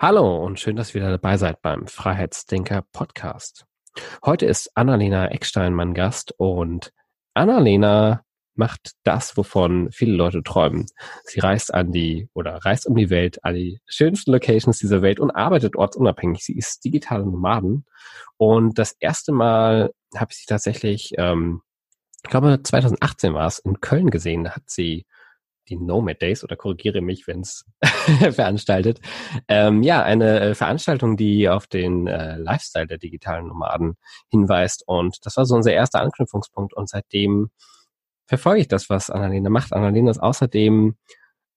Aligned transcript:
Hallo 0.00 0.44
und 0.44 0.60
schön, 0.60 0.76
dass 0.76 0.90
ihr 0.90 1.00
wieder 1.00 1.10
dabei 1.10 1.36
seid 1.38 1.60
beim 1.60 1.88
Freiheitsdenker 1.88 2.84
Podcast. 2.92 3.66
Heute 4.24 4.46
ist 4.46 4.70
Annalena 4.76 5.26
Eckstein 5.26 5.74
mein 5.74 5.92
Gast 5.92 6.32
und 6.36 6.92
Annalena 7.34 8.22
macht 8.54 8.92
das, 9.02 9.36
wovon 9.36 9.90
viele 9.90 10.12
Leute 10.12 10.44
träumen. 10.44 10.86
Sie 11.24 11.40
reist 11.40 11.74
an 11.74 11.90
die 11.90 12.28
oder 12.32 12.64
reist 12.64 12.86
um 12.86 12.94
die 12.94 13.10
Welt, 13.10 13.44
an 13.44 13.56
die 13.56 13.80
schönsten 13.86 14.30
Locations 14.30 14.78
dieser 14.78 15.02
Welt 15.02 15.18
und 15.18 15.32
arbeitet 15.32 15.74
ortsunabhängig. 15.74 16.44
Sie 16.44 16.56
ist 16.56 16.84
digitale 16.84 17.24
Nomaden 17.24 17.84
und 18.36 18.78
das 18.78 18.92
erste 19.00 19.32
Mal 19.32 19.92
habe 20.14 20.30
ich 20.30 20.38
sie 20.38 20.46
tatsächlich, 20.46 21.14
ähm, 21.18 21.62
ich 22.22 22.30
glaube 22.30 22.60
2018 22.62 23.34
war 23.34 23.48
es, 23.48 23.58
in 23.58 23.80
Köln 23.80 24.10
gesehen. 24.10 24.44
Da 24.44 24.52
hat 24.52 24.70
sie 24.70 25.06
die 25.68 25.76
Nomad 25.76 26.22
Days 26.22 26.44
oder 26.44 26.56
korrigiere 26.56 27.00
mich, 27.00 27.26
wenn 27.26 27.40
es 27.40 27.64
veranstaltet. 28.32 29.00
Ähm, 29.48 29.82
ja, 29.82 30.02
eine 30.02 30.40
äh, 30.40 30.54
Veranstaltung, 30.54 31.16
die 31.16 31.48
auf 31.48 31.66
den 31.66 32.06
äh, 32.06 32.36
Lifestyle 32.36 32.86
der 32.86 32.98
digitalen 32.98 33.48
Nomaden 33.48 33.96
hinweist. 34.30 34.84
Und 34.86 35.18
das 35.24 35.36
war 35.36 35.44
so 35.46 35.54
unser 35.54 35.72
erster 35.72 36.00
Anknüpfungspunkt. 36.00 36.74
Und 36.74 36.88
seitdem 36.88 37.50
verfolge 38.26 38.60
ich 38.60 38.68
das, 38.68 38.90
was 38.90 39.10
Annalena 39.10 39.50
macht. 39.50 39.72
Annalena 39.72 40.10
ist 40.10 40.22
außerdem 40.22 40.96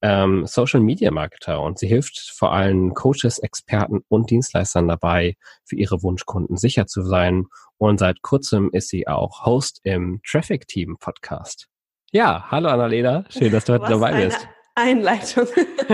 ähm, 0.02 0.46
Social 0.48 0.80
Media 0.80 1.12
Marketer 1.12 1.62
und 1.62 1.78
sie 1.78 1.88
hilft 1.88 2.20
vor 2.36 2.52
allem 2.54 2.94
Coaches, 2.94 3.40
Experten 3.40 4.02
und 4.08 4.30
Dienstleistern 4.30 4.88
dabei, 4.88 5.36
für 5.64 5.76
ihre 5.76 6.02
Wunschkunden 6.02 6.58
sicher 6.58 6.88
zu 6.88 7.04
sein. 7.04 7.46
Und 7.78 8.00
seit 8.00 8.22
kurzem 8.22 8.70
ist 8.72 8.90
sie 8.90 9.08
auch 9.08 9.46
Host 9.46 9.80
im 9.84 10.22
Traffic 10.26 10.68
Team 10.68 10.98
Podcast. 11.00 11.68
Ja, 12.14 12.46
hallo 12.52 12.68
Annalena, 12.68 13.24
schön, 13.30 13.54
dass 13.54 13.64
du 13.64 13.72
heute 13.72 13.86
dabei 13.88 14.26
bist. 14.26 14.46
Einleitung. 14.76 15.48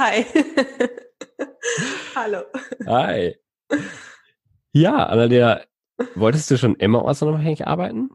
Hi. 0.00 0.26
hallo. 2.16 2.38
Hi. 2.88 3.36
Ja, 4.72 5.06
Annalena, 5.06 5.60
wolltest 6.16 6.50
du 6.50 6.58
schon 6.58 6.74
immer 6.74 7.04
ortsunabhängig 7.04 7.68
arbeiten? 7.68 8.10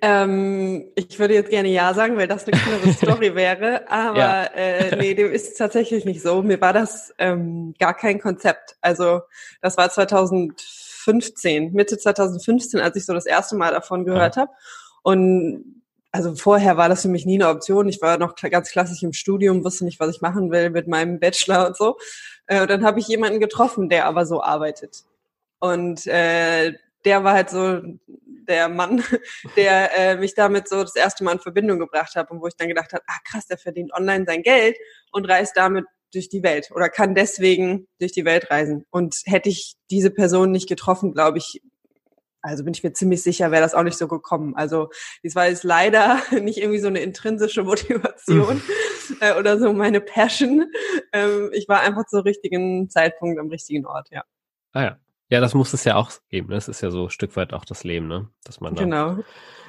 Ähm, 0.00 0.90
ich 0.94 1.18
würde 1.18 1.34
jetzt 1.34 1.50
gerne 1.50 1.68
Ja 1.68 1.92
sagen, 1.92 2.16
weil 2.16 2.26
das 2.26 2.46
eine 2.48 2.58
coolere 2.58 2.92
Story 2.94 3.34
wäre, 3.34 3.90
aber 3.90 4.18
ja. 4.18 4.44
äh, 4.44 4.96
nee, 4.96 5.12
dem 5.12 5.30
ist 5.30 5.58
tatsächlich 5.58 6.06
nicht 6.06 6.22
so. 6.22 6.42
Mir 6.42 6.58
war 6.58 6.72
das 6.72 7.12
ähm, 7.18 7.74
gar 7.78 7.92
kein 7.92 8.18
Konzept. 8.18 8.76
Also 8.80 9.20
das 9.60 9.76
war 9.76 9.90
2015, 9.90 11.74
Mitte 11.74 11.98
2015, 11.98 12.80
als 12.80 12.96
ich 12.96 13.04
so 13.04 13.12
das 13.12 13.26
erste 13.26 13.56
Mal 13.56 13.72
davon 13.72 14.06
gehört 14.06 14.36
ja. 14.36 14.42
habe. 14.42 14.52
Und 15.02 15.83
also 16.14 16.36
vorher 16.36 16.76
war 16.76 16.88
das 16.88 17.02
für 17.02 17.08
mich 17.08 17.26
nie 17.26 17.42
eine 17.42 17.48
Option. 17.48 17.88
Ich 17.88 18.00
war 18.00 18.18
noch 18.18 18.36
ganz 18.36 18.70
klassisch 18.70 19.02
im 19.02 19.12
Studium, 19.12 19.64
wusste 19.64 19.84
nicht, 19.84 19.98
was 19.98 20.14
ich 20.14 20.20
machen 20.20 20.52
will 20.52 20.70
mit 20.70 20.86
meinem 20.86 21.18
Bachelor 21.18 21.66
und 21.66 21.76
so. 21.76 21.96
Äh, 22.46 22.62
und 22.62 22.70
dann 22.70 22.84
habe 22.84 23.00
ich 23.00 23.08
jemanden 23.08 23.40
getroffen, 23.40 23.88
der 23.88 24.06
aber 24.06 24.24
so 24.24 24.40
arbeitet. 24.40 25.02
Und 25.58 26.06
äh, 26.06 26.74
der 27.04 27.24
war 27.24 27.34
halt 27.34 27.50
so 27.50 27.82
der 28.46 28.68
Mann, 28.68 29.02
der 29.56 29.98
äh, 29.98 30.16
mich 30.16 30.34
damit 30.34 30.68
so 30.68 30.82
das 30.82 30.94
erste 30.94 31.24
Mal 31.24 31.32
in 31.32 31.40
Verbindung 31.40 31.80
gebracht 31.80 32.14
hat 32.14 32.30
und 32.30 32.40
wo 32.40 32.46
ich 32.46 32.54
dann 32.54 32.68
gedacht 32.68 32.92
habe, 32.92 33.02
ah 33.08 33.18
krass, 33.28 33.48
der 33.48 33.58
verdient 33.58 33.92
online 33.92 34.24
sein 34.24 34.44
Geld 34.44 34.76
und 35.10 35.28
reist 35.28 35.56
damit 35.56 35.84
durch 36.12 36.28
die 36.28 36.44
Welt 36.44 36.70
oder 36.72 36.90
kann 36.90 37.16
deswegen 37.16 37.88
durch 37.98 38.12
die 38.12 38.24
Welt 38.24 38.52
reisen. 38.52 38.86
Und 38.90 39.16
hätte 39.24 39.48
ich 39.48 39.74
diese 39.90 40.12
Person 40.12 40.52
nicht 40.52 40.68
getroffen, 40.68 41.12
glaube 41.12 41.38
ich, 41.38 41.60
also 42.44 42.62
bin 42.62 42.74
ich 42.74 42.84
mir 42.84 42.92
ziemlich 42.92 43.22
sicher, 43.22 43.50
wäre 43.50 43.62
das 43.62 43.74
auch 43.74 43.82
nicht 43.82 43.96
so 43.96 44.06
gekommen. 44.06 44.54
Also 44.54 44.90
das 45.22 45.34
war 45.34 45.48
jetzt 45.48 45.64
leider 45.64 46.18
nicht 46.42 46.58
irgendwie 46.58 46.78
so 46.78 46.88
eine 46.88 47.00
intrinsische 47.00 47.62
Motivation 47.62 48.62
äh, 49.20 49.38
oder 49.38 49.58
so 49.58 49.72
meine 49.72 50.00
Passion. 50.00 50.70
Ähm, 51.12 51.50
ich 51.52 51.68
war 51.68 51.80
einfach 51.80 52.06
zur 52.06 52.24
richtigen 52.24 52.90
Zeitpunkt 52.90 53.40
am 53.40 53.48
richtigen 53.48 53.86
Ort, 53.86 54.10
ja. 54.10 54.24
Ah 54.72 54.82
ja. 54.82 54.98
Ja, 55.30 55.40
das 55.40 55.54
muss 55.54 55.72
es 55.72 55.84
ja 55.84 55.96
auch 55.96 56.12
geben. 56.28 56.50
Das 56.50 56.68
ist 56.68 56.82
ja 56.82 56.90
so 56.90 57.04
ein 57.04 57.10
Stück 57.10 57.34
weit 57.34 57.54
auch 57.54 57.64
das 57.64 57.82
Leben, 57.82 58.08
ne? 58.08 58.28
Dass 58.44 58.60
man 58.60 58.74
genau. 58.74 59.18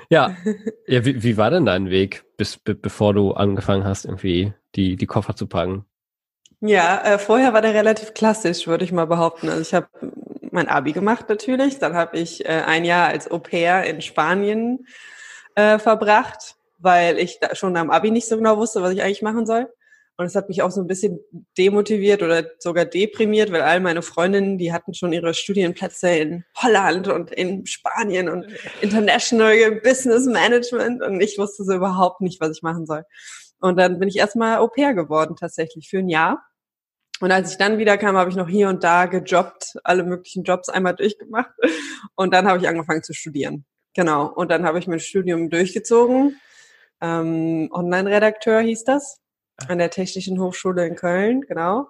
Ja. 0.09 0.35
ja 0.85 1.06
wie, 1.06 1.24
wie 1.24 1.38
war 1.38 1.50
denn 1.50 1.66
dein 1.66 1.90
Weg, 1.90 2.25
bis 2.35 2.58
be, 2.58 2.75
bevor 2.75 3.14
du 3.14 3.31
angefangen 3.31 3.85
hast, 3.85 4.03
irgendwie 4.03 4.53
die, 4.75 4.97
die 4.97 5.06
Koffer 5.06 5.35
zu 5.35 5.47
packen? 5.47 5.85
Ja, 6.59 7.02
äh, 7.06 7.19
vorher 7.19 7.53
war 7.53 7.62
der 7.62 7.74
relativ 7.74 8.14
klassisch, 8.14 8.68
würde 8.68 8.84
ich 8.84 8.91
mal 8.91 9.08
behaupten. 9.08 9.47
Also 9.47 9.62
ich 9.62 9.74
habe 9.74 9.88
mein 10.55 10.67
Abi 10.67 10.91
gemacht 10.91 11.29
natürlich. 11.29 11.77
Dann 11.77 11.93
habe 11.93 12.17
ich 12.17 12.43
äh, 12.45 12.63
ein 12.66 12.85
Jahr 12.85 13.09
als 13.09 13.29
Au 13.29 13.39
pair 13.39 13.83
in 13.83 14.01
Spanien 14.01 14.88
äh, 15.53 15.77
verbracht, 15.77 16.55
weil 16.79 17.19
ich 17.19 17.39
da 17.39 17.55
schon 17.55 17.77
am 17.77 17.91
Abi 17.91 18.09
nicht 18.09 18.27
so 18.27 18.38
genau 18.38 18.57
wusste, 18.57 18.81
was 18.81 18.93
ich 18.93 19.03
eigentlich 19.03 19.21
machen 19.21 19.45
soll. 19.45 19.69
Und 20.17 20.25
es 20.25 20.35
hat 20.35 20.47
mich 20.47 20.61
auch 20.61 20.71
so 20.71 20.79
ein 20.79 20.88
bisschen 20.88 21.19
demotiviert 21.57 22.23
oder 22.23 22.45
sogar 22.59 22.85
deprimiert, 22.85 23.51
weil 23.51 23.61
all 23.61 23.81
meine 23.81 24.01
Freundinnen, 24.01 24.57
die 24.57 24.71
hatten 24.71 24.93
schon 24.93 25.11
ihre 25.11 25.33
Studienplätze 25.33 26.09
in 26.09 26.45
Holland 26.55 27.09
und 27.09 27.31
in 27.31 27.66
Spanien 27.66 28.29
und 28.29 28.45
International 28.79 29.81
Business 29.83 30.25
Management 30.25 31.03
und 31.03 31.19
ich 31.19 31.37
wusste 31.37 31.66
so 31.66 31.73
überhaupt 31.73 32.22
nicht, 32.22 32.39
was 32.39 32.55
ich 32.55 32.63
machen 32.63 32.85
soll. 32.85 33.03
Und 33.59 33.77
dann 33.77 33.99
bin 33.99 34.07
ich 34.07 34.16
erstmal 34.16 34.59
Au 34.59 34.67
pair 34.67 34.93
geworden 34.93 35.35
tatsächlich 35.37 35.89
für 35.89 35.99
ein 35.99 36.07
Jahr 36.07 36.45
und 37.22 37.31
als 37.31 37.52
ich 37.52 37.58
dann 37.58 37.78
wieder 37.78 37.98
kam, 37.98 38.18
habe 38.18 38.30
ich 38.30 38.36
noch 38.36 38.50
hier 38.50 38.68
und 38.70 38.84
da 38.84 39.06
gejobbt, 39.06 39.76
alle 39.84 40.03
möglichen 40.03 40.44
Jobs 40.44 40.70
einmal 40.70 40.96
durchgemacht. 40.96 41.52
Und 42.16 42.34
dann 42.34 42.48
habe 42.48 42.59
ich 42.59 42.68
angefangen 42.68 43.03
zu 43.03 43.14
studieren. 43.14 43.66
Genau. 43.94 44.28
Und 44.28 44.52
dann 44.52 44.66
habe 44.66 44.80
ich 44.80 44.88
mein 44.88 45.00
Studium 45.00 45.50
durchgezogen. 45.50 46.40
Ähm, 47.02 47.70
Online-Redakteur 47.72 48.59
hieß 48.62 48.84
das. 48.84 49.20
An 49.68 49.78
der 49.78 49.90
Technischen 49.90 50.40
Hochschule 50.42 50.86
in 50.86 50.96
Köln, 50.96 51.42
genau. 51.42 51.90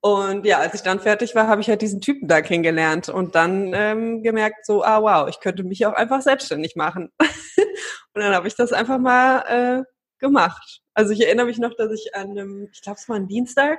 Und 0.00 0.44
ja, 0.44 0.58
als 0.58 0.74
ich 0.74 0.82
dann 0.82 1.00
fertig 1.00 1.34
war, 1.34 1.46
habe 1.46 1.60
ich 1.60 1.68
halt 1.68 1.80
diesen 1.80 2.00
Typen 2.00 2.28
da 2.28 2.42
kennengelernt 2.42 3.08
und 3.08 3.36
dann 3.36 3.72
ähm, 3.72 4.22
gemerkt, 4.22 4.66
so, 4.66 4.84
ah 4.84 5.00
wow, 5.00 5.28
ich 5.28 5.40
könnte 5.40 5.62
mich 5.62 5.86
auch 5.86 5.94
einfach 5.94 6.20
selbstständig 6.20 6.76
machen. 6.76 7.10
und 7.20 8.20
dann 8.20 8.34
habe 8.34 8.48
ich 8.48 8.56
das 8.56 8.72
einfach 8.72 8.98
mal 8.98 9.38
äh, 9.48 9.84
gemacht. 10.18 10.82
Also 10.92 11.12
ich 11.12 11.24
erinnere 11.24 11.46
mich 11.46 11.58
noch, 11.58 11.74
dass 11.74 11.90
ich 11.92 12.14
an 12.14 12.32
einem, 12.32 12.68
ich 12.72 12.82
glaube 12.82 12.98
es 13.00 13.08
war 13.08 13.16
ein 13.16 13.28
Dienstag, 13.28 13.78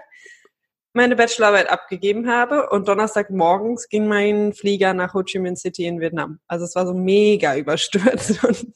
meine 0.95 1.15
Bachelorarbeit 1.15 1.69
abgegeben 1.69 2.29
habe 2.29 2.69
und 2.69 2.87
Donnerstagmorgens 2.87 3.89
ging 3.89 4.07
mein 4.07 4.53
Flieger 4.53 4.93
nach 4.93 5.13
Ho 5.13 5.23
Chi 5.23 5.39
Minh 5.39 5.55
City 5.55 5.85
in 5.85 5.99
Vietnam. 5.99 6.39
Also 6.47 6.65
es 6.65 6.75
war 6.75 6.87
so 6.87 6.93
mega 6.93 7.55
überstürzt 7.55 8.43
und 8.47 8.73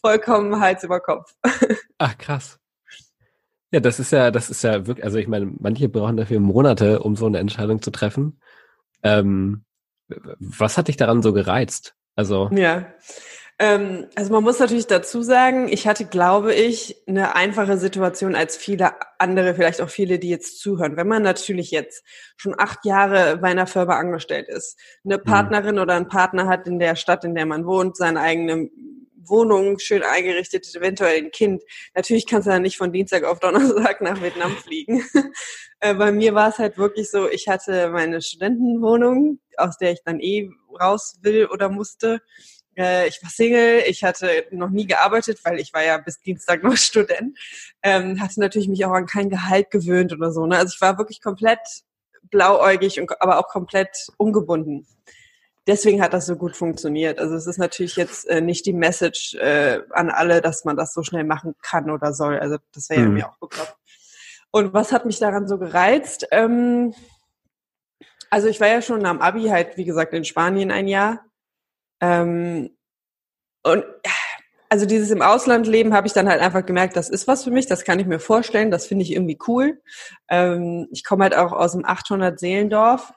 vollkommen 0.00 0.60
Hals 0.60 0.84
über 0.84 1.00
Kopf. 1.00 1.34
Ach 1.98 2.16
krass. 2.16 2.58
Ja, 3.70 3.80
das 3.80 4.00
ist 4.00 4.12
ja, 4.12 4.30
das 4.30 4.48
ist 4.48 4.62
ja 4.62 4.86
wirklich, 4.86 5.04
also 5.04 5.18
ich 5.18 5.28
meine, 5.28 5.52
manche 5.58 5.88
brauchen 5.88 6.16
dafür 6.16 6.40
Monate, 6.40 7.00
um 7.00 7.16
so 7.16 7.26
eine 7.26 7.38
Entscheidung 7.38 7.82
zu 7.82 7.90
treffen. 7.90 8.40
Ähm, 9.02 9.64
was 10.08 10.78
hat 10.78 10.88
dich 10.88 10.96
daran 10.96 11.22
so 11.22 11.32
gereizt? 11.34 11.94
Also 12.16 12.48
ja, 12.52 12.86
ähm, 13.60 14.06
also 14.14 14.32
man 14.32 14.44
muss 14.44 14.60
natürlich 14.60 14.86
dazu 14.86 15.22
sagen, 15.22 15.68
ich 15.68 15.88
hatte, 15.88 16.04
glaube 16.04 16.54
ich, 16.54 17.02
eine 17.08 17.34
einfache 17.34 17.76
Situation 17.76 18.36
als 18.36 18.56
viele 18.56 18.92
andere, 19.18 19.54
vielleicht 19.54 19.80
auch 19.80 19.90
viele, 19.90 20.20
die 20.20 20.28
jetzt 20.28 20.60
zuhören. 20.60 20.96
Wenn 20.96 21.08
man 21.08 21.22
natürlich 21.22 21.72
jetzt 21.72 22.04
schon 22.36 22.54
acht 22.56 22.84
Jahre 22.84 23.38
bei 23.38 23.48
einer 23.48 23.66
Firma 23.66 23.98
angestellt 23.98 24.48
ist, 24.48 24.78
eine 25.04 25.18
mhm. 25.18 25.24
Partnerin 25.24 25.74
mhm. 25.74 25.80
oder 25.82 25.94
einen 25.94 26.08
Partner 26.08 26.46
hat 26.46 26.68
in 26.68 26.78
der 26.78 26.94
Stadt, 26.94 27.24
in 27.24 27.34
der 27.34 27.46
man 27.46 27.66
wohnt, 27.66 27.96
seine 27.96 28.20
eigene 28.20 28.70
Wohnung 29.28 29.80
schön 29.80 30.04
eingerichtet, 30.04 30.66
eventuell 30.74 31.18
ein 31.18 31.30
Kind. 31.32 31.62
Natürlich 31.94 32.26
kannst 32.26 32.46
du 32.46 32.52
ja 32.52 32.60
nicht 32.60 32.78
von 32.78 32.92
Dienstag 32.92 33.24
auf 33.24 33.40
Donnerstag 33.40 34.00
nach 34.00 34.22
Vietnam 34.22 34.52
fliegen. 34.52 35.04
Äh, 35.80 35.94
bei 35.94 36.10
mir 36.10 36.34
war 36.34 36.48
es 36.48 36.58
halt 36.58 36.76
wirklich 36.76 37.08
so, 37.08 37.28
ich 37.28 37.46
hatte 37.46 37.90
meine 37.90 38.20
Studentenwohnung, 38.20 39.38
aus 39.56 39.78
der 39.78 39.92
ich 39.92 40.00
dann 40.04 40.18
eh 40.18 40.50
raus 40.80 41.20
will 41.22 41.46
oder 41.46 41.68
musste 41.68 42.20
äh, 42.78 43.08
ich 43.08 43.22
war 43.22 43.30
Single, 43.30 43.82
ich 43.86 44.04
hatte 44.04 44.46
noch 44.50 44.70
nie 44.70 44.86
gearbeitet, 44.86 45.40
weil 45.44 45.58
ich 45.60 45.74
war 45.74 45.84
ja 45.84 45.98
bis 45.98 46.20
Dienstag 46.20 46.62
noch 46.62 46.76
Student. 46.78 47.38
Ähm, 47.82 48.20
hatte 48.20 48.40
natürlich 48.40 48.68
mich 48.68 48.84
auch 48.84 48.92
an 48.92 49.06
kein 49.06 49.28
Gehalt 49.28 49.70
gewöhnt 49.70 50.12
oder 50.12 50.32
so. 50.32 50.46
Ne? 50.46 50.56
Also 50.56 50.72
ich 50.74 50.80
war 50.80 50.96
wirklich 50.98 51.20
komplett 51.20 51.58
blauäugig, 52.30 53.00
und, 53.00 53.20
aber 53.20 53.38
auch 53.38 53.48
komplett 53.48 54.08
ungebunden. 54.16 54.86
Deswegen 55.66 56.00
hat 56.00 56.14
das 56.14 56.26
so 56.26 56.36
gut 56.36 56.56
funktioniert. 56.56 57.18
Also 57.18 57.34
es 57.34 57.46
ist 57.46 57.58
natürlich 57.58 57.96
jetzt 57.96 58.26
äh, 58.28 58.40
nicht 58.40 58.64
die 58.64 58.72
Message 58.72 59.34
äh, 59.34 59.80
an 59.90 60.08
alle, 60.10 60.40
dass 60.40 60.64
man 60.64 60.76
das 60.76 60.94
so 60.94 61.02
schnell 61.02 61.24
machen 61.24 61.54
kann 61.60 61.90
oder 61.90 62.14
soll. 62.14 62.38
Also 62.38 62.56
das 62.72 62.88
wäre 62.88 63.02
ja 63.02 63.08
mhm. 63.08 63.14
mir 63.14 63.28
auch 63.28 63.38
geklappt. 63.40 63.76
Und 64.50 64.72
was 64.72 64.92
hat 64.92 65.04
mich 65.04 65.18
daran 65.18 65.46
so 65.46 65.58
gereizt? 65.58 66.26
Ähm, 66.30 66.94
Also 68.30 68.48
ich 68.48 68.60
war 68.60 68.68
ja 68.68 68.82
schon 68.82 69.04
am 69.06 69.20
Abi 69.20 69.48
halt, 69.48 69.76
wie 69.76 69.84
gesagt, 69.84 70.12
in 70.12 70.24
Spanien 70.24 70.70
ein 70.70 70.88
Jahr. 70.88 71.24
Ähm, 72.00 72.70
und 73.62 73.84
also 74.70 74.86
dieses 74.86 75.10
im 75.10 75.22
Ausland 75.22 75.66
leben 75.66 75.94
habe 75.94 76.06
ich 76.06 76.12
dann 76.12 76.28
halt 76.28 76.40
einfach 76.40 76.64
gemerkt, 76.64 76.96
das 76.96 77.08
ist 77.08 77.26
was 77.26 77.44
für 77.44 77.50
mich, 77.50 77.66
das 77.66 77.84
kann 77.84 77.98
ich 77.98 78.06
mir 78.06 78.18
vorstellen, 78.18 78.70
das 78.70 78.86
finde 78.86 79.04
ich 79.04 79.12
irgendwie 79.12 79.38
cool. 79.46 79.80
Ähm, 80.28 80.88
ich 80.92 81.04
komme 81.04 81.24
halt 81.24 81.34
auch 81.34 81.52
aus 81.52 81.72
dem 81.72 81.84
800 81.84 82.38
Seelendorf, 82.38 83.12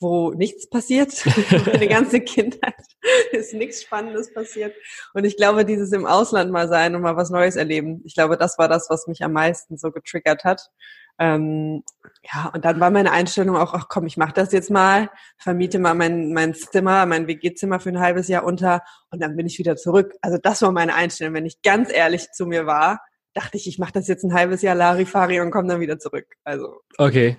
wo 0.00 0.32
nichts 0.32 0.68
passiert. 0.68 1.12
Meine 1.66 1.88
ganze 1.88 2.20
Kindheit 2.20 2.74
ist 3.32 3.54
nichts 3.54 3.82
Spannendes 3.82 4.34
passiert. 4.34 4.74
Und 5.12 5.24
ich 5.24 5.36
glaube, 5.36 5.64
dieses 5.64 5.92
im 5.92 6.06
Ausland 6.06 6.50
mal 6.50 6.68
sein 6.68 6.94
und 6.94 7.02
mal 7.02 7.16
was 7.16 7.30
Neues 7.30 7.56
erleben, 7.56 8.02
ich 8.04 8.14
glaube, 8.14 8.36
das 8.36 8.58
war 8.58 8.68
das, 8.68 8.90
was 8.90 9.06
mich 9.06 9.22
am 9.22 9.32
meisten 9.32 9.78
so 9.78 9.92
getriggert 9.92 10.44
hat. 10.44 10.70
Ähm, 11.18 11.84
ja, 12.22 12.50
und 12.54 12.64
dann 12.64 12.80
war 12.80 12.90
meine 12.90 13.12
Einstellung 13.12 13.56
auch, 13.56 13.74
ach 13.74 13.86
komm, 13.88 14.06
ich 14.06 14.16
mache 14.16 14.32
das 14.32 14.52
jetzt 14.52 14.70
mal, 14.70 15.10
vermiete 15.36 15.78
mal 15.78 15.94
mein, 15.94 16.32
mein 16.32 16.54
Zimmer, 16.54 17.06
mein 17.06 17.26
WG-Zimmer 17.26 17.80
für 17.80 17.90
ein 17.90 18.00
halbes 18.00 18.28
Jahr 18.28 18.44
unter 18.44 18.82
und 19.10 19.22
dann 19.22 19.36
bin 19.36 19.46
ich 19.46 19.58
wieder 19.58 19.76
zurück. 19.76 20.14
Also 20.22 20.38
das 20.38 20.62
war 20.62 20.72
meine 20.72 20.94
Einstellung. 20.94 21.34
Wenn 21.34 21.46
ich 21.46 21.62
ganz 21.62 21.92
ehrlich 21.92 22.32
zu 22.32 22.46
mir 22.46 22.66
war, 22.66 23.00
dachte 23.34 23.56
ich, 23.56 23.68
ich 23.68 23.78
mache 23.78 23.92
das 23.92 24.08
jetzt 24.08 24.24
ein 24.24 24.32
halbes 24.32 24.62
Jahr 24.62 24.74
Larifari 24.74 25.40
und 25.40 25.50
komme 25.50 25.68
dann 25.68 25.80
wieder 25.80 25.98
zurück. 25.98 26.26
Also. 26.44 26.80
Okay. 26.98 27.36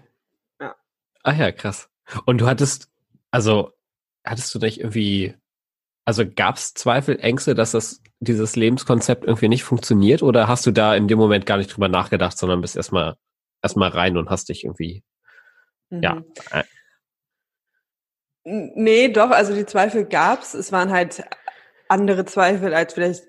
Ja. 0.62 0.75
Ach 1.24 1.38
ja, 1.38 1.51
krass. 1.51 1.89
Und 2.25 2.39
du 2.39 2.48
hattest, 2.48 2.89
also 3.31 3.71
hattest 4.24 4.54
du 4.54 4.60
nicht 4.60 4.80
irgendwie, 4.80 5.36
also 6.06 6.24
gab 6.25 6.57
es 6.57 6.74
Zweifel, 6.74 7.19
Ängste, 7.19 7.56
dass 7.56 7.71
das 7.71 8.01
dieses 8.19 8.56
Lebenskonzept 8.56 9.25
irgendwie 9.25 9.50
nicht 9.50 9.63
funktioniert 9.63 10.21
oder 10.21 10.48
hast 10.48 10.66
du 10.66 10.71
da 10.71 10.95
in 10.95 11.07
dem 11.07 11.18
Moment 11.18 11.45
gar 11.45 11.57
nicht 11.57 11.75
drüber 11.75 11.89
nachgedacht, 11.89 12.38
sondern 12.38 12.62
bist 12.62 12.75
erstmal 12.75 13.18
erstmal 13.66 13.90
rein 13.90 14.16
und 14.16 14.30
hast 14.30 14.50
dich 14.50 14.64
irgendwie, 14.64 15.04
mhm. 15.90 16.04
ja. 16.04 16.24
Äh 16.52 16.64
nee, 18.44 19.10
doch, 19.10 19.32
also 19.32 19.54
die 19.54 19.66
Zweifel 19.66 20.06
gab's. 20.06 20.54
Es 20.54 20.72
waren 20.72 20.92
halt 20.92 21.24
andere 21.90 22.26
Zweifel, 22.26 22.74
als 22.74 22.94
vielleicht 22.94 23.24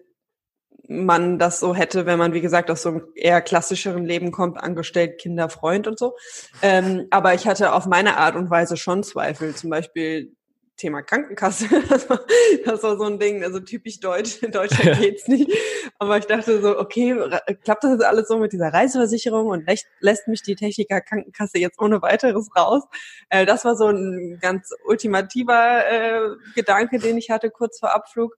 man 0.88 1.38
das 1.38 1.59
so 1.59 1.75
hätte, 1.75 2.06
wenn 2.06 2.19
man, 2.19 2.33
wie 2.33 2.41
gesagt, 2.41 2.71
aus 2.71 2.83
so 2.83 2.91
einem 2.91 3.09
eher 3.17 3.41
klassischeren 3.41 4.05
Leben 4.05 4.31
kommt, 4.31 4.59
angestellt, 4.59 5.19
Kinder, 5.19 5.49
Freund 5.49 5.88
und 5.88 5.99
so. 5.99 6.15
Ähm, 6.62 7.09
aber 7.11 7.35
ich 7.35 7.47
hatte 7.47 7.73
auf 7.73 7.87
meine 7.87 8.19
Art 8.19 8.37
und 8.37 8.50
Weise 8.50 8.77
schon 8.77 9.03
Zweifel. 9.03 9.55
Zum 9.56 9.71
Beispiel 9.71 10.37
Thema 10.76 11.02
Krankenkasse. 11.02 11.67
Das 11.88 12.08
war, 12.11 12.20
das 12.64 12.82
war 12.82 12.96
so 12.99 13.05
ein 13.05 13.19
Ding, 13.19 13.43
also 13.43 13.61
typisch 13.61 14.00
deutsch. 14.00 14.43
In 14.43 14.52
Deutschland 14.52 15.00
geht's 15.00 15.28
nicht. 15.28 15.50
Aber 15.99 16.19
ich 16.19 16.26
dachte 16.26 16.61
so, 16.61 16.78
okay, 16.78 17.17
klappt 17.64 17.84
das 17.84 17.93
jetzt 17.93 18.05
alles 18.05 18.28
so 18.28 18.38
mit 18.38 18.52
dieser 18.52 18.73
Reiseversicherung 18.73 19.49
und 19.49 19.67
lässt, 19.67 19.87
lässt 20.00 20.28
mich 20.28 20.43
die 20.43 20.55
Techniker 20.55 21.00
Krankenkasse 21.00 21.58
jetzt 21.58 21.81
ohne 21.81 22.02
weiteres 22.02 22.49
raus? 22.56 22.84
Äh, 23.31 23.46
das 23.46 23.64
war 23.64 23.76
so 23.76 23.88
ein 23.88 24.38
ganz 24.40 24.70
ultimativer 24.87 25.87
äh, 25.90 26.20
Gedanke, 26.55 26.99
den 26.99 27.19
ich 27.19 27.31
hatte 27.31 27.50
kurz 27.50 27.81
vor 27.81 27.94
Abflug. 27.94 28.37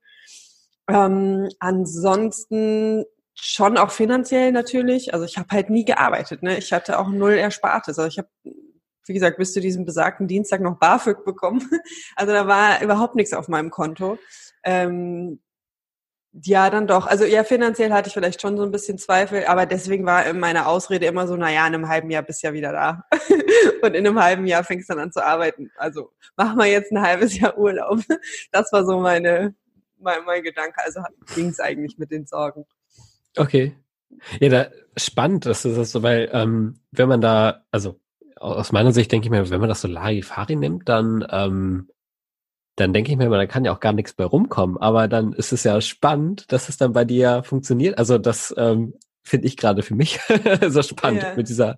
Ähm, 0.87 1.49
ansonsten 1.59 3.05
schon 3.35 3.77
auch 3.77 3.91
finanziell 3.91 4.51
natürlich. 4.51 5.13
Also 5.13 5.25
ich 5.25 5.37
habe 5.37 5.49
halt 5.51 5.69
nie 5.69 5.85
gearbeitet. 5.85 6.43
Ne? 6.43 6.57
Ich 6.57 6.73
hatte 6.73 6.99
auch 6.99 7.09
null 7.09 7.33
Erspartes. 7.33 7.97
Also 7.99 8.07
ich 8.07 8.17
habe 8.17 8.29
wie 9.09 9.13
gesagt, 9.13 9.37
bis 9.37 9.51
zu 9.51 9.59
diesem 9.59 9.85
besagten 9.85 10.27
Dienstag 10.27 10.61
noch 10.61 10.77
BAföG 10.77 11.25
bekommen. 11.25 11.69
Also 12.15 12.33
da 12.33 12.47
war 12.47 12.81
überhaupt 12.81 13.15
nichts 13.15 13.33
auf 13.33 13.47
meinem 13.47 13.69
Konto. 13.69 14.17
Ähm, 14.63 15.39
ja, 16.31 16.69
dann 16.69 16.85
doch. 16.85 17.07
Also 17.07 17.25
ja, 17.25 17.43
finanziell 17.43 17.91
hatte 17.91 18.07
ich 18.07 18.13
vielleicht 18.13 18.41
schon 18.41 18.55
so 18.55 18.63
ein 18.63 18.71
bisschen 18.71 18.99
Zweifel, 18.99 19.45
aber 19.45 19.65
deswegen 19.65 20.05
war 20.05 20.31
meine 20.33 20.67
Ausrede 20.67 21.07
immer 21.07 21.27
so, 21.27 21.35
na 21.35 21.51
ja, 21.51 21.65
in 21.65 21.73
einem 21.73 21.87
halben 21.89 22.11
Jahr 22.11 22.21
bist 22.21 22.43
du 22.43 22.47
ja 22.47 22.53
wieder 22.53 22.71
da. 22.71 23.03
Und 23.81 23.95
in 23.95 24.05
einem 24.05 24.21
halben 24.21 24.45
Jahr 24.45 24.63
fängst 24.63 24.89
du 24.89 24.93
dann 24.93 25.03
an 25.03 25.11
zu 25.11 25.25
arbeiten. 25.25 25.71
Also 25.75 26.11
mach 26.35 26.55
mal 26.55 26.67
jetzt 26.67 26.91
ein 26.91 27.01
halbes 27.01 27.37
Jahr 27.37 27.57
Urlaub. 27.57 27.99
Das 28.51 28.71
war 28.71 28.85
so 28.85 28.99
meine, 28.99 29.55
mein, 29.97 30.23
mein 30.25 30.43
Gedanke. 30.43 30.83
Also 30.83 31.01
ging 31.33 31.49
es 31.49 31.59
eigentlich 31.59 31.97
mit 31.97 32.11
den 32.11 32.27
Sorgen. 32.27 32.65
Okay. 33.35 33.75
Ja, 34.39 34.49
da, 34.49 34.67
spannend, 34.97 35.45
dass 35.45 35.63
du 35.63 35.73
das 35.73 35.91
so, 35.91 36.03
weil 36.03 36.29
ähm, 36.31 36.79
wenn 36.91 37.09
man 37.09 37.21
da, 37.21 37.65
also 37.71 37.99
aus 38.39 38.71
meiner 38.71 38.91
Sicht 38.91 39.11
denke 39.11 39.27
ich 39.27 39.31
mir, 39.31 39.49
wenn 39.49 39.59
man 39.59 39.69
das 39.69 39.81
so 39.81 39.87
Larifari 39.87 40.55
nimmt, 40.55 40.87
dann, 40.87 41.25
ähm, 41.29 41.89
dann 42.75 42.93
denke 42.93 43.11
ich 43.11 43.17
mir 43.17 43.25
immer, 43.25 43.37
da 43.37 43.45
kann 43.45 43.65
ja 43.65 43.73
auch 43.73 43.79
gar 43.79 43.93
nichts 43.93 44.17
mehr 44.17 44.27
rumkommen. 44.27 44.77
Aber 44.77 45.07
dann 45.07 45.33
ist 45.33 45.51
es 45.51 45.63
ja 45.63 45.79
spannend, 45.81 46.51
dass 46.51 46.69
es 46.69 46.77
dann 46.77 46.93
bei 46.93 47.05
dir 47.05 47.43
funktioniert. 47.43 47.97
Also 47.97 48.17
das 48.17 48.53
ähm, 48.57 48.93
finde 49.23 49.47
ich 49.47 49.57
gerade 49.57 49.83
für 49.83 49.95
mich 49.95 50.19
so 50.67 50.81
spannend 50.81 51.23
yeah. 51.23 51.35
mit 51.35 51.49
dieser, 51.49 51.77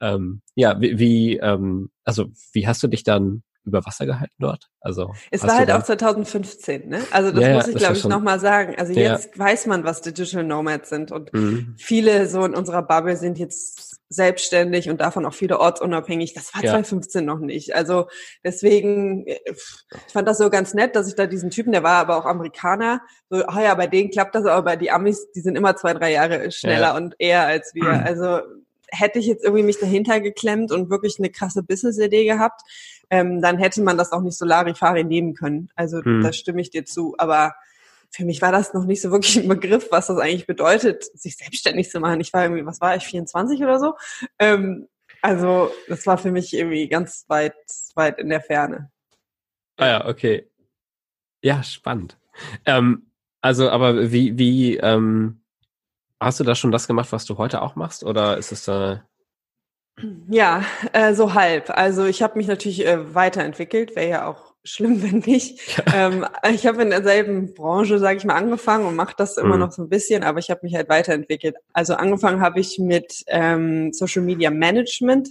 ähm, 0.00 0.42
ja, 0.54 0.80
wie, 0.80 0.98
wie 0.98 1.36
ähm, 1.38 1.90
also 2.04 2.26
wie 2.52 2.66
hast 2.66 2.82
du 2.82 2.88
dich 2.88 3.04
dann 3.04 3.42
über 3.64 3.84
Wasser 3.84 4.06
gehalten 4.06 4.34
dort? 4.38 4.68
Also 4.80 5.12
es 5.30 5.42
war 5.42 5.56
halt 5.56 5.70
auch 5.70 5.82
2015, 5.82 6.88
ne? 6.88 7.00
Also 7.10 7.32
das 7.32 7.42
ja, 7.42 7.54
muss 7.54 7.68
ich 7.68 7.76
glaube 7.76 7.96
ich 7.96 8.04
nochmal 8.04 8.40
sagen. 8.40 8.74
Also 8.76 8.92
ja. 8.92 9.12
jetzt 9.12 9.38
weiß 9.38 9.66
man, 9.66 9.84
was 9.84 10.02
Digital 10.02 10.44
Nomads 10.44 10.88
sind 10.88 11.12
und 11.12 11.32
mhm. 11.32 11.74
viele 11.78 12.28
so 12.28 12.44
in 12.44 12.54
unserer 12.54 12.82
Bubble 12.82 13.16
sind 13.16 13.38
jetzt 13.38 13.94
selbstständig 14.08 14.88
und 14.88 15.00
davon 15.00 15.26
auch 15.26 15.34
viele 15.34 15.58
ortsunabhängig. 15.58 16.34
Das 16.34 16.54
war 16.54 16.62
ja. 16.62 16.70
2015 16.70 17.24
noch 17.24 17.38
nicht. 17.38 17.74
Also 17.74 18.08
deswegen, 18.44 19.26
äh, 19.26 19.38
ich 19.46 20.12
fand 20.12 20.28
das 20.28 20.38
so 20.38 20.50
ganz 20.50 20.74
nett, 20.74 20.94
dass 20.96 21.08
ich 21.08 21.14
da 21.14 21.26
diesen 21.26 21.50
Typen, 21.50 21.72
der 21.72 21.82
war 21.82 21.98
aber 21.98 22.16
auch 22.16 22.26
Amerikaner, 22.26 23.02
so, 23.30 23.44
ah 23.46 23.62
ja, 23.62 23.74
bei 23.74 23.86
denen 23.86 24.10
klappt 24.10 24.34
das, 24.34 24.46
aber 24.46 24.62
bei 24.62 24.76
die 24.76 24.90
Amis, 24.90 25.30
die 25.32 25.40
sind 25.40 25.56
immer 25.56 25.76
zwei, 25.76 25.94
drei 25.94 26.12
Jahre 26.12 26.50
schneller 26.52 26.94
und 26.94 27.14
eher 27.18 27.46
als 27.46 27.74
wir. 27.74 27.84
Also 28.14 28.40
hätte 28.88 29.18
ich 29.18 29.26
jetzt 29.26 29.44
irgendwie 29.44 29.64
mich 29.64 29.78
dahinter 29.78 30.20
geklemmt 30.20 30.70
und 30.70 30.90
wirklich 30.90 31.18
eine 31.18 31.30
krasse 31.30 31.62
Business-Idee 31.62 32.24
gehabt, 32.24 32.62
ähm, 33.14 33.40
dann 33.40 33.58
hätte 33.58 33.80
man 33.80 33.96
das 33.96 34.10
auch 34.10 34.22
nicht 34.22 34.36
so 34.36 34.44
Larifari 34.44 35.04
nehmen 35.04 35.34
können. 35.34 35.68
Also 35.76 36.02
hm. 36.02 36.20
da 36.20 36.32
stimme 36.32 36.60
ich 36.60 36.70
dir 36.70 36.84
zu. 36.84 37.14
Aber 37.16 37.54
für 38.10 38.24
mich 38.24 38.42
war 38.42 38.50
das 38.50 38.74
noch 38.74 38.86
nicht 38.86 39.00
so 39.00 39.12
wirklich 39.12 39.36
ein 39.36 39.46
Begriff, 39.46 39.86
was 39.92 40.08
das 40.08 40.18
eigentlich 40.18 40.48
bedeutet, 40.48 41.04
sich 41.16 41.36
selbstständig 41.36 41.90
zu 41.90 42.00
machen. 42.00 42.20
Ich 42.20 42.32
war 42.32 42.42
irgendwie, 42.42 42.66
was 42.66 42.80
war 42.80 42.96
ich, 42.96 43.04
24 43.04 43.62
oder 43.62 43.78
so? 43.78 43.94
Ähm, 44.40 44.88
also 45.22 45.70
das 45.88 46.04
war 46.08 46.18
für 46.18 46.32
mich 46.32 46.52
irgendwie 46.54 46.88
ganz 46.88 47.24
weit, 47.28 47.54
weit 47.94 48.18
in 48.18 48.30
der 48.30 48.40
Ferne. 48.40 48.90
Ah 49.76 49.86
ja, 49.86 50.06
okay. 50.06 50.50
Ja, 51.40 51.62
spannend. 51.62 52.18
Ähm, 52.66 53.10
also, 53.40 53.70
aber 53.70 54.10
wie, 54.10 54.36
wie, 54.38 54.76
ähm, 54.78 55.40
hast 56.18 56.40
du 56.40 56.44
da 56.44 56.56
schon 56.56 56.72
das 56.72 56.88
gemacht, 56.88 57.12
was 57.12 57.26
du 57.26 57.38
heute 57.38 57.62
auch 57.62 57.76
machst? 57.76 58.02
Oder 58.02 58.38
ist 58.38 58.50
es 58.50 58.64
da 58.64 59.06
ja, 60.28 60.62
äh, 60.92 61.14
so 61.14 61.34
halb. 61.34 61.70
Also 61.70 62.04
ich 62.04 62.22
habe 62.22 62.38
mich 62.38 62.46
natürlich 62.46 62.86
äh, 62.86 63.14
weiterentwickelt, 63.14 63.96
wäre 63.96 64.08
ja 64.08 64.26
auch 64.26 64.54
schlimm, 64.64 65.02
wenn 65.02 65.18
nicht. 65.20 65.82
ähm, 65.94 66.26
ich 66.52 66.66
habe 66.66 66.82
in 66.82 66.90
derselben 66.90 67.54
Branche, 67.54 67.98
sage 67.98 68.18
ich 68.18 68.24
mal, 68.24 68.34
angefangen 68.34 68.86
und 68.86 68.96
mache 68.96 69.14
das 69.16 69.36
immer 69.36 69.54
mhm. 69.54 69.60
noch 69.60 69.72
so 69.72 69.82
ein 69.82 69.88
bisschen, 69.88 70.24
aber 70.24 70.38
ich 70.38 70.50
habe 70.50 70.60
mich 70.62 70.74
halt 70.74 70.88
weiterentwickelt. 70.88 71.56
Also 71.72 71.94
angefangen 71.94 72.40
habe 72.40 72.60
ich 72.60 72.78
mit 72.78 73.24
ähm, 73.28 73.92
Social 73.92 74.22
Media 74.22 74.50
Management. 74.50 75.30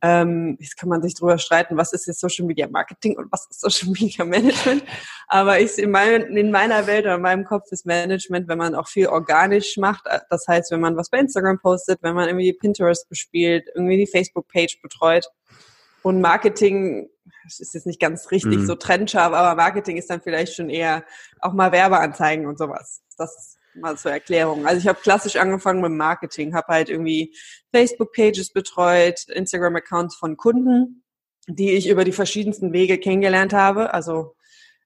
Ähm, 0.00 0.56
jetzt 0.60 0.76
kann 0.76 0.88
man 0.88 1.02
sich 1.02 1.14
drüber 1.14 1.38
streiten, 1.38 1.76
was 1.76 1.92
ist 1.92 2.06
jetzt 2.06 2.20
Social 2.20 2.46
Media 2.46 2.68
Marketing 2.68 3.16
und 3.18 3.32
was 3.32 3.46
ist 3.50 3.60
Social 3.60 3.90
Media 3.90 4.24
Management. 4.24 4.84
Aber 5.26 5.60
ich 5.60 5.76
in, 5.78 5.90
mein, 5.90 6.36
in 6.36 6.50
meiner 6.50 6.86
Welt 6.86 7.04
oder 7.04 7.16
in 7.16 7.22
meinem 7.22 7.44
Kopf 7.44 7.72
ist 7.72 7.84
Management, 7.84 8.46
wenn 8.48 8.58
man 8.58 8.74
auch 8.74 8.88
viel 8.88 9.08
organisch 9.08 9.76
macht. 9.76 10.06
Das 10.30 10.46
heißt, 10.46 10.70
wenn 10.70 10.80
man 10.80 10.96
was 10.96 11.10
bei 11.10 11.18
Instagram 11.18 11.58
postet, 11.58 12.02
wenn 12.02 12.14
man 12.14 12.28
irgendwie 12.28 12.52
Pinterest 12.52 13.08
bespielt, 13.08 13.68
irgendwie 13.74 13.96
die 13.96 14.06
Facebook-Page 14.06 14.80
betreut. 14.82 15.28
Und 16.02 16.20
Marketing, 16.20 17.10
das 17.44 17.58
ist 17.58 17.74
jetzt 17.74 17.86
nicht 17.86 18.00
ganz 18.00 18.30
richtig 18.30 18.58
mhm. 18.58 18.66
so 18.66 18.76
trendscharf, 18.76 19.32
aber 19.32 19.56
Marketing 19.56 19.96
ist 19.96 20.08
dann 20.10 20.20
vielleicht 20.20 20.54
schon 20.54 20.70
eher 20.70 21.04
auch 21.40 21.52
mal 21.52 21.72
Werbeanzeigen 21.72 22.46
und 22.46 22.56
sowas. 22.56 23.02
Das 23.16 23.57
mal 23.74 23.96
zur 23.96 24.12
Erklärung. 24.12 24.66
Also 24.66 24.80
ich 24.80 24.88
habe 24.88 25.00
klassisch 25.00 25.36
angefangen 25.36 25.80
mit 25.80 25.92
Marketing, 25.92 26.54
habe 26.54 26.72
halt 26.72 26.88
irgendwie 26.88 27.34
Facebook-Pages 27.72 28.52
betreut, 28.52 29.28
Instagram-Accounts 29.28 30.16
von 30.16 30.36
Kunden, 30.36 31.04
die 31.46 31.72
ich 31.72 31.88
über 31.88 32.04
die 32.04 32.12
verschiedensten 32.12 32.72
Wege 32.72 32.98
kennengelernt 32.98 33.52
habe, 33.52 33.94
also 33.94 34.36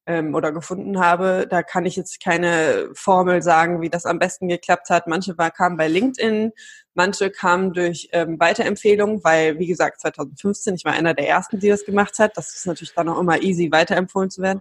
ähm, 0.07 0.35
oder 0.35 0.53
gefunden 0.53 0.99
habe. 0.99 1.47
Da 1.49 1.63
kann 1.63 1.87
ich 1.87 1.97
jetzt 1.97 2.23
keine 2.23 2.91
Formel 2.95 3.43
sagen, 3.43 3.81
wie 3.81 3.91
das 3.91 4.07
am 4.07 4.19
besten 4.19 4.49
geklappt 4.49 4.91
hat. 4.91 5.07
Manche 5.07 5.37
war, 5.39 5.51
kamen 5.51 5.77
bei 5.77 5.89
LinkedIn, 5.89 6.53
manche 6.95 7.31
kamen 7.31 7.73
durch 7.73 8.09
ähm, 8.13 8.39
Weiterempfehlungen, 8.41 9.23
weil, 9.25 9.59
wie 9.59 9.67
gesagt, 9.67 10.01
2015, 10.01 10.75
ich 10.75 10.85
war 10.85 10.93
einer 10.93 11.15
der 11.15 11.29
ersten, 11.29 11.61
die 11.61 11.69
das 11.69 11.85
gemacht 11.85 12.19
hat. 12.19 12.37
Das 12.37 12.55
ist 12.55 12.67
natürlich 12.67 12.95
dann 12.95 13.09
auch 13.09 13.19
immer 13.19 13.43
easy, 13.43 13.71
weiterempfohlen 13.71 14.31
zu 14.31 14.43
werden. 14.43 14.61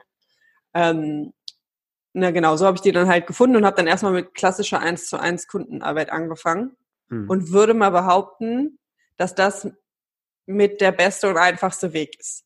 Ähm, 0.74 1.34
na 2.14 2.32
genau, 2.32 2.58
so 2.58 2.66
habe 2.66 2.76
ich 2.76 2.82
die 2.82 2.92
dann 2.92 3.08
halt 3.08 3.28
gefunden 3.28 3.56
und 3.56 3.66
habe 3.66 3.78
dann 3.78 3.88
erstmal 3.88 4.12
mit 4.12 4.34
klassischer 4.34 4.80
1 4.80 5.08
zu 5.08 5.18
1 5.18 5.48
Kundenarbeit 5.48 6.12
angefangen 6.12 6.76
hm. 7.10 7.30
und 7.30 7.52
würde 7.52 7.74
mal 7.74 7.92
behaupten, 7.92 8.80
dass 9.18 9.36
das 9.36 9.70
mit 10.46 10.82
der 10.82 10.92
beste 10.92 11.30
und 11.30 11.38
einfachste 11.38 11.94
Weg 11.94 12.20
ist. 12.20 12.44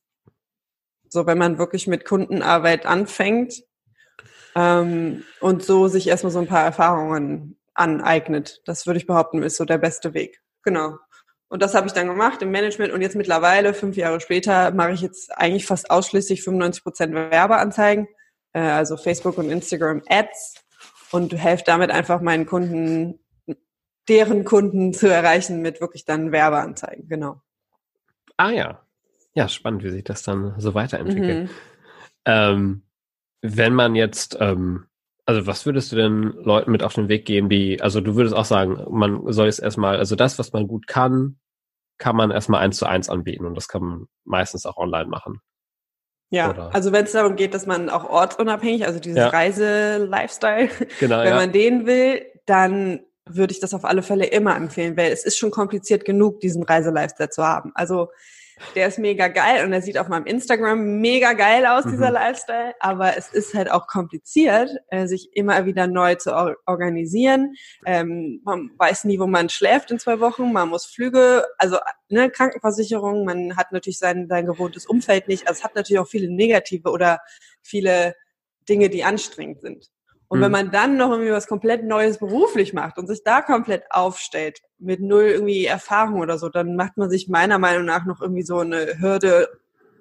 So, 1.09 1.25
wenn 1.25 1.37
man 1.37 1.57
wirklich 1.57 1.87
mit 1.87 2.05
Kundenarbeit 2.05 2.85
anfängt 2.85 3.63
ähm, 4.55 5.23
und 5.39 5.63
so 5.63 5.87
sich 5.87 6.07
erstmal 6.07 6.31
so 6.31 6.39
ein 6.39 6.47
paar 6.47 6.63
Erfahrungen 6.63 7.57
aneignet. 7.73 8.61
Das 8.65 8.85
würde 8.85 8.97
ich 8.97 9.07
behaupten, 9.07 9.43
ist 9.43 9.57
so 9.57 9.65
der 9.65 9.77
beste 9.77 10.13
Weg. 10.13 10.41
Genau. 10.63 10.97
Und 11.47 11.61
das 11.61 11.75
habe 11.75 11.87
ich 11.87 11.93
dann 11.93 12.07
gemacht 12.07 12.41
im 12.41 12.51
Management 12.51 12.91
und 12.91 13.01
jetzt 13.01 13.15
mittlerweile, 13.15 13.73
fünf 13.73 13.95
Jahre 13.95 14.19
später, 14.19 14.71
mache 14.71 14.93
ich 14.93 15.01
jetzt 15.01 15.37
eigentlich 15.37 15.65
fast 15.65 15.91
ausschließlich 15.91 16.43
95 16.43 16.83
Prozent 16.83 17.13
Werbeanzeigen, 17.13 18.07
äh, 18.55 18.59
also 18.59 18.95
Facebook 18.97 19.37
und 19.37 19.49
Instagram 19.49 20.01
Ads 20.07 20.63
und 21.11 21.33
helfe 21.33 21.63
damit 21.65 21.91
einfach 21.91 22.21
meinen 22.21 22.45
Kunden, 22.45 23.19
deren 24.07 24.45
Kunden 24.45 24.93
zu 24.93 25.11
erreichen 25.11 25.61
mit 25.61 25.81
wirklich 25.81 26.05
dann 26.05 26.31
Werbeanzeigen, 26.31 27.07
genau. 27.07 27.41
Ah 28.37 28.51
ja. 28.51 28.81
Ja, 29.33 29.49
spannend, 29.49 29.83
wie 29.83 29.89
sich 29.89 30.05
das 30.05 30.23
dann 30.23 30.55
so 30.57 30.73
weiterentwickelt. 30.73 31.49
Mhm. 31.49 31.55
Ähm, 32.25 32.81
wenn 33.41 33.73
man 33.73 33.95
jetzt, 33.95 34.37
ähm, 34.39 34.85
also 35.25 35.45
was 35.45 35.65
würdest 35.65 35.91
du 35.91 35.97
denn 35.97 36.21
Leuten 36.23 36.71
mit 36.71 36.83
auf 36.83 36.93
den 36.93 37.09
Weg 37.09 37.25
geben, 37.25 37.49
die, 37.49 37.81
also 37.81 37.99
du 37.99 38.15
würdest 38.15 38.33
auch 38.33 38.45
sagen, 38.45 38.85
man 38.89 39.31
soll 39.33 39.47
es 39.47 39.59
erstmal, 39.59 39.97
also 39.97 40.15
das, 40.15 40.39
was 40.39 40.53
man 40.53 40.67
gut 40.67 40.87
kann, 40.87 41.37
kann 41.97 42.15
man 42.15 42.31
erstmal 42.31 42.61
eins 42.61 42.77
zu 42.77 42.85
eins 42.85 43.09
anbieten 43.09 43.45
und 43.45 43.55
das 43.55 43.67
kann 43.67 43.83
man 43.83 44.05
meistens 44.23 44.65
auch 44.65 44.77
online 44.77 45.07
machen. 45.07 45.41
Ja, 46.35 46.49
Oder? 46.49 46.75
also 46.75 46.91
wenn 46.91 47.05
es 47.05 47.13
darum 47.13 47.37
geht, 47.37 47.53
dass 47.53 47.65
man 47.65 47.89
auch 47.89 48.09
ortsunabhängig, 48.09 48.85
also 48.85 48.99
dieses 48.99 49.17
ja. 49.17 49.29
Reise-Lifestyle, 49.29 50.69
genau, 50.99 51.19
wenn 51.21 51.27
ja. 51.27 51.35
man 51.35 51.51
den 51.53 51.85
will, 51.85 52.25
dann 52.45 52.99
würde 53.25 53.53
ich 53.53 53.61
das 53.61 53.73
auf 53.73 53.85
alle 53.85 54.03
Fälle 54.03 54.25
immer 54.25 54.55
empfehlen, 54.57 54.97
weil 54.97 55.13
es 55.13 55.23
ist 55.23 55.37
schon 55.37 55.49
kompliziert 55.49 56.03
genug, 56.03 56.41
diesen 56.41 56.63
Reise-Lifestyle 56.63 57.29
zu 57.29 57.43
haben. 57.43 57.71
Also 57.73 58.09
der 58.75 58.87
ist 58.87 58.99
mega 58.99 59.27
geil 59.27 59.65
und 59.65 59.73
er 59.73 59.81
sieht 59.81 59.97
auf 59.97 60.07
meinem 60.07 60.25
Instagram 60.25 60.99
mega 61.01 61.33
geil 61.33 61.65
aus, 61.65 61.85
mhm. 61.85 61.91
dieser 61.91 62.11
Lifestyle. 62.11 62.73
Aber 62.79 63.17
es 63.17 63.29
ist 63.29 63.53
halt 63.53 63.71
auch 63.71 63.87
kompliziert, 63.87 64.69
äh, 64.89 65.07
sich 65.07 65.29
immer 65.33 65.65
wieder 65.65 65.87
neu 65.87 66.15
zu 66.15 66.33
or 66.33 66.55
organisieren. 66.65 67.55
Ähm, 67.85 68.41
man 68.43 68.71
weiß 68.77 69.05
nie, 69.05 69.19
wo 69.19 69.27
man 69.27 69.49
schläft 69.49 69.91
in 69.91 69.99
zwei 69.99 70.19
Wochen. 70.19 70.51
Man 70.51 70.69
muss 70.69 70.85
Flüge, 70.85 71.45
also 71.57 71.77
ne, 72.09 72.29
Krankenversicherung. 72.29 73.25
Man 73.25 73.57
hat 73.57 73.71
natürlich 73.71 73.99
sein, 73.99 74.27
sein 74.29 74.45
gewohntes 74.45 74.85
Umfeld 74.85 75.27
nicht. 75.27 75.47
Also 75.47 75.59
es 75.59 75.63
hat 75.63 75.75
natürlich 75.75 75.99
auch 75.99 76.07
viele 76.07 76.29
negative 76.29 76.89
oder 76.89 77.19
viele 77.61 78.15
Dinge, 78.67 78.89
die 78.89 79.03
anstrengend 79.03 79.61
sind. 79.61 79.91
Und 80.27 80.39
mhm. 80.39 80.43
wenn 80.43 80.51
man 80.51 80.71
dann 80.71 80.97
noch 80.97 81.11
irgendwie 81.11 81.31
was 81.31 81.47
komplett 81.47 81.83
Neues 81.83 82.17
beruflich 82.17 82.73
macht 82.73 82.97
und 82.97 83.07
sich 83.07 83.23
da 83.23 83.41
komplett 83.41 83.83
aufstellt, 83.89 84.59
mit 84.79 84.99
null 84.99 85.25
irgendwie 85.25 85.65
Erfahrung 85.65 86.19
oder 86.19 86.37
so, 86.37 86.49
dann 86.49 86.75
macht 86.75 86.97
man 86.97 87.09
sich 87.09 87.27
meiner 87.27 87.59
Meinung 87.59 87.85
nach 87.85 88.05
noch 88.05 88.21
irgendwie 88.21 88.43
so 88.43 88.59
eine 88.59 88.99
Hürde, 88.99 89.47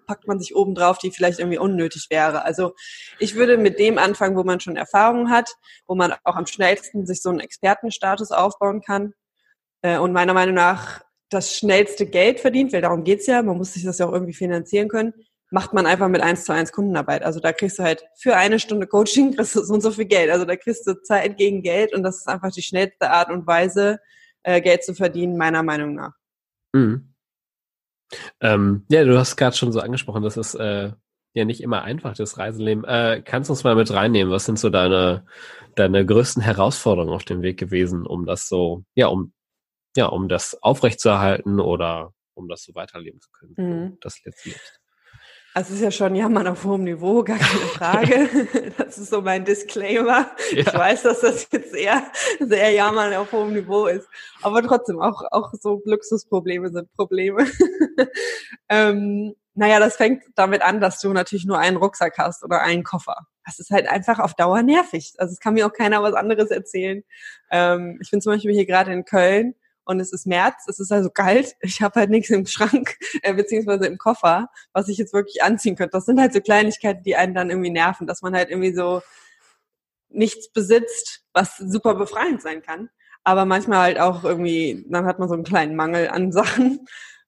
packt 0.07 0.27
man 0.27 0.39
sich 0.39 0.55
oben 0.55 0.75
drauf, 0.75 0.99
die 0.99 1.11
vielleicht 1.11 1.39
irgendwie 1.39 1.59
unnötig 1.59 2.07
wäre. 2.11 2.45
Also 2.45 2.75
ich 3.19 3.35
würde 3.35 3.57
mit 3.57 3.79
dem 3.79 3.99
anfangen, 3.99 4.37
wo 4.37 4.45
man 4.45 4.61
schon 4.61 4.77
Erfahrung 4.77 5.31
hat, 5.31 5.51
wo 5.87 5.95
man 5.95 6.15
auch 6.25 6.37
am 6.37 6.47
schnellsten 6.47 7.07
sich 7.07 7.23
so 7.23 7.31
einen 7.31 7.41
Expertenstatus 7.41 8.31
aufbauen 8.31 8.83
kann. 8.83 9.15
Äh, 9.83 9.99
und 9.99 10.13
meiner 10.13 10.35
Meinung 10.35 10.55
nach 10.55 11.03
das 11.31 11.57
schnellste 11.57 12.07
Geld 12.07 12.41
verdient, 12.41 12.73
weil 12.73 12.83
darum 12.83 13.05
geht's 13.05 13.27
ja, 13.27 13.43
man 13.43 13.57
muss 13.57 13.75
sich 13.75 13.85
das 13.85 13.99
ja 13.99 14.07
auch 14.07 14.13
irgendwie 14.13 14.35
finanzieren 14.35 14.89
können, 14.89 15.15
macht 15.55 15.73
man 15.73 15.87
einfach 15.87 16.09
mit 16.09 16.21
eins 16.21 16.45
zu 16.45 16.53
eins 16.53 16.73
Kundenarbeit. 16.73 17.23
Also 17.23 17.39
da 17.39 17.53
kriegst 17.53 17.79
du 17.79 17.85
halt 17.85 18.05
für 18.19 18.35
eine 18.35 18.59
Stunde 18.59 18.89
Coaching 18.89 19.37
kriegst 19.37 19.55
du 19.55 19.63
so 19.63 19.73
und 19.73 19.83
so 19.83 19.93
viel 19.93 20.07
Geld. 20.07 20.29
Also 20.33 20.45
da 20.45 20.57
kriegst 20.57 20.85
du 20.85 21.01
Zeit 21.03 21.37
gegen 21.37 21.63
Geld 21.63 21.95
und 21.95 22.03
das 22.03 22.17
ist 22.17 22.29
einfach 22.29 22.51
die 22.51 22.61
schnellste 22.61 23.09
Art 23.09 23.31
und 23.31 23.47
Weise, 23.47 24.01
äh, 24.43 24.61
Geld 24.61 24.83
zu 24.83 24.95
verdienen, 24.95 25.37
meiner 25.37 25.63
Meinung 25.63 25.95
nach. 25.95 26.11
Mhm. 26.73 27.15
Ähm, 28.41 28.85
ja, 28.91 29.05
du 29.05 29.17
hast 29.17 29.37
gerade 29.37 29.57
schon 29.57 29.71
so 29.71 29.79
angesprochen, 29.79 30.25
das 30.25 30.37
ist 30.37 30.57
äh, 30.57 30.91
ja 31.35 31.45
nicht 31.45 31.63
immer 31.63 31.83
einfach, 31.83 32.17
das 32.17 32.37
Reiseleben. 32.37 32.83
Äh, 32.85 33.23
kannst 33.25 33.49
du 33.49 33.53
uns 33.53 33.63
mal 33.63 33.77
mit 33.77 33.93
reinnehmen? 33.93 34.33
Was 34.33 34.47
sind 34.47 34.59
so 34.59 34.71
deine, 34.71 35.25
deine 35.77 36.05
größten 36.05 36.43
Herausforderungen 36.43 37.15
auf 37.15 37.25
dem 37.25 37.43
Weg 37.43 37.61
gewesen, 37.61 38.07
um 38.07 38.27
das 38.27 38.49
so, 38.49 38.83
ja, 38.97 39.07
um, 39.07 39.33
ja, 39.97 40.07
um 40.07 40.29
das 40.29 40.61
aufrechtzuerhalten 40.65 41.61
oder 41.61 42.13
um 42.35 42.49
das 42.49 42.65
so 42.65 42.75
weiterleben 42.75 43.21
zu 43.21 43.31
können, 43.31 43.55
mhm. 43.57 43.99
das 44.01 44.19
jetzt 44.25 44.45
lebst? 44.45 44.81
Also 45.57 45.69
es 45.69 45.77
ist 45.77 45.85
ja 45.85 45.91
schon 45.93 46.17
Jammern 46.17 46.49
auf 46.49 46.65
hohem 46.65 46.83
Niveau, 46.83 47.23
gar 47.23 47.39
keine 47.39 47.61
Frage. 47.77 48.29
das 48.77 48.99
ist 48.99 49.11
so 49.11 49.23
mein 49.23 49.45
Disclaimer. 49.45 50.27
Ja. 50.51 50.59
Ich 50.59 50.75
weiß, 50.75 51.03
dass 51.05 51.21
das 51.21 51.47
jetzt 51.53 51.73
eher 51.77 52.03
sehr 52.41 52.73
Jammern 52.73 53.15
auf 53.15 53.31
hohem 53.31 53.53
Niveau 53.53 53.87
ist. 53.87 54.09
Aber 54.43 54.65
trotzdem, 54.65 55.01
auch, 55.01 55.23
auch 55.31 55.53
so 55.53 55.81
Luxusprobleme 55.85 56.71
sind 56.71 56.93
Probleme. 56.97 57.47
ähm, 58.69 59.35
naja, 59.55 59.79
das 59.79 59.95
fängt 59.95 60.25
damit 60.35 60.63
an, 60.63 60.81
dass 60.81 60.99
du 60.99 61.13
natürlich 61.13 61.45
nur 61.45 61.61
einen 61.61 61.77
Rucksack 61.77 62.19
hast 62.19 62.43
oder 62.43 62.63
einen 62.63 62.83
Koffer. 62.83 63.17
Das 63.47 63.61
ist 63.61 63.71
halt 63.71 63.89
einfach 63.89 64.19
auf 64.19 64.35
Dauer 64.35 64.61
nervig. 64.65 65.15
Also 65.19 65.31
es 65.35 65.39
kann 65.39 65.55
mir 65.55 65.69
auch 65.69 65.73
keiner 65.73 66.03
was 66.03 66.15
anderes 66.15 66.51
erzählen. 66.51 67.05
Ähm, 67.53 68.01
ich 68.03 68.11
bin 68.11 68.21
zum 68.21 68.33
Beispiel 68.33 68.53
hier 68.53 68.67
gerade 68.67 68.93
in 68.93 69.05
Köln 69.05 69.55
und 69.85 70.01
es 70.01 70.13
ist 70.13 70.27
März, 70.27 70.67
es 70.69 70.79
ist 70.79 70.93
also 70.93 71.11
kalt, 71.11 71.55
ich 71.61 71.83
habe 71.83 72.01
halt 72.01 72.11
nichts 72.11 72.31
im 72.31 72.47
Schrank, 72.47 72.97
äh, 73.23 73.35
beziehungsweise 73.35 73.87
im 73.87 73.99
Koffer, 73.99 74.49
was 74.73 74.89
ich 74.89 74.99
jetzt 74.99 75.13
wirklich 75.13 75.43
anziehen 75.43 75.77
könnte. 75.77 75.93
Das 75.93 76.07
sind 76.07 76.21
halt 76.21 76.33
so 76.33 76.41
Kleinigkeiten, 76.41 77.03
die 77.03 77.17
einen 77.17 77.35
dann 77.35 77.51
irgendwie 77.51 77.71
nerven, 77.71 78.07
dass 78.07 78.23
man 78.23 78.35
halt 78.35 78.51
irgendwie 78.51 78.75
so 78.75 79.03
nichts 80.09 80.53
besitzt, 80.53 81.23
was 81.33 81.57
super 81.57 81.95
befreiend 81.95 82.41
sein 82.41 82.63
kann. 82.63 82.91
Aber 83.25 83.47
manchmal 83.47 83.79
halt 83.81 83.99
auch 83.99 84.23
irgendwie, 84.23 84.85
dann 84.89 85.07
hat 85.07 85.19
man 85.19 85.29
so 85.29 85.35
einen 85.35 85.45
kleinen 85.45 85.77
Mangel 85.77 86.09
an 86.09 86.33
Sachen 86.33 86.87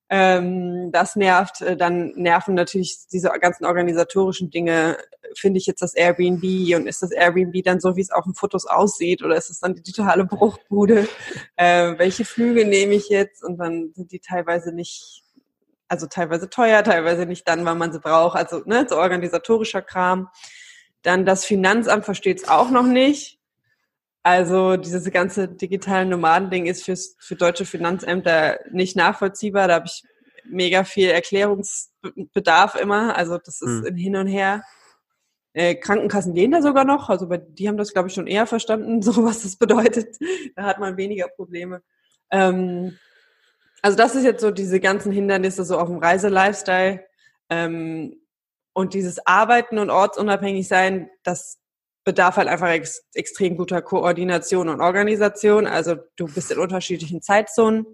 ähm, 0.09 0.91
das 0.93 1.17
nervt. 1.17 1.63
Äh, 1.63 1.77
dann 1.77 2.13
nerven 2.15 2.55
natürlich 2.55 3.07
diese 3.13 3.29
ganzen 3.41 3.65
organisatorischen 3.65 4.51
Dinge. 4.51 4.99
Finde 5.35 5.59
ich 5.59 5.67
jetzt 5.67 5.83
das 5.83 5.95
Airbnb 5.95 6.43
und 6.77 6.87
ist 6.87 7.03
das 7.03 7.11
Airbnb 7.11 7.63
dann 7.65 7.81
so, 7.81 7.97
wie 7.97 8.01
es 8.01 8.11
auf 8.11 8.25
den 8.25 8.35
Fotos 8.35 8.67
aussieht 8.67 9.23
oder 9.23 9.37
ist 9.37 9.51
es 9.51 9.61
dann 9.61 9.75
die 9.75 9.93
totale 9.93 10.25
Bruchbude? 10.25 11.09
Äh, 11.57 11.99
welche 11.99 12.25
Flüge 12.25 12.65
nehme 12.65 12.95
ich 12.95 13.09
jetzt? 13.09 13.43
Und 13.43 13.59
dann 13.59 13.93
sind 13.95 14.13
die 14.13 14.21
teilweise 14.21 14.73
nicht, 14.73 15.25
also 15.89 16.07
teilweise 16.07 16.49
teuer, 16.51 16.85
teilweise 16.85 17.27
nicht 17.27 17.49
dann, 17.49 17.65
wann 17.65 17.79
man 17.79 17.93
sie 17.93 18.01
braucht. 18.01 18.37
Also 18.37 18.63
ne, 18.65 18.87
so 18.89 18.97
organisatorischer 18.97 19.83
Kram. 19.83 20.29
Dann 21.03 21.25
das 21.25 21.45
Finanzamt 21.45 22.05
versteht 22.05 22.39
es 22.39 22.49
auch 22.49 22.71
noch 22.71 22.87
nicht 22.87 23.36
also 24.27 24.77
dieses 24.77 25.09
ganze 25.13 25.47
digitale 25.47 26.05
Nomadending 26.05 26.67
ist 26.67 26.85
fürs, 26.85 27.15
für 27.21 27.37
deutsche 27.37 27.65
Finanzämter 27.65 28.59
nicht 28.73 28.97
nachvollziehbar. 28.97 29.69
Da 29.69 29.75
habe 29.75 29.87
ich 29.87 30.03
mega 30.51 30.83
viel 30.83 31.11
Erklärungsbedarf 31.11 32.75
immer. 32.75 33.17
Also 33.17 33.39
das 33.39 33.63
ist 33.63 33.89
mhm. 33.89 33.95
hin 33.95 34.17
und 34.17 34.27
her. 34.27 34.65
Äh, 35.53 35.77
Krankenkassen 35.77 36.35
gehen 36.35 36.51
da 36.51 36.61
sogar 36.61 36.85
noch. 36.85 37.09
Also 37.09 37.29
bei, 37.29 37.37
die 37.37 37.69
haben 37.69 37.77
das, 37.77 37.93
glaube 37.93 38.09
ich, 38.09 38.15
schon 38.15 38.27
eher 38.27 38.49
verstanden, 38.49 39.01
so 39.03 39.23
was 39.23 39.45
das 39.45 39.55
bedeutet. 39.55 40.17
Da 40.57 40.65
hat 40.65 40.81
man 40.81 40.97
weniger 40.97 41.29
Probleme. 41.29 41.83
Ähm, 42.33 42.99
also 43.81 43.97
das 43.97 44.17
ist 44.17 44.25
jetzt 44.25 44.41
so 44.41 44.51
diese 44.51 44.81
ganzen 44.81 45.13
Hindernisse 45.13 45.65
so 45.65 45.79
auf 45.79 45.87
dem 45.87 45.99
Reiselifestyle. 45.99 47.05
Ähm, 47.49 48.21
und 48.73 48.93
dieses 48.93 49.25
Arbeiten 49.25 49.79
und 49.79 49.91
ortsunabhängig 49.91 50.67
sein, 50.67 51.11
das 51.23 51.61
bedarf 52.07 52.37
halt 52.37 52.49
einfach 52.49 52.69
ex 52.69 53.05
extrem 53.15 53.57
guter 53.57 53.83
Koordination 53.83 54.69
und 54.69 54.81
Organisation. 54.81 55.67
Also 55.67 55.97
du 56.15 56.27
bist 56.27 56.53
in 56.53 56.59
unterschiedlichen 56.59 57.21
Zeitzonen. 57.21 57.85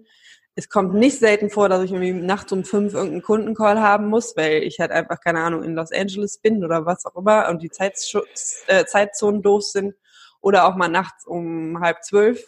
Es 0.55 0.69
kommt 0.69 0.93
nicht 0.93 1.17
selten 1.17 1.49
vor, 1.49 1.67
dass 1.67 1.81
ich 1.81 1.91
irgendwie 1.91 2.13
nachts 2.13 2.51
um 2.51 2.63
fünf 2.63 2.93
irgendeinen 2.93 3.23
Kundencall 3.23 3.81
haben 3.81 4.05
muss, 4.05 4.37
weil 4.37 4.61
ich 4.61 4.79
halt 4.79 4.91
einfach, 4.91 5.19
keine 5.19 5.39
Ahnung, 5.39 5.63
in 5.63 5.73
Los 5.73 5.91
Angeles 5.91 6.37
bin 6.37 6.63
oder 6.63 6.85
was 6.85 7.05
auch 7.07 7.15
immer 7.15 7.49
und 7.49 7.63
die 7.63 7.71
Zeitschutz, 7.71 8.63
äh, 8.67 8.85
Zeitzonen 8.85 9.41
doof 9.41 9.63
sind. 9.63 9.95
Oder 10.41 10.67
auch 10.67 10.75
mal 10.75 10.89
nachts 10.89 11.25
um 11.25 11.79
halb 11.79 12.03
zwölf. 12.03 12.45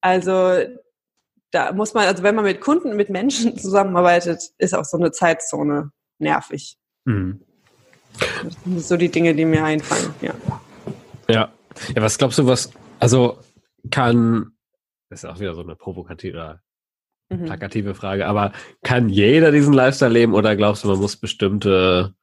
Also 0.00 0.58
da 1.52 1.72
muss 1.72 1.94
man, 1.94 2.06
also 2.06 2.22
wenn 2.22 2.34
man 2.34 2.44
mit 2.44 2.60
Kunden, 2.60 2.96
mit 2.96 3.08
Menschen 3.08 3.56
zusammenarbeitet, 3.58 4.50
ist 4.58 4.74
auch 4.74 4.84
so 4.84 4.98
eine 4.98 5.10
Zeitzone 5.10 5.90
nervig. 6.18 6.76
Mhm. 7.06 7.40
Das 8.44 8.56
sind 8.64 8.80
so 8.80 8.96
die 8.98 9.08
Dinge, 9.08 9.34
die 9.34 9.46
mir 9.46 9.64
einfallen, 9.64 10.14
ja. 10.20 10.34
Ja. 11.30 11.52
Ja, 11.94 12.02
was 12.02 12.18
glaubst 12.18 12.38
du, 12.38 12.46
was, 12.46 12.72
also 12.98 13.38
kann, 13.90 14.52
das 15.10 15.22
ist 15.22 15.30
auch 15.30 15.38
wieder 15.38 15.54
so 15.54 15.62
eine 15.62 15.76
provokative, 15.76 16.60
mhm. 17.28 17.44
plakative 17.44 17.94
Frage, 17.94 18.26
aber 18.26 18.52
kann 18.82 19.08
jeder 19.08 19.52
diesen 19.52 19.72
Lifestyle 19.72 20.12
leben 20.12 20.34
oder 20.34 20.56
glaubst 20.56 20.84
du, 20.84 20.88
man 20.88 20.98
muss 20.98 21.16
bestimmte, 21.16 22.14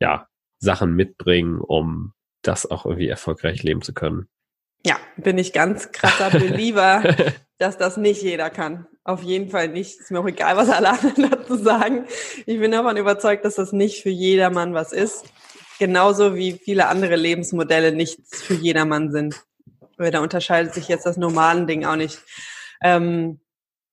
ja, 0.00 0.26
Sachen 0.58 0.94
mitbringen, 0.94 1.60
um 1.60 2.12
das 2.42 2.70
auch 2.70 2.86
irgendwie 2.86 3.08
erfolgreich 3.08 3.62
leben 3.62 3.82
zu 3.82 3.94
können? 3.94 4.28
Ja, 4.84 4.96
bin 5.16 5.38
ich 5.38 5.52
ganz 5.52 5.92
krasser 5.92 6.30
Belieber, 6.38 7.02
dass 7.58 7.78
das 7.78 7.96
nicht 7.96 8.22
jeder 8.22 8.50
kann. 8.50 8.86
Auf 9.04 9.22
jeden 9.22 9.50
Fall 9.50 9.68
nicht. 9.68 10.00
Ist 10.00 10.10
mir 10.10 10.20
auch 10.20 10.26
egal, 10.26 10.56
was 10.56 10.70
alle 10.70 10.90
anderen 10.90 11.30
dazu 11.30 11.56
sagen. 11.56 12.06
Ich 12.46 12.58
bin 12.58 12.70
davon 12.70 12.96
überzeugt, 12.96 13.44
dass 13.44 13.56
das 13.56 13.72
nicht 13.72 14.02
für 14.02 14.10
jedermann 14.10 14.74
was 14.74 14.92
ist. 14.92 15.24
Genauso 15.80 16.34
wie 16.36 16.52
viele 16.52 16.88
andere 16.88 17.16
Lebensmodelle 17.16 17.92
nichts 17.92 18.42
für 18.42 18.52
jedermann 18.52 19.10
sind. 19.10 19.42
Da 19.96 20.20
unterscheidet 20.20 20.74
sich 20.74 20.88
jetzt 20.88 21.06
das 21.06 21.16
normalen 21.16 21.66
Ding 21.66 21.86
auch 21.86 21.96
nicht. 21.96 22.18
Ähm, 22.82 23.40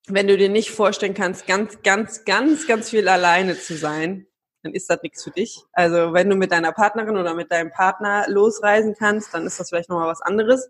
wenn 0.06 0.28
du 0.28 0.36
dir 0.36 0.50
nicht 0.50 0.70
vorstellen 0.70 1.14
kannst, 1.14 1.48
ganz, 1.48 1.82
ganz, 1.84 2.26
ganz, 2.26 2.68
ganz 2.68 2.90
viel 2.90 3.08
alleine 3.08 3.58
zu 3.58 3.78
sein, 3.78 4.28
dann 4.64 4.74
ist 4.74 4.90
das 4.90 5.02
nichts 5.02 5.24
für 5.24 5.32
dich. 5.32 5.62
Also 5.72 6.12
wenn 6.12 6.30
du 6.30 6.36
mit 6.36 6.52
deiner 6.52 6.74
Partnerin 6.74 7.16
oder 7.16 7.34
mit 7.34 7.54
deinem 7.54 7.72
Partner 7.72 8.26
losreisen 8.28 8.94
kannst, 9.00 9.34
dann 9.34 9.46
ist 9.46 9.58
das 9.58 9.70
vielleicht 9.70 9.88
nochmal 9.88 10.10
was 10.10 10.22
anderes. 10.22 10.70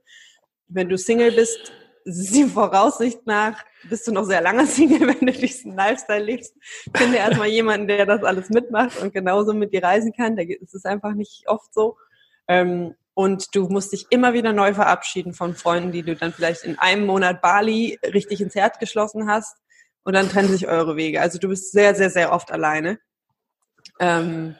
Wenn 0.68 0.88
du 0.88 1.00
Single 1.00 1.32
bist, 1.32 1.74
die 2.08 2.46
Voraussicht 2.46 3.28
nach 3.28 3.64
bist 3.90 4.08
du 4.08 4.12
noch 4.12 4.24
sehr 4.24 4.42
lange 4.42 4.66
Single, 4.68 5.08
wenn 5.08 5.28
du 5.28 5.32
diesen 5.32 5.76
Lifestyle 5.76 6.24
lebst. 6.24 6.56
Finde 6.96 7.18
erstmal 7.18 7.48
jemanden, 7.48 7.88
der 7.88 8.06
das 8.06 8.24
alles 8.24 8.50
mitmacht 8.50 9.02
und 9.02 9.14
genauso 9.14 9.54
mit 9.54 9.74
dir 9.74 9.84
reisen 9.84 10.14
kann. 10.14 10.36
Da 10.36 10.44
ist 10.44 10.74
es 10.74 10.86
einfach 10.86 11.14
nicht 11.14 11.44
oft 11.48 11.74
so. 11.74 11.98
Ähm, 12.48 12.96
und 13.14 13.56
du 13.56 13.68
musst 13.68 13.94
dich 13.94 14.06
immer 14.12 14.34
wieder 14.34 14.54
neu 14.54 14.74
verabschieden 14.74 15.34
von 15.34 15.56
Freunden, 15.56 15.92
die 15.92 16.04
du 16.04 16.16
dann 16.16 16.32
vielleicht 16.32 16.64
in 16.64 16.78
einem 16.78 17.06
Monat 17.06 17.42
Bali 17.42 18.00
richtig 18.04 18.42
ins 18.42 18.56
Herz 18.56 18.78
geschlossen 18.80 19.28
hast 19.28 19.58
und 20.04 20.14
dann 20.14 20.30
trennen 20.30 20.50
sich 20.50 20.68
eure 20.68 20.96
Wege. 20.96 21.20
Also 21.20 21.40
du 21.40 21.50
bist 21.50 21.72
sehr, 21.72 21.96
sehr, 21.96 22.10
sehr 22.10 22.32
oft 22.32 22.52
alleine. 22.52 23.00
Ähm, 24.00 24.56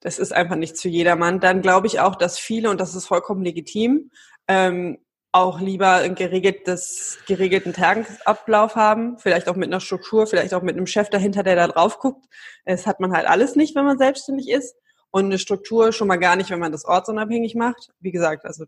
das 0.00 0.18
ist 0.18 0.32
einfach 0.32 0.56
nichts 0.56 0.82
für 0.82 0.88
jedermann. 0.88 1.40
Dann 1.40 1.62
glaube 1.62 1.86
ich 1.86 1.98
auch, 1.98 2.16
dass 2.16 2.38
viele, 2.38 2.70
und 2.70 2.80
das 2.80 2.94
ist 2.94 3.06
vollkommen 3.06 3.42
legitim, 3.42 4.10
ähm, 4.46 4.98
auch 5.36 5.60
lieber 5.60 5.92
einen 5.96 6.14
geregeltes, 6.14 7.18
geregelten 7.26 7.72
Tagesablauf 7.72 8.74
haben, 8.74 9.18
vielleicht 9.18 9.48
auch 9.48 9.56
mit 9.56 9.68
einer 9.68 9.80
Struktur, 9.80 10.26
vielleicht 10.26 10.54
auch 10.54 10.62
mit 10.62 10.76
einem 10.76 10.86
Chef 10.86 11.10
dahinter, 11.10 11.42
der 11.42 11.56
da 11.56 11.68
drauf 11.68 11.98
guckt. 11.98 12.26
Das 12.64 12.86
hat 12.86 13.00
man 13.00 13.12
halt 13.12 13.26
alles 13.26 13.56
nicht, 13.56 13.76
wenn 13.76 13.84
man 13.84 13.98
selbstständig 13.98 14.48
ist. 14.48 14.76
Und 15.10 15.26
eine 15.26 15.38
Struktur 15.38 15.92
schon 15.92 16.08
mal 16.08 16.16
gar 16.16 16.36
nicht, 16.36 16.50
wenn 16.50 16.58
man 16.58 16.72
das 16.72 16.84
ortsunabhängig 16.84 17.54
macht. 17.54 17.90
Wie 18.00 18.10
gesagt, 18.10 18.44
also 18.44 18.64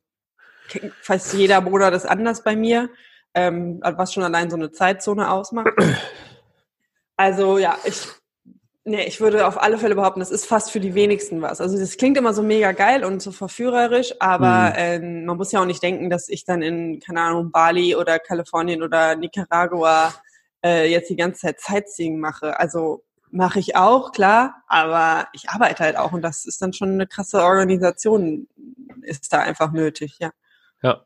fast 1.02 1.34
jeder 1.34 1.60
Monat 1.60 1.94
ist 1.94 2.06
anders 2.06 2.44
bei 2.44 2.54
mir 2.54 2.90
ähm, 3.34 3.80
was 3.82 4.12
schon 4.12 4.22
allein 4.22 4.50
so 4.50 4.56
eine 4.56 4.72
Zeitzone 4.72 5.30
ausmacht. 5.30 5.72
Also 7.20 7.58
ja, 7.58 7.76
ich, 7.84 8.06
nee, 8.88 9.04
ich 9.04 9.20
würde 9.20 9.46
auf 9.46 9.60
alle 9.60 9.78
Fälle 9.78 9.94
behaupten, 9.94 10.20
das 10.20 10.30
ist 10.30 10.46
fast 10.46 10.70
für 10.70 10.80
die 10.80 10.94
wenigsten 10.94 11.40
was. 11.42 11.60
Also 11.60 11.78
das 11.78 11.96
klingt 11.96 12.16
immer 12.16 12.34
so 12.34 12.42
mega 12.42 12.72
geil 12.72 13.04
und 13.04 13.22
so 13.22 13.30
verführerisch, 13.30 14.14
aber 14.20 14.70
mhm. 14.70 14.74
ähm, 14.76 15.24
man 15.24 15.36
muss 15.36 15.52
ja 15.52 15.60
auch 15.60 15.66
nicht 15.66 15.82
denken, 15.82 16.10
dass 16.10 16.28
ich 16.28 16.44
dann 16.44 16.62
in, 16.62 17.00
keine 17.00 17.20
Ahnung, 17.20 17.50
Bali 17.50 17.94
oder 17.94 18.18
Kalifornien 18.18 18.82
oder 18.82 19.14
Nicaragua 19.14 20.12
äh, 20.64 20.90
jetzt 20.90 21.10
die 21.10 21.16
ganze 21.16 21.42
Zeit 21.42 21.60
Sightseeing 21.60 22.18
mache. 22.18 22.58
Also 22.58 23.04
mache 23.30 23.58
ich 23.58 23.76
auch, 23.76 24.12
klar, 24.12 24.62
aber 24.66 25.28
ich 25.32 25.48
arbeite 25.50 25.84
halt 25.84 25.96
auch 25.96 26.12
und 26.12 26.22
das 26.22 26.44
ist 26.44 26.60
dann 26.62 26.72
schon 26.72 26.92
eine 26.92 27.06
krasse 27.06 27.42
Organisation, 27.42 28.48
ist 29.02 29.32
da 29.32 29.40
einfach 29.40 29.72
nötig, 29.72 30.16
ja. 30.18 30.30
Ja, 30.82 31.04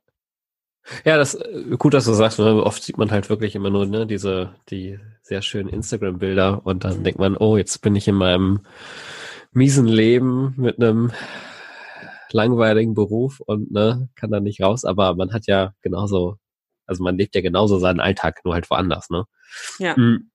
ja, 1.04 1.16
das 1.16 1.34
äh, 1.34 1.76
gut, 1.78 1.94
dass 1.94 2.04
du 2.04 2.12
sagst, 2.12 2.40
oft 2.40 2.82
sieht 2.82 2.98
man 2.98 3.10
halt 3.10 3.30
wirklich 3.30 3.54
immer 3.54 3.70
nur 3.70 3.86
ne, 3.86 4.06
diese 4.06 4.54
die 4.68 4.98
sehr 5.22 5.42
schönen 5.42 5.68
Instagram-Bilder 5.68 6.66
und 6.66 6.84
dann 6.84 7.04
denkt 7.04 7.20
man, 7.20 7.36
oh, 7.36 7.56
jetzt 7.56 7.78
bin 7.78 7.94
ich 7.96 8.08
in 8.08 8.16
meinem 8.16 8.60
miesen 9.52 9.86
Leben 9.86 10.54
mit 10.56 10.80
einem 10.80 11.12
langweiligen 12.32 12.94
Beruf 12.94 13.40
und 13.40 13.70
ne, 13.70 14.08
kann 14.16 14.30
da 14.30 14.40
nicht 14.40 14.62
raus, 14.62 14.84
aber 14.84 15.14
man 15.14 15.32
hat 15.32 15.46
ja 15.46 15.74
genauso, 15.82 16.38
also 16.86 17.04
man 17.04 17.16
lebt 17.16 17.34
ja 17.34 17.42
genauso 17.42 17.78
seinen 17.78 18.00
Alltag, 18.00 18.40
nur 18.44 18.54
halt 18.54 18.68
woanders, 18.70 19.10
ne? 19.10 19.24
Ja. 19.78 19.96
Hm. 19.96 20.30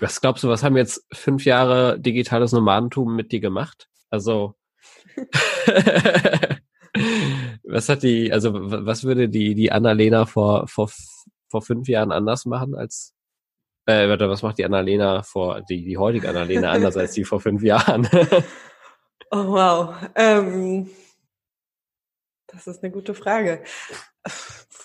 Was 0.00 0.22
glaubst 0.22 0.42
du, 0.42 0.48
was 0.48 0.62
haben 0.62 0.76
jetzt 0.76 1.06
fünf 1.12 1.44
Jahre 1.44 2.00
digitales 2.00 2.52
Nomadentum 2.52 3.14
mit 3.14 3.30
dir 3.30 3.40
gemacht? 3.40 3.88
Also 4.08 4.54
was 7.64 7.88
hat 7.88 8.02
die, 8.02 8.32
also 8.32 8.52
was 8.54 9.04
würde 9.04 9.28
die, 9.28 9.54
die 9.54 9.72
Annalena 9.72 10.26
vor, 10.26 10.68
vor, 10.68 10.90
vor 11.48 11.62
fünf 11.62 11.88
Jahren 11.88 12.12
anders 12.12 12.44
machen 12.44 12.74
als, 12.74 13.14
äh, 13.86 14.08
warte, 14.08 14.28
was 14.28 14.42
macht 14.42 14.58
die 14.58 14.64
Annalena 14.64 15.22
vor, 15.22 15.62
die, 15.62 15.84
die 15.84 15.96
heutige 15.96 16.28
Annalena 16.28 16.70
anders 16.70 16.96
als 16.96 17.12
die 17.12 17.24
vor 17.24 17.40
fünf 17.40 17.62
Jahren? 17.62 18.08
oh 19.30 19.46
wow. 19.46 19.94
Ähm, 20.14 20.90
das 22.46 22.66
ist 22.66 22.82
eine 22.82 22.92
gute 22.92 23.14
Frage. 23.14 23.62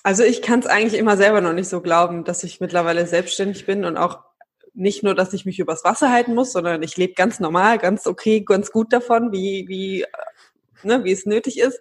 Also 0.03 0.23
ich 0.23 0.41
kann 0.41 0.59
es 0.59 0.67
eigentlich 0.67 0.99
immer 0.99 1.17
selber 1.17 1.41
noch 1.41 1.53
nicht 1.53 1.67
so 1.67 1.81
glauben, 1.81 2.23
dass 2.23 2.43
ich 2.43 2.61
mittlerweile 2.61 3.05
selbstständig 3.05 3.65
bin 3.65 3.83
und 3.83 3.97
auch 3.97 4.19
nicht 4.73 5.03
nur, 5.03 5.15
dass 5.15 5.33
ich 5.33 5.45
mich 5.45 5.59
übers 5.59 5.83
Wasser 5.83 6.11
halten 6.11 6.35
muss, 6.35 6.53
sondern 6.53 6.81
ich 6.83 6.95
lebe 6.97 7.13
ganz 7.13 7.39
normal, 7.39 7.79
ganz 7.79 8.07
okay, 8.07 8.41
ganz 8.41 8.71
gut 8.71 8.93
davon, 8.93 9.31
wie, 9.31 9.67
wie 9.67 10.05
ne, 10.83 11.03
wie 11.03 11.11
es 11.11 11.25
nötig 11.25 11.59
ist. 11.59 11.79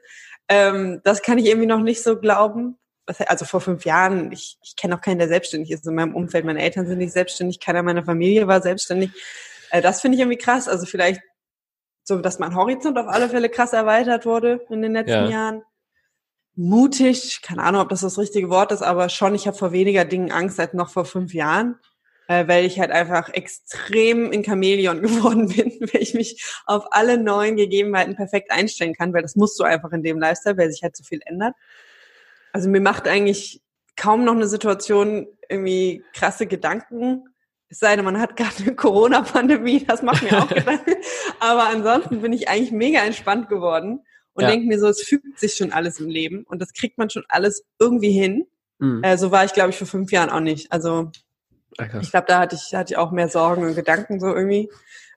Ähm, 0.48 1.00
das 1.04 1.22
kann 1.22 1.38
ich 1.38 1.46
irgendwie 1.46 1.66
noch 1.66 1.80
nicht 1.80 2.02
so 2.02 2.18
glauben. 2.18 2.78
Also 3.26 3.44
vor 3.44 3.61
fünf 3.61 3.85
Jahren, 3.85 4.32
ich, 4.32 4.59
ich 4.64 4.74
kenne 4.74 4.96
auch 4.96 5.00
keinen, 5.00 5.18
der 5.18 5.28
selbstständig 5.28 5.70
ist. 5.70 5.87
In 5.87 5.94
meinem 5.94 6.14
Umfeld, 6.14 6.44
meine 6.44 6.61
Eltern 6.61 6.87
sind 6.87 6.98
nicht 6.98 7.12
selbstständig, 7.12 7.61
keiner 7.61 7.82
meiner 7.82 8.04
Familie 8.04 8.48
war 8.48 8.61
selbstständig. 8.61 9.11
Äh, 9.70 9.80
das 9.80 10.00
finde 10.00 10.16
ich 10.16 10.20
irgendwie 10.20 10.38
krass. 10.38 10.68
Also 10.68 10.87
vielleicht 10.87 11.20
so, 12.02 12.18
dass 12.18 12.38
mein 12.38 12.54
Horizont 12.54 12.98
auf 12.98 13.09
alle 13.09 13.28
Fälle 13.28 13.48
krass 13.48 13.72
erweitert 13.72 14.26
wurde 14.26 14.64
in 14.70 14.82
den 14.82 14.92
letzten 14.92 15.11
ja. 15.11 15.28
Jahren. 15.28 15.62
Mutig, 16.54 17.42
keine 17.42 17.62
Ahnung, 17.62 17.82
ob 17.82 17.90
das 17.90 18.00
das 18.00 18.18
richtige 18.18 18.48
Wort 18.48 18.72
ist, 18.72 18.82
aber 18.82 19.11
schon, 19.11 19.35
ich 19.35 19.46
habe 19.46 19.59
vor 19.59 19.72
weniger 19.72 20.06
Dingen 20.06 20.32
Angst 20.32 20.59
als 20.59 20.72
noch 20.72 20.88
vor 20.88 21.04
fünf 21.04 21.35
Jahren 21.35 21.78
äh, 22.28 22.46
weil 22.48 22.64
ich 22.64 22.80
halt 22.80 22.90
einfach 22.90 23.32
extrem 23.32 24.32
in 24.32 24.44
Chamäleon 24.44 25.02
geworden 25.02 25.48
bin, 25.48 25.72
weil 25.92 26.02
ich 26.02 26.14
mich 26.14 26.44
auf 26.66 26.86
alle 26.90 27.18
neuen 27.18 27.56
Gegebenheiten 27.56 28.16
perfekt 28.16 28.50
einstellen 28.50 28.94
kann, 28.94 29.12
weil 29.12 29.22
das 29.22 29.36
musst 29.36 29.58
du 29.58 29.64
einfach 29.64 29.92
in 29.92 30.02
dem 30.02 30.18
Lifestyle, 30.18 30.56
weil 30.56 30.70
sich 30.70 30.82
halt 30.82 30.96
so 30.96 31.04
viel 31.04 31.20
ändert. 31.24 31.54
Also 32.52 32.68
mir 32.68 32.80
macht 32.80 33.06
eigentlich 33.06 33.62
kaum 33.96 34.24
noch 34.24 34.34
eine 34.34 34.46
Situation 34.46 35.26
irgendwie 35.48 36.02
krasse 36.12 36.46
Gedanken. 36.46 37.24
Es 37.68 37.78
sei 37.78 37.96
denn, 37.96 38.04
man 38.04 38.20
hat 38.20 38.36
gerade 38.36 38.62
eine 38.62 38.74
Corona-Pandemie, 38.76 39.84
das 39.84 40.02
macht 40.02 40.22
mir 40.22 40.42
auch 40.42 40.48
Gedanken. 40.54 40.94
Aber 41.40 41.68
ansonsten 41.68 42.22
bin 42.22 42.32
ich 42.32 42.48
eigentlich 42.48 42.72
mega 42.72 43.00
entspannt 43.00 43.48
geworden 43.48 44.00
und 44.34 44.42
ja. 44.42 44.50
denke 44.50 44.66
mir 44.66 44.78
so, 44.78 44.88
es 44.88 45.02
fügt 45.02 45.38
sich 45.38 45.54
schon 45.54 45.72
alles 45.72 45.98
im 45.98 46.08
Leben 46.08 46.44
und 46.44 46.60
das 46.60 46.72
kriegt 46.72 46.98
man 46.98 47.10
schon 47.10 47.24
alles 47.28 47.64
irgendwie 47.78 48.12
hin. 48.12 48.46
Mhm. 48.78 49.02
Äh, 49.02 49.16
so 49.16 49.30
war 49.30 49.44
ich, 49.44 49.52
glaube 49.52 49.70
ich, 49.70 49.76
vor 49.76 49.86
fünf 49.86 50.12
Jahren 50.12 50.30
auch 50.30 50.40
nicht. 50.40 50.70
Also 50.72 51.10
Ach, 51.78 52.00
ich 52.00 52.10
glaube, 52.10 52.26
da 52.26 52.40
hatte 52.40 52.56
ich, 52.56 52.74
hatte 52.74 52.94
ich 52.94 52.98
auch 52.98 53.10
mehr 53.10 53.28
Sorgen 53.28 53.64
und 53.66 53.74
Gedanken 53.74 54.20
so 54.20 54.28
irgendwie. 54.28 54.70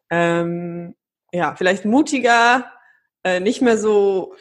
Ähm, 0.09 0.95
ja, 1.31 1.55
vielleicht 1.55 1.85
mutiger, 1.85 2.71
äh, 3.23 3.39
nicht 3.39 3.61
mehr 3.61 3.77
so 3.77 4.35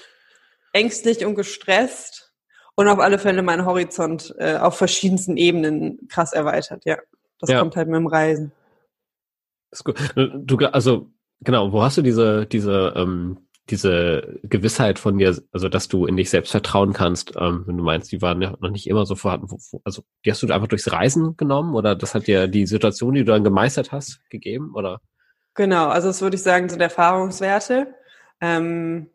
ängstlich 0.72 1.24
und 1.24 1.34
gestresst 1.34 2.32
und 2.74 2.88
auf 2.88 2.98
alle 2.98 3.18
Fälle 3.18 3.42
mein 3.42 3.66
Horizont 3.66 4.34
äh, 4.38 4.56
auf 4.56 4.76
verschiedensten 4.76 5.36
Ebenen 5.36 6.08
krass 6.08 6.32
erweitert. 6.32 6.84
Ja, 6.84 6.98
das 7.40 7.50
ja. 7.50 7.58
kommt 7.58 7.76
halt 7.76 7.88
mit 7.88 7.96
dem 7.96 8.06
Reisen. 8.06 8.52
Ist 9.70 9.84
gut. 9.84 9.98
Du, 10.16 10.56
also 10.58 11.10
genau, 11.40 11.72
wo 11.72 11.82
hast 11.82 11.98
du 11.98 12.02
diese 12.02 12.46
diese 12.46 12.94
ähm, 12.96 13.47
diese 13.70 14.40
Gewissheit 14.42 14.98
von 14.98 15.18
dir, 15.18 15.36
also 15.52 15.68
dass 15.68 15.88
du 15.88 16.06
in 16.06 16.16
dich 16.16 16.30
selbst 16.30 16.50
vertrauen 16.50 16.92
kannst, 16.92 17.34
ähm, 17.36 17.64
wenn 17.66 17.76
du 17.76 17.84
meinst, 17.84 18.10
die 18.10 18.22
waren 18.22 18.40
ja 18.40 18.54
noch 18.60 18.70
nicht 18.70 18.86
immer 18.86 19.04
so 19.06 19.14
vorhanden. 19.14 19.48
Also 19.84 20.02
die 20.24 20.30
hast 20.30 20.42
du 20.42 20.50
einfach 20.52 20.68
durchs 20.68 20.90
Reisen 20.90 21.36
genommen 21.36 21.74
oder 21.74 21.94
das 21.94 22.14
hat 22.14 22.26
dir 22.26 22.48
die 22.48 22.66
Situation, 22.66 23.14
die 23.14 23.24
du 23.24 23.32
dann 23.32 23.44
gemeistert 23.44 23.92
hast, 23.92 24.20
gegeben 24.30 24.72
oder? 24.74 25.00
Genau, 25.54 25.88
also 25.88 26.08
das 26.08 26.22
würde 26.22 26.36
ich 26.36 26.42
sagen, 26.42 26.68
sind 26.68 26.80
Erfahrungswerte. 26.80 27.94
Ähm, 28.40 29.10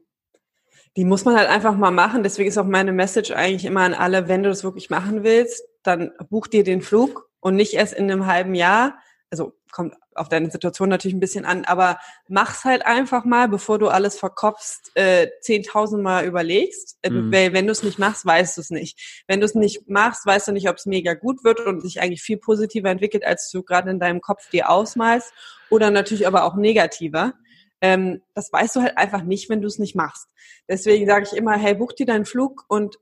die 0.95 1.05
muss 1.05 1.25
man 1.25 1.35
halt 1.35 1.49
einfach 1.49 1.75
mal 1.75 1.91
machen. 1.91 2.23
Deswegen 2.23 2.49
ist 2.49 2.57
auch 2.57 2.65
meine 2.65 2.91
Message 2.91 3.31
eigentlich 3.31 3.65
immer 3.65 3.81
an 3.81 3.93
alle, 3.93 4.27
wenn 4.27 4.43
du 4.43 4.49
das 4.49 4.63
wirklich 4.63 4.89
machen 4.89 5.23
willst, 5.23 5.63
dann 5.81 6.11
buch 6.29 6.47
dir 6.47 6.63
den 6.63 6.81
Flug 6.81 7.29
und 7.39 7.55
nicht 7.55 7.73
erst 7.73 7.93
in 7.93 8.11
einem 8.11 8.27
halben 8.27 8.53
Jahr. 8.53 8.97
Also 9.31 9.53
kommt 9.71 9.95
auf 10.15 10.30
deine 10.30 10.49
Situation 10.52 10.89
natürlich 10.89 11.15
ein 11.15 11.19
bisschen 11.19 11.45
an, 11.45 11.65
aber 11.65 11.99
mach's 12.28 12.63
halt 12.63 12.86
einfach 12.86 13.26
mal, 13.26 13.47
bevor 13.47 13.80
du 13.80 13.88
alles 13.88 14.17
verkopfst, 14.17 14.91
äh, 14.95 15.28
10.000 15.41 16.02
Mal 16.02 16.26
überlegst. 16.26 16.97
Äh, 17.02 17.10
mhm. 17.10 17.32
Weil 17.32 17.54
wenn 17.54 17.65
du 17.65 17.71
es 17.71 17.84
nicht 17.84 17.99
machst, 17.99 18.26
weißt 18.26 18.58
du 18.58 18.62
es 18.62 18.69
nicht. 18.69 19.23
Wenn 19.28 19.39
du 19.39 19.45
es 19.45 19.56
nicht 19.56 19.89
machst, 19.89 20.26
weißt 20.26 20.47
du 20.47 20.52
nicht, 20.52 20.69
ob 20.69 20.78
es 20.78 20.86
mega 20.86 21.13
gut 21.13 21.43
wird 21.43 21.60
und 21.62 21.82
sich 21.82 22.02
eigentlich 22.02 22.21
viel 22.21 22.38
positiver 22.38 22.89
entwickelt, 22.89 23.26
als 23.26 23.49
du 23.52 23.63
gerade 23.63 23.91
in 23.91 23.99
deinem 23.99 24.21
Kopf 24.21 24.49
dir 24.49 24.69
ausmalst 24.69 25.34
oder 25.69 25.91
natürlich 25.91 26.28
aber 26.28 26.43
auch 26.43 26.56
negativer. 26.56 27.34
Ähm, 27.82 28.21
das 28.34 28.52
weißt 28.52 28.76
du 28.78 28.82
halt 28.82 28.97
einfach 28.97 29.23
nicht, 29.23 29.49
wenn 29.49 29.62
du 29.62 29.67
es 29.67 29.80
nicht 29.80 29.95
machst. 29.95 30.28
Deswegen 30.69 31.06
sage 31.06 31.28
ich 31.30 31.38
immer, 31.38 31.58
hey, 31.58 31.76
buch 31.76 31.91
dir 31.91 32.06
deinen 32.06 32.26
Flug 32.26 32.63
und 32.69 32.97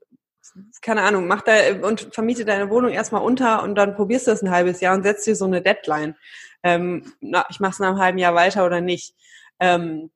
keine 0.80 1.02
Ahnung, 1.02 1.26
mach 1.26 1.42
da 1.42 1.52
und 1.82 2.08
vermiete 2.12 2.44
deine 2.44 2.68
Wohnung 2.68 2.90
erstmal 2.90 3.22
unter 3.22 3.62
und 3.62 3.76
dann 3.76 3.94
probierst 3.94 4.26
du 4.26 4.32
das 4.32 4.42
ein 4.42 4.50
halbes 4.50 4.80
Jahr 4.80 4.94
und 4.94 5.04
setzt 5.04 5.26
dir 5.26 5.36
so 5.36 5.44
eine 5.44 5.62
Deadline 5.62 6.16
ähm, 6.62 7.12
na, 7.20 7.44
ich 7.50 7.60
mache 7.60 7.72
es 7.72 7.78
nach 7.78 7.88
einem 7.88 7.98
halben 7.98 8.18
Jahr 8.18 8.34
weiter 8.34 8.64
oder 8.64 8.80
nicht. 8.80 9.14
Ähm, 9.60 10.10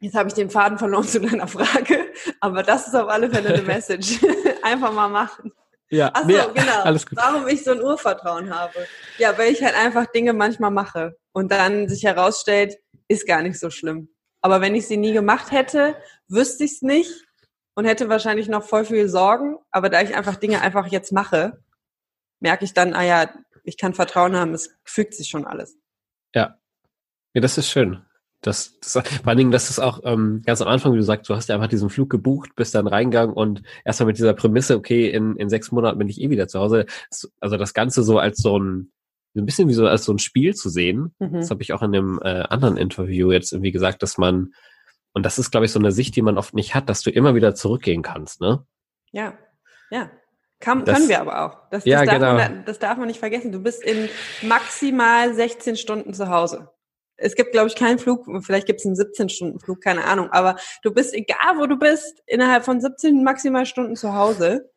jetzt 0.00 0.14
habe 0.14 0.28
ich 0.28 0.34
den 0.34 0.50
Faden 0.50 0.78
verloren 0.78 1.06
zu 1.06 1.20
deiner 1.20 1.48
Frage, 1.48 2.12
aber 2.40 2.62
das 2.62 2.88
ist 2.88 2.94
auf 2.94 3.08
alle 3.08 3.30
Fälle 3.30 3.54
eine 3.54 3.62
Message. 3.66 4.20
einfach 4.62 4.92
mal 4.92 5.08
machen. 5.08 5.52
Ja, 5.90 6.10
Ach 6.14 6.22
so, 6.22 6.28
nee, 6.28 6.38
genau. 6.54 6.82
Alles 6.82 7.04
gut. 7.04 7.18
Warum 7.18 7.48
ich 7.48 7.64
so 7.64 7.72
ein 7.72 7.82
Urvertrauen 7.82 8.54
habe. 8.54 8.86
Ja, 9.18 9.36
weil 9.36 9.52
ich 9.52 9.62
halt 9.62 9.74
einfach 9.74 10.06
Dinge 10.06 10.32
manchmal 10.32 10.70
mache 10.70 11.16
und 11.32 11.50
dann 11.50 11.88
sich 11.88 12.04
herausstellt, 12.04 12.76
ist 13.08 13.26
gar 13.26 13.42
nicht 13.42 13.58
so 13.58 13.70
schlimm. 13.70 14.08
Aber 14.40 14.60
wenn 14.60 14.74
ich 14.76 14.86
sie 14.86 14.96
nie 14.96 15.12
gemacht 15.12 15.50
hätte, 15.50 15.96
wüsste 16.28 16.64
ich 16.64 16.72
es 16.72 16.82
nicht 16.82 17.24
und 17.74 17.84
hätte 17.86 18.08
wahrscheinlich 18.08 18.48
noch 18.48 18.64
voll 18.64 18.84
viel 18.84 19.08
Sorgen. 19.08 19.58
Aber 19.72 19.88
da 19.88 20.00
ich 20.00 20.14
einfach 20.14 20.36
Dinge 20.36 20.60
einfach 20.60 20.86
jetzt 20.86 21.12
mache, 21.12 21.60
merke 22.38 22.64
ich 22.64 22.72
dann, 22.72 22.94
ah 22.94 23.02
ja, 23.02 23.28
ich 23.64 23.76
kann 23.76 23.94
Vertrauen 23.94 24.36
haben, 24.36 24.54
es 24.54 24.76
fügt 24.84 25.14
sich 25.14 25.28
schon 25.28 25.46
alles. 25.46 25.78
Ja. 26.34 26.58
Ja, 27.34 27.40
das 27.40 27.58
ist 27.58 27.70
schön. 27.70 28.02
Das, 28.42 28.78
das, 28.80 28.92
vor 28.92 29.26
allen 29.26 29.36
Dingen, 29.36 29.50
das 29.50 29.68
ist 29.68 29.78
auch 29.78 30.00
ähm, 30.04 30.42
ganz 30.46 30.62
am 30.62 30.68
Anfang, 30.68 30.92
wie 30.92 30.96
du 30.96 31.02
sagst, 31.02 31.28
du 31.28 31.34
hast 31.34 31.48
ja 31.48 31.54
einfach 31.54 31.68
diesen 31.68 31.90
Flug 31.90 32.08
gebucht, 32.08 32.54
bist 32.56 32.74
dann 32.74 32.86
reingegangen 32.86 33.34
und 33.34 33.62
erstmal 33.84 34.06
mit 34.06 34.18
dieser 34.18 34.32
Prämisse, 34.32 34.76
okay, 34.76 35.10
in, 35.10 35.36
in 35.36 35.50
sechs 35.50 35.70
Monaten 35.72 35.98
bin 35.98 36.08
ich 36.08 36.20
eh 36.20 36.30
wieder 36.30 36.48
zu 36.48 36.58
Hause. 36.58 36.86
Also 37.40 37.56
das 37.58 37.74
Ganze 37.74 38.02
so 38.02 38.18
als 38.18 38.38
so 38.38 38.58
ein, 38.58 38.92
ein 39.36 39.44
bisschen 39.44 39.68
wie 39.68 39.74
so 39.74 39.86
als 39.86 40.04
so 40.04 40.12
ein 40.12 40.18
Spiel 40.18 40.54
zu 40.54 40.70
sehen. 40.70 41.14
Mhm. 41.18 41.34
Das 41.34 41.50
habe 41.50 41.62
ich 41.62 41.72
auch 41.74 41.82
in 41.82 41.92
dem 41.92 42.18
äh, 42.22 42.42
anderen 42.48 42.78
Interview 42.78 43.30
jetzt 43.30 43.52
irgendwie 43.52 43.72
gesagt, 43.72 44.02
dass 44.02 44.16
man, 44.16 44.54
und 45.12 45.26
das 45.26 45.38
ist, 45.38 45.50
glaube 45.50 45.66
ich, 45.66 45.72
so 45.72 45.78
eine 45.78 45.92
Sicht, 45.92 46.16
die 46.16 46.22
man 46.22 46.38
oft 46.38 46.54
nicht 46.54 46.74
hat, 46.74 46.88
dass 46.88 47.02
du 47.02 47.10
immer 47.10 47.34
wieder 47.34 47.54
zurückgehen 47.54 48.02
kannst, 48.02 48.40
ne? 48.40 48.64
Ja, 49.12 49.36
ja. 49.90 50.10
Kann, 50.60 50.84
das, 50.84 50.96
können 50.96 51.08
wir 51.08 51.20
aber 51.20 51.44
auch. 51.44 51.68
Das, 51.70 51.84
das, 51.84 51.84
ja, 51.86 52.04
darf 52.04 52.14
genau. 52.14 52.34
man, 52.34 52.64
das 52.66 52.78
darf 52.78 52.98
man 52.98 53.08
nicht 53.08 53.18
vergessen. 53.18 53.50
Du 53.50 53.62
bist 53.62 53.82
in 53.82 54.08
maximal 54.42 55.34
16 55.34 55.76
Stunden 55.76 56.12
zu 56.12 56.28
Hause. 56.28 56.70
Es 57.16 57.34
gibt, 57.34 57.52
glaube 57.52 57.68
ich, 57.68 57.76
keinen 57.76 57.98
Flug, 57.98 58.26
vielleicht 58.42 58.66
gibt 58.66 58.80
es 58.80 58.86
einen 58.86 58.94
17-Stunden-Flug, 58.94 59.82
keine 59.82 60.04
Ahnung, 60.04 60.30
aber 60.30 60.56
du 60.82 60.90
bist, 60.90 61.12
egal 61.12 61.58
wo 61.58 61.66
du 61.66 61.76
bist, 61.76 62.22
innerhalb 62.26 62.64
von 62.64 62.80
17 62.80 63.22
maximal 63.22 63.66
Stunden 63.66 63.94
zu 63.94 64.14
Hause. 64.14 64.70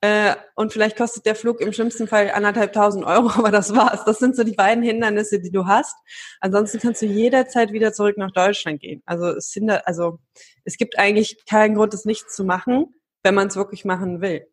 Äh, 0.00 0.34
und 0.56 0.72
vielleicht 0.72 0.96
kostet 0.96 1.26
der 1.26 1.36
Flug 1.36 1.60
im 1.60 1.72
schlimmsten 1.72 2.08
Fall 2.08 2.30
anderthalbtausend 2.30 3.04
Euro, 3.04 3.30
aber 3.36 3.50
das 3.50 3.74
war's. 3.74 4.04
Das 4.04 4.18
sind 4.18 4.36
so 4.36 4.42
die 4.42 4.52
beiden 4.52 4.82
Hindernisse, 4.82 5.38
die 5.38 5.52
du 5.52 5.66
hast. 5.66 5.94
Ansonsten 6.40 6.80
kannst 6.80 7.02
du 7.02 7.06
jederzeit 7.06 7.72
wieder 7.72 7.92
zurück 7.92 8.16
nach 8.18 8.32
Deutschland 8.32 8.80
gehen. 8.80 9.02
Also 9.06 9.28
es, 9.28 9.50
sind, 9.50 9.70
also 9.70 10.18
es 10.64 10.76
gibt 10.76 10.98
eigentlich 10.98 11.44
keinen 11.48 11.76
Grund, 11.76 11.94
es 11.94 12.04
nicht 12.04 12.30
zu 12.30 12.42
machen, 12.42 12.86
wenn 13.22 13.34
man 13.34 13.48
es 13.48 13.56
wirklich 13.56 13.84
machen 13.84 14.20
will. 14.20 14.46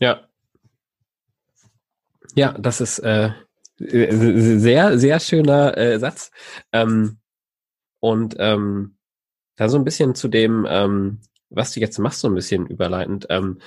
Ja. 0.00 0.28
Ja, 2.34 2.52
das 2.58 2.80
ist 2.80 2.98
äh, 3.00 3.30
sehr, 3.78 4.98
sehr 4.98 5.20
schöner 5.20 5.76
äh, 5.76 5.98
Satz. 5.98 6.30
Ähm, 6.72 7.18
und 8.00 8.36
ähm, 8.38 8.96
da 9.56 9.68
so 9.68 9.78
ein 9.78 9.84
bisschen 9.84 10.14
zu 10.14 10.28
dem, 10.28 10.66
ähm, 10.68 11.20
was 11.50 11.72
du 11.72 11.80
jetzt 11.80 11.98
machst, 11.98 12.20
so 12.20 12.28
ein 12.28 12.34
bisschen 12.34 12.66
überleitend. 12.66 13.26
Ähm, 13.30 13.60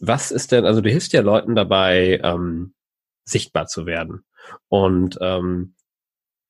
was 0.00 0.30
ist 0.30 0.52
denn, 0.52 0.66
also 0.66 0.80
du 0.80 0.90
hilfst 0.90 1.12
ja 1.12 1.22
Leuten 1.22 1.54
dabei, 1.54 2.20
ähm, 2.22 2.74
sichtbar 3.24 3.66
zu 3.66 3.86
werden. 3.86 4.24
Und 4.68 5.18
ähm, 5.20 5.74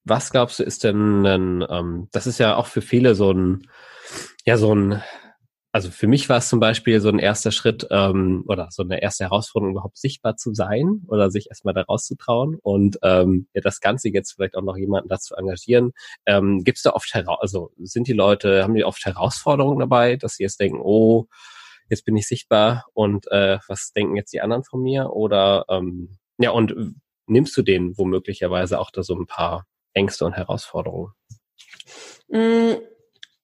was 0.04 0.30
glaubst 0.30 0.58
du, 0.58 0.64
ist 0.64 0.84
denn, 0.84 1.24
ein, 1.24 1.64
ähm, 1.68 2.08
das 2.12 2.26
ist 2.26 2.38
ja 2.38 2.56
auch 2.56 2.66
für 2.66 2.82
viele 2.82 3.14
so 3.14 3.32
ein, 3.32 3.68
ja, 4.44 4.56
so 4.56 4.74
ein 4.74 5.02
also 5.74 5.90
für 5.90 6.06
mich 6.06 6.28
war 6.28 6.36
es 6.36 6.48
zum 6.48 6.60
Beispiel 6.60 7.00
so 7.00 7.08
ein 7.08 7.18
erster 7.18 7.50
Schritt 7.50 7.88
ähm, 7.90 8.44
oder 8.46 8.68
so 8.70 8.84
eine 8.84 9.02
erste 9.02 9.24
Herausforderung, 9.24 9.72
überhaupt 9.72 9.98
sichtbar 9.98 10.36
zu 10.36 10.54
sein 10.54 11.02
oder 11.08 11.32
sich 11.32 11.48
erstmal 11.48 11.74
da 11.74 11.82
rauszutrauen 11.82 12.60
und 12.62 12.96
ähm, 13.02 13.48
ja, 13.54 13.60
das 13.60 13.80
Ganze 13.80 14.08
jetzt 14.10 14.34
vielleicht 14.34 14.54
auch 14.54 14.62
noch 14.62 14.76
jemanden 14.76 15.08
dazu 15.08 15.34
engagieren. 15.34 15.90
Ähm, 16.26 16.62
Gibt 16.62 16.76
es 16.76 16.84
da 16.84 16.90
oft 16.90 17.12
heraus, 17.12 17.38
also 17.40 17.72
sind 17.78 18.06
die 18.06 18.12
Leute, 18.12 18.62
haben 18.62 18.76
die 18.76 18.84
oft 18.84 19.04
Herausforderungen 19.04 19.80
dabei, 19.80 20.14
dass 20.14 20.34
sie 20.36 20.44
jetzt 20.44 20.60
denken, 20.60 20.78
oh, 20.80 21.26
jetzt 21.90 22.04
bin 22.04 22.16
ich 22.16 22.28
sichtbar 22.28 22.84
und 22.92 23.26
äh, 23.32 23.58
was 23.66 23.90
denken 23.90 24.14
jetzt 24.14 24.32
die 24.32 24.42
anderen 24.42 24.62
von 24.62 24.80
mir? 24.80 25.10
Oder 25.10 25.64
ähm, 25.68 26.18
ja, 26.38 26.50
und 26.50 26.72
nimmst 27.26 27.56
du 27.56 27.62
denen 27.62 27.98
womöglicherweise 27.98 28.78
auch 28.78 28.92
da 28.92 29.02
so 29.02 29.16
ein 29.16 29.26
paar 29.26 29.66
Ängste 29.92 30.24
und 30.24 30.34
Herausforderungen? 30.34 31.10
Mm 32.28 32.93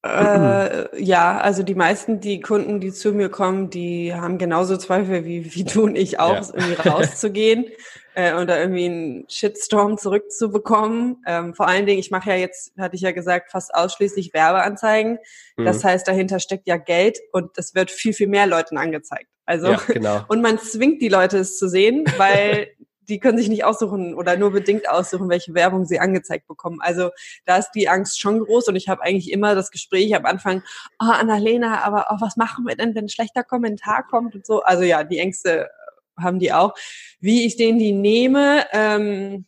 äh, 0.03 1.03
ja, 1.03 1.39
also 1.39 1.63
die 1.63 1.75
meisten, 1.75 2.21
die 2.21 2.41
Kunden, 2.41 2.81
die 2.81 2.91
zu 2.91 3.13
mir 3.13 3.29
kommen, 3.29 3.69
die 3.69 4.15
haben 4.15 4.39
genauso 4.39 4.79
Zweifel 4.79 5.27
wie, 5.27 5.55
wie 5.55 5.65
du 5.65 5.83
und 5.85 5.97
ich 5.97 6.19
auch, 6.19 6.37
ja. 6.37 6.55
irgendwie 6.55 6.89
rauszugehen 6.89 7.67
äh, 8.15 8.33
und 8.35 8.49
da 8.49 8.59
irgendwie 8.59 8.87
einen 8.87 9.25
Shitstorm 9.29 9.99
zurückzubekommen. 9.99 11.23
Ähm, 11.27 11.55
vor 11.55 11.69
allen 11.69 11.85
Dingen, 11.85 11.99
ich 11.99 12.11
mache 12.11 12.31
ja 12.31 12.37
jetzt, 12.37 12.73
hatte 12.79 12.97
ich 12.97 13.03
ja 13.03 13.13
gesagt, 13.13 13.51
fast 13.51 13.75
ausschließlich 13.75 14.33
Werbeanzeigen. 14.33 15.19
Mhm. 15.59 15.65
Das 15.67 15.85
heißt, 15.85 16.09
dahinter 16.09 16.41
steckt 16.41 16.67
ja 16.67 16.79
Geld 16.79 17.19
und 17.33 17.59
das 17.59 17.75
wird 17.75 17.91
viel, 17.91 18.15
viel 18.15 18.29
mehr 18.29 18.47
Leuten 18.47 18.79
angezeigt. 18.79 19.29
Also, 19.45 19.73
ja, 19.73 19.81
genau. 19.87 20.25
und 20.29 20.41
man 20.41 20.59
zwingt 20.59 21.03
die 21.03 21.09
Leute 21.09 21.39
es 21.39 21.59
zu 21.59 21.69
sehen, 21.69 22.05
weil 22.17 22.69
die 23.11 23.19
können 23.19 23.37
sich 23.37 23.49
nicht 23.49 23.65
aussuchen 23.65 24.15
oder 24.15 24.37
nur 24.37 24.53
bedingt 24.53 24.89
aussuchen, 24.89 25.29
welche 25.29 25.53
Werbung 25.53 25.85
sie 25.85 25.99
angezeigt 25.99 26.47
bekommen. 26.47 26.79
Also 26.81 27.11
da 27.45 27.57
ist 27.57 27.73
die 27.73 27.89
Angst 27.89 28.21
schon 28.21 28.41
groß 28.41 28.69
und 28.69 28.77
ich 28.77 28.89
habe 28.89 29.03
eigentlich 29.03 29.31
immer 29.31 29.55
das 29.55 29.71
Gespräch 29.71 30.15
am 30.15 30.25
Anfang, 30.25 30.63
oh 31.01 31.11
Annalena, 31.11 31.83
aber 31.83 32.07
oh, 32.11 32.17
was 32.21 32.37
machen 32.37 32.65
wir 32.67 32.77
denn, 32.77 32.95
wenn 32.95 33.07
ein 33.07 33.11
schlechter 33.11 33.43
Kommentar 33.43 34.07
kommt 34.07 34.35
und 34.35 34.47
so. 34.47 34.63
Also 34.63 34.85
ja, 34.85 35.05
die 35.05 35.19
Ängste 35.19 35.69
haben 36.17 36.39
die 36.39 36.53
auch. 36.53 36.75
Wie 37.19 37.45
ich 37.45 37.57
denen 37.57 37.79
die 37.79 37.93
nehme, 37.93 38.65
ähm, 38.73 39.47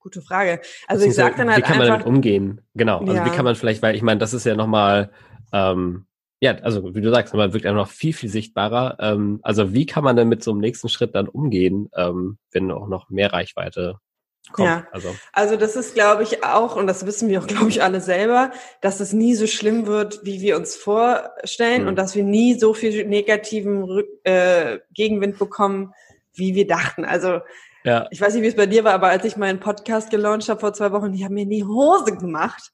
gute 0.00 0.20
Frage. 0.20 0.60
Also 0.86 1.06
ich 1.06 1.14
sage 1.14 1.36
dann 1.36 1.50
halt 1.50 1.64
einfach. 1.64 1.68
Wie 1.68 1.72
kann 1.72 1.78
man 1.78 1.88
damit 1.88 2.06
umgehen? 2.06 2.60
Genau. 2.74 2.98
Also 3.00 3.14
ja. 3.14 3.24
wie 3.24 3.30
kann 3.30 3.44
man 3.44 3.56
vielleicht, 3.56 3.80
weil 3.80 3.94
ich 3.94 4.02
meine, 4.02 4.18
das 4.18 4.34
ist 4.34 4.44
ja 4.44 4.54
nochmal 4.54 5.10
ähm, 5.52 6.06
ja, 6.44 6.58
also 6.58 6.94
wie 6.94 7.00
du 7.00 7.10
sagst, 7.10 7.32
man 7.32 7.54
wirkt 7.54 7.64
einfach 7.64 7.86
noch 7.86 7.90
viel, 7.90 8.12
viel 8.12 8.28
sichtbarer. 8.28 8.98
Ähm, 9.00 9.40
also 9.42 9.72
wie 9.72 9.86
kann 9.86 10.04
man 10.04 10.14
denn 10.14 10.28
mit 10.28 10.44
so 10.44 10.50
einem 10.50 10.60
nächsten 10.60 10.90
Schritt 10.90 11.14
dann 11.14 11.26
umgehen, 11.26 11.88
ähm, 11.96 12.36
wenn 12.52 12.70
auch 12.70 12.86
noch 12.86 13.08
mehr 13.08 13.32
Reichweite 13.32 13.98
kommt? 14.52 14.68
Ja, 14.68 14.86
also, 14.92 15.08
also 15.32 15.56
das 15.56 15.74
ist, 15.74 15.94
glaube 15.94 16.22
ich, 16.22 16.44
auch, 16.44 16.76
und 16.76 16.86
das 16.86 17.06
wissen 17.06 17.30
wir 17.30 17.40
auch, 17.40 17.46
glaube 17.46 17.70
ich, 17.70 17.82
alle 17.82 18.02
selber, 18.02 18.52
dass 18.82 19.00
es 19.00 19.14
nie 19.14 19.34
so 19.34 19.46
schlimm 19.46 19.86
wird, 19.86 20.20
wie 20.24 20.42
wir 20.42 20.58
uns 20.58 20.76
vorstellen 20.76 21.84
mhm. 21.84 21.88
und 21.88 21.96
dass 21.96 22.14
wir 22.14 22.24
nie 22.24 22.58
so 22.58 22.74
viel 22.74 23.06
negativen 23.06 24.02
äh, 24.24 24.80
Gegenwind 24.92 25.38
bekommen, 25.38 25.94
wie 26.34 26.54
wir 26.54 26.66
dachten. 26.66 27.06
Also 27.06 27.40
ja. 27.84 28.08
Ich 28.10 28.20
weiß 28.20 28.34
nicht, 28.34 28.42
wie 28.42 28.48
es 28.48 28.56
bei 28.56 28.66
dir 28.66 28.82
war, 28.82 28.94
aber 28.94 29.08
als 29.08 29.24
ich 29.24 29.36
meinen 29.36 29.60
Podcast 29.60 30.10
gelauncht 30.10 30.48
habe 30.48 30.58
vor 30.58 30.72
zwei 30.72 30.90
Wochen, 30.92 31.12
ich 31.12 31.22
habe 31.22 31.34
mir 31.34 31.42
in 31.42 31.50
die 31.50 31.64
Hose 31.64 32.16
gemacht 32.16 32.72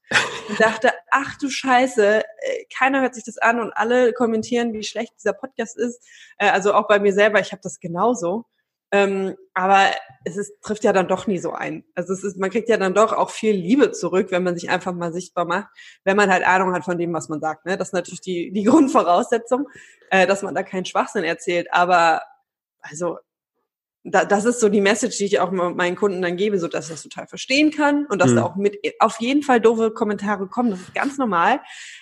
und 0.48 0.60
dachte, 0.60 0.92
ach 1.10 1.36
du 1.38 1.50
Scheiße, 1.50 2.20
äh, 2.20 2.64
keiner 2.72 3.00
hört 3.00 3.16
sich 3.16 3.24
das 3.24 3.36
an 3.38 3.60
und 3.60 3.72
alle 3.72 4.12
kommentieren, 4.12 4.72
wie 4.72 4.84
schlecht 4.84 5.14
dieser 5.18 5.32
Podcast 5.32 5.76
ist. 5.76 6.00
Äh, 6.38 6.50
also 6.50 6.74
auch 6.74 6.86
bei 6.86 7.00
mir 7.00 7.12
selber, 7.12 7.40
ich 7.40 7.50
habe 7.50 7.62
das 7.62 7.80
genauso. 7.80 8.46
Ähm, 8.92 9.36
aber 9.54 9.86
es 10.24 10.36
ist, 10.36 10.52
trifft 10.62 10.84
ja 10.84 10.92
dann 10.92 11.06
doch 11.06 11.26
nie 11.26 11.38
so 11.38 11.52
ein. 11.52 11.84
Also 11.94 12.12
es 12.12 12.24
ist, 12.24 12.38
man 12.38 12.50
kriegt 12.50 12.68
ja 12.68 12.76
dann 12.76 12.94
doch 12.94 13.12
auch 13.12 13.30
viel 13.30 13.54
Liebe 13.54 13.92
zurück, 13.92 14.28
wenn 14.30 14.42
man 14.42 14.56
sich 14.56 14.68
einfach 14.70 14.92
mal 14.92 15.12
sichtbar 15.12 15.44
macht, 15.44 15.68
wenn 16.04 16.16
man 16.16 16.30
halt 16.30 16.44
Ahnung 16.44 16.72
hat 16.72 16.84
von 16.84 16.98
dem, 16.98 17.12
was 17.12 17.28
man 17.28 17.40
sagt. 17.40 17.66
Ne? 17.66 17.76
Das 17.76 17.88
ist 17.88 17.94
natürlich 17.94 18.20
die, 18.20 18.52
die 18.52 18.64
Grundvoraussetzung, 18.64 19.68
äh, 20.10 20.26
dass 20.26 20.42
man 20.42 20.54
da 20.54 20.62
keinen 20.62 20.84
Schwachsinn 20.84 21.24
erzählt. 21.24 21.68
Aber 21.72 22.22
also 22.80 23.18
da, 24.02 24.24
das 24.24 24.46
ist 24.46 24.60
so 24.60 24.68
die 24.68 24.80
Message, 24.80 25.18
die 25.18 25.26
ich 25.26 25.40
auch 25.40 25.50
meinen 25.50 25.96
Kunden 25.96 26.22
dann 26.22 26.36
gebe, 26.36 26.58
so 26.58 26.68
dass 26.68 26.86
ich 26.86 26.92
das 26.92 27.02
total 27.02 27.26
verstehen 27.26 27.70
kann 27.70 28.06
und 28.06 28.20
dass 28.20 28.30
mhm. 28.30 28.36
da 28.36 28.44
auch 28.44 28.56
mit 28.56 28.78
auf 28.98 29.20
jeden 29.20 29.42
Fall 29.42 29.60
doofe 29.60 29.90
Kommentare 29.90 30.46
kommen. 30.46 30.70
Das 30.70 30.80
ist 30.80 30.94
ganz 30.94 31.18
normal. 31.18 31.60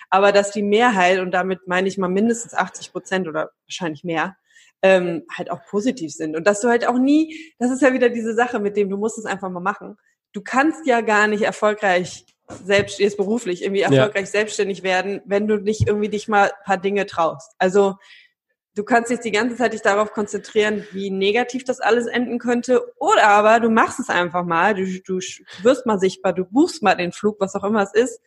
Aber 0.09 0.31
dass 0.31 0.51
die 0.51 0.63
Mehrheit, 0.63 1.19
und 1.19 1.31
damit 1.31 1.67
meine 1.67 1.87
ich 1.87 1.97
mal 1.97 2.07
mindestens 2.07 2.53
80 2.53 2.91
Prozent 2.93 3.27
oder 3.27 3.51
wahrscheinlich 3.65 4.03
mehr, 4.03 4.37
ähm, 4.81 5.23
halt 5.35 5.51
auch 5.51 5.65
positiv 5.65 6.13
sind. 6.13 6.37
Und 6.37 6.47
dass 6.47 6.61
du 6.61 6.69
halt 6.69 6.87
auch 6.87 6.97
nie, 6.97 7.53
das 7.59 7.69
ist 7.69 7.81
ja 7.81 7.91
wieder 7.91 8.09
diese 8.09 8.33
Sache, 8.33 8.59
mit 8.59 8.77
dem 8.77 8.89
du 8.89 8.97
musst 8.97 9.17
es 9.17 9.25
einfach 9.25 9.49
mal 9.49 9.59
machen. 9.59 9.97
Du 10.31 10.41
kannst 10.41 10.85
ja 10.85 11.01
gar 11.01 11.27
nicht 11.27 11.41
erfolgreich 11.41 12.25
selbst 12.63 12.99
jetzt 12.99 13.17
beruflich 13.17 13.61
irgendwie 13.61 13.81
erfolgreich 13.81 14.25
ja. 14.25 14.31
selbstständig 14.31 14.83
werden, 14.83 15.21
wenn 15.25 15.47
du 15.47 15.57
nicht 15.57 15.87
irgendwie 15.87 16.09
dich 16.09 16.27
mal 16.27 16.45
ein 16.45 16.63
paar 16.65 16.77
Dinge 16.77 17.05
traust. 17.05 17.53
Also 17.59 17.95
du 18.79 18.85
kannst 18.85 19.11
dich 19.11 19.19
die 19.19 19.31
ganze 19.31 19.57
Zeit 19.57 19.73
dich 19.73 19.81
darauf 19.81 20.13
konzentrieren, 20.13 20.87
wie 20.93 21.11
negativ 21.11 21.65
das 21.65 21.81
alles 21.81 22.07
enden 22.07 22.39
könnte. 22.39 22.81
Oder 22.97 23.27
aber 23.27 23.59
du 23.59 23.69
machst 23.69 23.99
es 23.99 24.07
einfach 24.07 24.45
mal, 24.45 24.73
du, 24.73 24.85
du 25.05 25.19
wirst 25.63 25.85
mal 25.85 25.99
sichtbar, 25.99 26.31
du 26.31 26.45
buchst 26.45 26.81
mal 26.81 26.95
den 26.95 27.11
Flug, 27.11 27.41
was 27.41 27.55
auch 27.55 27.65
immer 27.65 27.83
es 27.83 27.93
ist. 27.93 28.21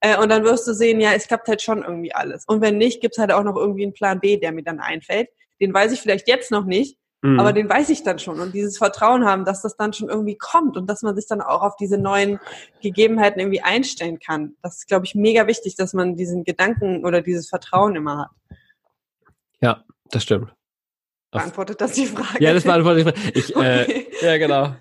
Äh, 0.00 0.16
und 0.18 0.30
dann 0.30 0.44
wirst 0.44 0.66
du 0.66 0.72
sehen, 0.72 0.98
ja, 0.98 1.12
es 1.12 1.28
klappt 1.28 1.46
halt 1.46 1.60
schon 1.60 1.82
irgendwie 1.82 2.14
alles. 2.14 2.46
Und 2.46 2.62
wenn 2.62 2.78
nicht, 2.78 3.02
gibt's 3.02 3.18
halt 3.18 3.30
auch 3.32 3.42
noch 3.42 3.54
irgendwie 3.54 3.82
einen 3.82 3.92
Plan 3.92 4.18
B, 4.18 4.38
der 4.38 4.52
mir 4.52 4.62
dann 4.62 4.80
einfällt. 4.80 5.28
Den 5.60 5.74
weiß 5.74 5.92
ich 5.92 6.00
vielleicht 6.00 6.26
jetzt 6.26 6.50
noch 6.50 6.64
nicht, 6.64 6.96
mhm. 7.20 7.38
aber 7.38 7.52
den 7.52 7.68
weiß 7.68 7.90
ich 7.90 8.02
dann 8.02 8.18
schon. 8.18 8.40
Und 8.40 8.54
dieses 8.54 8.78
Vertrauen 8.78 9.26
haben, 9.26 9.44
dass 9.44 9.60
das 9.60 9.76
dann 9.76 9.92
schon 9.92 10.08
irgendwie 10.08 10.38
kommt 10.38 10.78
und 10.78 10.88
dass 10.88 11.02
man 11.02 11.16
sich 11.16 11.26
dann 11.26 11.42
auch 11.42 11.60
auf 11.60 11.76
diese 11.76 11.98
neuen 11.98 12.40
Gegebenheiten 12.80 13.40
irgendwie 13.40 13.60
einstellen 13.60 14.20
kann. 14.20 14.54
Das 14.62 14.78
ist, 14.78 14.88
glaube 14.88 15.04
ich, 15.04 15.14
mega 15.14 15.46
wichtig, 15.46 15.76
dass 15.76 15.92
man 15.92 16.16
diesen 16.16 16.44
Gedanken 16.44 17.04
oder 17.04 17.20
dieses 17.20 17.50
Vertrauen 17.50 17.94
immer 17.94 18.18
hat. 18.22 18.30
Ja, 19.60 19.84
das 20.10 20.22
stimmt. 20.22 20.52
Beantwortet 21.30 21.80
das 21.80 21.92
die 21.92 22.06
Frage? 22.06 22.42
Ja, 22.42 22.54
das 22.54 22.64
beantwortet 22.64 23.06
die 23.06 23.10
Frage. 23.10 23.32
Ich, 23.38 23.54
äh, 23.54 23.58
okay. 23.58 24.06
äh, 24.20 24.26
ja, 24.26 24.38
genau. 24.38 24.74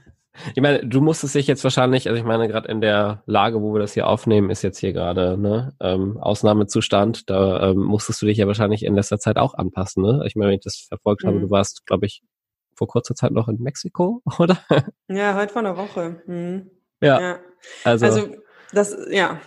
Ich 0.55 0.61
meine, 0.61 0.85
du 0.85 1.01
musstest 1.01 1.35
dich 1.35 1.47
jetzt 1.47 1.63
wahrscheinlich, 1.63 2.07
also 2.07 2.17
ich 2.19 2.25
meine, 2.25 2.47
gerade 2.47 2.69
in 2.69 2.79
der 2.79 3.23
Lage, 3.25 3.61
wo 3.61 3.73
wir 3.73 3.79
das 3.79 3.93
hier 3.93 4.07
aufnehmen, 4.07 4.49
ist 4.49 4.61
jetzt 4.61 4.77
hier 4.77 4.93
gerade 4.93 5.37
ne, 5.37 5.73
ähm, 5.79 6.17
Ausnahmezustand. 6.17 7.29
Da 7.29 7.69
ähm, 7.69 7.79
musstest 7.79 8.21
du 8.21 8.27
dich 8.27 8.37
ja 8.37 8.47
wahrscheinlich 8.47 8.83
in 8.83 8.95
letzter 8.95 9.19
Zeit 9.19 9.37
auch 9.37 9.55
anpassen. 9.55 10.03
Ne? 10.03 10.23
Ich 10.27 10.35
meine, 10.35 10.49
wenn 10.49 10.57
ich 10.57 10.63
das 10.63 10.85
verfolgt 10.87 11.23
mhm. 11.23 11.27
habe, 11.27 11.39
du 11.41 11.49
warst, 11.49 11.85
glaube 11.85 12.05
ich, 12.05 12.21
vor 12.75 12.87
kurzer 12.87 13.15
Zeit 13.15 13.31
noch 13.31 13.47
in 13.47 13.57
Mexiko, 13.59 14.21
oder? 14.39 14.59
Ja, 15.07 15.35
heute 15.35 15.51
vor 15.51 15.61
einer 15.61 15.77
Woche. 15.77 16.21
Mhm. 16.27 16.69
Ja. 17.01 17.19
ja. 17.19 17.39
Also, 17.83 18.05
also 18.05 18.27
das, 18.71 18.95
ja, 19.09 19.39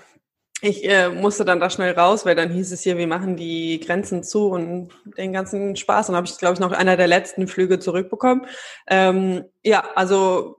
ich 0.63 0.85
äh, 0.89 1.09
musste 1.09 1.45
dann 1.45 1.61
da 1.61 1.71
schnell 1.71 1.93
raus, 1.93 2.27
weil 2.27 2.35
dann 2.35 2.51
hieß 2.51 2.73
es 2.73 2.83
hier, 2.83 2.99
wir 2.99 3.07
machen 3.07 3.37
die 3.37 3.81
Grenzen 3.81 4.23
zu 4.23 4.49
und 4.49 4.91
den 5.17 5.33
ganzen 5.33 5.77
Spaß. 5.77 6.09
Und 6.09 6.17
habe 6.17 6.27
ich, 6.27 6.37
glaube 6.39 6.55
ich, 6.55 6.61
noch 6.61 6.73
einer 6.73 6.97
der 6.97 7.07
letzten 7.07 7.49
Flüge 7.49 7.79
zurückbekommen. 7.79 8.47
Ähm, 8.87 9.45
ja, 9.63 9.85
also 9.95 10.57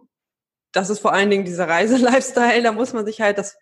das 0.71 0.89
ist 0.89 0.99
vor 0.99 1.13
allen 1.13 1.29
Dingen 1.29 1.45
dieser 1.45 1.67
Reiselifestyle, 1.67 2.63
da 2.63 2.71
muss 2.71 2.93
man 2.93 3.05
sich 3.05 3.21
halt, 3.21 3.37
das 3.37 3.57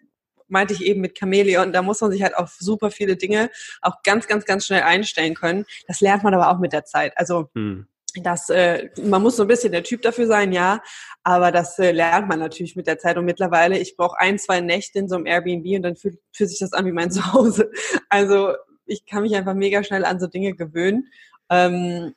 meinte 0.48 0.74
ich 0.74 0.84
eben 0.84 1.02
mit 1.02 1.18
Chamäleon, 1.18 1.74
da 1.74 1.82
muss 1.82 2.02
man 2.02 2.12
sich 2.12 2.24
halt 2.24 2.36
auf 2.36 2.56
super 2.60 2.90
viele 2.90 3.18
Dinge 3.18 3.52
auch 3.82 4.02
ganz, 4.04 4.28
ganz, 4.28 4.46
ganz 4.46 4.66
schnell 4.66 4.82
einstellen 4.82 5.36
können. 5.36 5.66
Das 5.88 6.02
lernt 6.02 6.24
man 6.24 6.34
aber 6.34 6.50
auch 6.50 6.60
mit 6.60 6.74
der 6.74 6.86
Zeit. 6.86 7.14
Also 7.18 7.50
hm. 7.54 7.88
Das, 8.14 8.50
äh, 8.50 8.90
man 9.04 9.22
muss 9.22 9.38
so 9.38 9.44
ein 9.44 9.48
bisschen 9.48 9.72
der 9.72 9.84
Typ 9.84 10.02
dafür 10.02 10.28
sein, 10.28 10.52
ja, 10.52 10.82
aber 11.24 11.52
das 11.52 11.78
äh, 11.80 11.92
lernt 11.92 12.28
man 12.28 12.40
natürlich 12.40 12.76
mit 12.76 12.88
der 12.88 13.00
Zeit. 13.00 13.18
Und 13.18 13.26
mittlerweile, 13.26 13.78
ich 13.78 13.96
brauche 13.96 14.20
ein, 14.20 14.40
zwei 14.40 14.62
Nächte 14.62 15.00
in 15.00 15.10
so 15.10 15.16
einem 15.16 15.26
Airbnb 15.26 15.66
und 15.78 15.84
dann 15.84 15.96
fühlt, 15.96 16.20
fühlt 16.34 16.50
sich 16.50 16.60
das 16.60 16.74
an 16.74 16.86
wie 16.86 16.92
mein 16.92 17.12
Zuhause. 17.12 17.72
Also 18.10 18.54
ich 18.86 19.06
kann 19.06 19.24
mich 19.24 19.36
einfach 19.36 19.54
mega 19.54 19.84
schnell 19.84 20.06
an 20.06 20.20
so 20.20 20.28
Dinge 20.28 20.56
gewöhnen. 20.56 21.08
Ähm, 21.50 22.14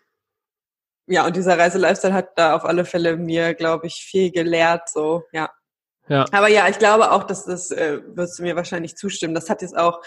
ja, 1.07 1.27
und 1.27 1.37
dieser 1.37 1.59
Reiselifestyle 1.59 2.15
hat 2.15 2.39
da 2.39 2.55
auf 2.55 2.65
alle 2.65 2.85
Fälle 2.85 3.17
mir, 3.17 3.55
glaube 3.55 3.87
ich, 3.87 3.95
viel 3.95 4.31
gelehrt, 4.31 4.89
so, 4.89 5.25
ja. 5.33 5.51
Ja. 6.09 6.25
Aber 6.33 6.49
ja, 6.49 6.69
ich 6.69 6.79
glaube 6.79 7.13
auch, 7.13 7.25
dass 7.25 7.45
das, 7.45 7.71
äh, 7.71 8.01
wirst 8.07 8.39
du 8.39 8.43
mir 8.43 8.57
wahrscheinlich 8.57 8.97
zustimmen, 8.97 9.35
das 9.35 9.49
hat 9.49 9.63
jetzt 9.63 9.77
auch, 9.77 10.03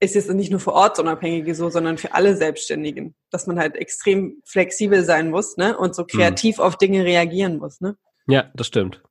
ist 0.00 0.14
jetzt 0.14 0.30
nicht 0.30 0.50
nur 0.50 0.60
für 0.60 0.72
Ortsunabhängige 0.72 1.54
so, 1.54 1.70
sondern 1.70 1.98
für 1.98 2.14
alle 2.14 2.36
Selbstständigen, 2.36 3.14
dass 3.30 3.46
man 3.46 3.58
halt 3.58 3.76
extrem 3.76 4.40
flexibel 4.44 5.04
sein 5.04 5.30
muss, 5.30 5.56
ne, 5.56 5.76
und 5.76 5.94
so 5.94 6.04
kreativ 6.04 6.58
mhm. 6.58 6.64
auf 6.64 6.76
Dinge 6.76 7.04
reagieren 7.04 7.58
muss, 7.58 7.80
ne. 7.80 7.96
Ja, 8.26 8.50
das 8.54 8.66
stimmt. 8.66 9.02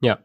Ja. 0.00 0.18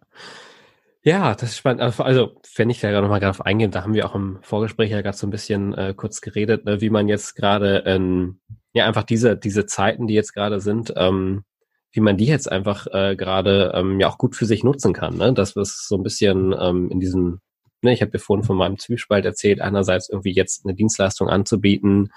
Ja, 1.03 1.35
das 1.35 1.49
ist 1.49 1.57
spannend. 1.57 1.81
Also, 1.81 2.03
also 2.03 2.41
wenn 2.55 2.71
ich 2.71 2.79
da 2.79 2.89
gerade 2.89 3.03
nochmal 3.03 3.19
gerade 3.19 3.29
auf 3.29 3.45
eingehen, 3.45 3.69
da 3.69 3.83
haben 3.83 3.93
wir 3.93 4.07
auch 4.07 4.15
im 4.15 4.39
Vorgespräch 4.41 4.89
ja 4.89 5.01
gerade 5.01 5.15
so 5.15 5.27
ein 5.27 5.31
bisschen 5.31 5.73
äh, 5.75 5.93
kurz 5.95 6.19
geredet, 6.19 6.65
ne, 6.65 6.81
wie 6.81 6.89
man 6.89 7.07
jetzt 7.07 7.35
gerade 7.35 7.83
ähm, 7.85 8.39
ja 8.73 8.87
einfach 8.87 9.03
diese, 9.03 9.37
diese 9.37 9.67
Zeiten, 9.67 10.07
die 10.07 10.15
jetzt 10.15 10.33
gerade 10.33 10.59
sind, 10.59 10.93
ähm, 10.95 11.43
wie 11.91 11.99
man 12.01 12.17
die 12.17 12.25
jetzt 12.25 12.51
einfach 12.51 12.87
äh, 12.91 13.15
gerade 13.15 13.71
ähm, 13.75 13.99
ja 13.99 14.09
auch 14.09 14.17
gut 14.17 14.35
für 14.35 14.45
sich 14.45 14.63
nutzen 14.63 14.93
kann. 14.93 15.15
Ne? 15.15 15.33
Das 15.33 15.55
ist 15.55 15.87
so 15.87 15.95
ein 15.95 16.03
bisschen 16.03 16.55
ähm, 16.59 16.89
in 16.89 16.99
diesem, 16.99 17.39
ne, 17.85 17.93
ich 17.93 18.01
habe 18.01 18.11
dir 18.11 18.19
vorhin 18.19 18.43
von 18.43 18.57
meinem 18.57 18.77
Zwiespalt 18.77 19.25
erzählt, 19.25 19.61
einerseits 19.61 20.09
irgendwie 20.09 20.33
jetzt 20.33 20.65
eine 20.65 20.75
Dienstleistung 20.75 21.29
anzubieten, 21.29 22.11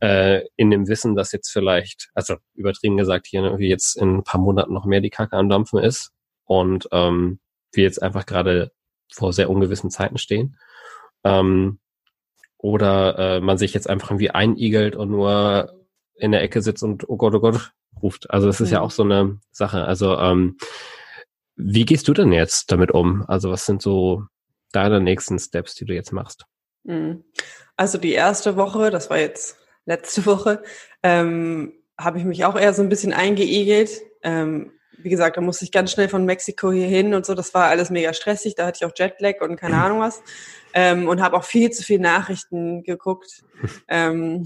äh, 0.00 0.42
in 0.56 0.70
dem 0.70 0.88
Wissen, 0.88 1.16
dass 1.16 1.32
jetzt 1.32 1.50
vielleicht, 1.50 2.10
also 2.14 2.36
übertrieben 2.54 2.96
gesagt, 2.96 3.26
hier 3.26 3.42
irgendwie 3.42 3.68
jetzt 3.68 3.96
in 3.96 4.18
ein 4.18 4.24
paar 4.24 4.40
Monaten 4.40 4.72
noch 4.72 4.84
mehr 4.84 5.00
die 5.00 5.10
Kacke 5.10 5.36
am 5.36 5.48
Dampfen 5.48 5.78
ist 5.78 6.12
und 6.44 6.88
ähm, 6.92 7.40
wir 7.72 7.84
jetzt 7.84 8.02
einfach 8.02 8.26
gerade 8.26 8.72
vor 9.12 9.32
sehr 9.32 9.50
ungewissen 9.50 9.90
Zeiten 9.90 10.18
stehen. 10.18 10.56
Ähm, 11.24 11.78
oder 12.58 13.18
äh, 13.18 13.40
man 13.40 13.58
sich 13.58 13.72
jetzt 13.72 13.88
einfach 13.88 14.10
irgendwie 14.10 14.30
einigelt 14.30 14.94
und 14.94 15.10
nur 15.10 15.72
in 16.14 16.32
der 16.32 16.42
Ecke 16.42 16.60
sitzt 16.60 16.82
und 16.82 17.08
oh 17.08 17.16
Gott, 17.16 17.34
oh 17.34 17.40
Gott 17.40 17.72
ruft. 18.02 18.30
Also 18.30 18.46
das 18.46 18.60
ist 18.60 18.68
mhm. 18.68 18.74
ja 18.74 18.80
auch 18.82 18.90
so 18.90 19.02
eine 19.02 19.38
Sache. 19.50 19.84
Also 19.84 20.18
ähm, 20.18 20.58
wie 21.56 21.84
gehst 21.84 22.08
du 22.08 22.12
denn 22.12 22.32
jetzt 22.32 22.70
damit 22.70 22.90
um? 22.90 23.24
Also 23.28 23.50
was 23.50 23.66
sind 23.66 23.82
so 23.82 24.24
deine 24.72 25.00
nächsten 25.00 25.38
Steps, 25.38 25.74
die 25.74 25.84
du 25.84 25.94
jetzt 25.94 26.12
machst? 26.12 26.44
Mhm. 26.84 27.24
Also 27.76 27.98
die 27.98 28.12
erste 28.12 28.56
Woche, 28.56 28.90
das 28.90 29.10
war 29.10 29.18
jetzt 29.18 29.58
letzte 29.84 30.26
Woche, 30.26 30.62
ähm, 31.02 31.72
habe 31.98 32.18
ich 32.18 32.24
mich 32.24 32.44
auch 32.44 32.58
eher 32.58 32.72
so 32.72 32.82
ein 32.82 32.88
bisschen 32.88 33.12
eingeigelt. 33.12 34.02
Ähm, 34.22 34.72
wie 35.02 35.10
gesagt, 35.10 35.36
da 35.36 35.40
musste 35.40 35.64
ich 35.64 35.72
ganz 35.72 35.92
schnell 35.92 36.08
von 36.08 36.24
Mexiko 36.24 36.70
hier 36.72 36.86
hin 36.86 37.14
und 37.14 37.26
so. 37.26 37.34
Das 37.34 37.54
war 37.54 37.68
alles 37.68 37.90
mega 37.90 38.12
stressig. 38.12 38.54
Da 38.54 38.66
hatte 38.66 38.78
ich 38.80 38.86
auch 38.86 38.96
Jetlag 38.96 39.40
und 39.40 39.56
keine 39.56 39.76
Ahnung 39.82 40.00
was. 40.00 40.22
Ähm, 40.72 41.08
und 41.08 41.20
habe 41.20 41.36
auch 41.36 41.42
viel 41.42 41.70
zu 41.70 41.82
viel 41.82 41.98
Nachrichten 41.98 42.84
geguckt. 42.84 43.42
ähm, 43.88 44.44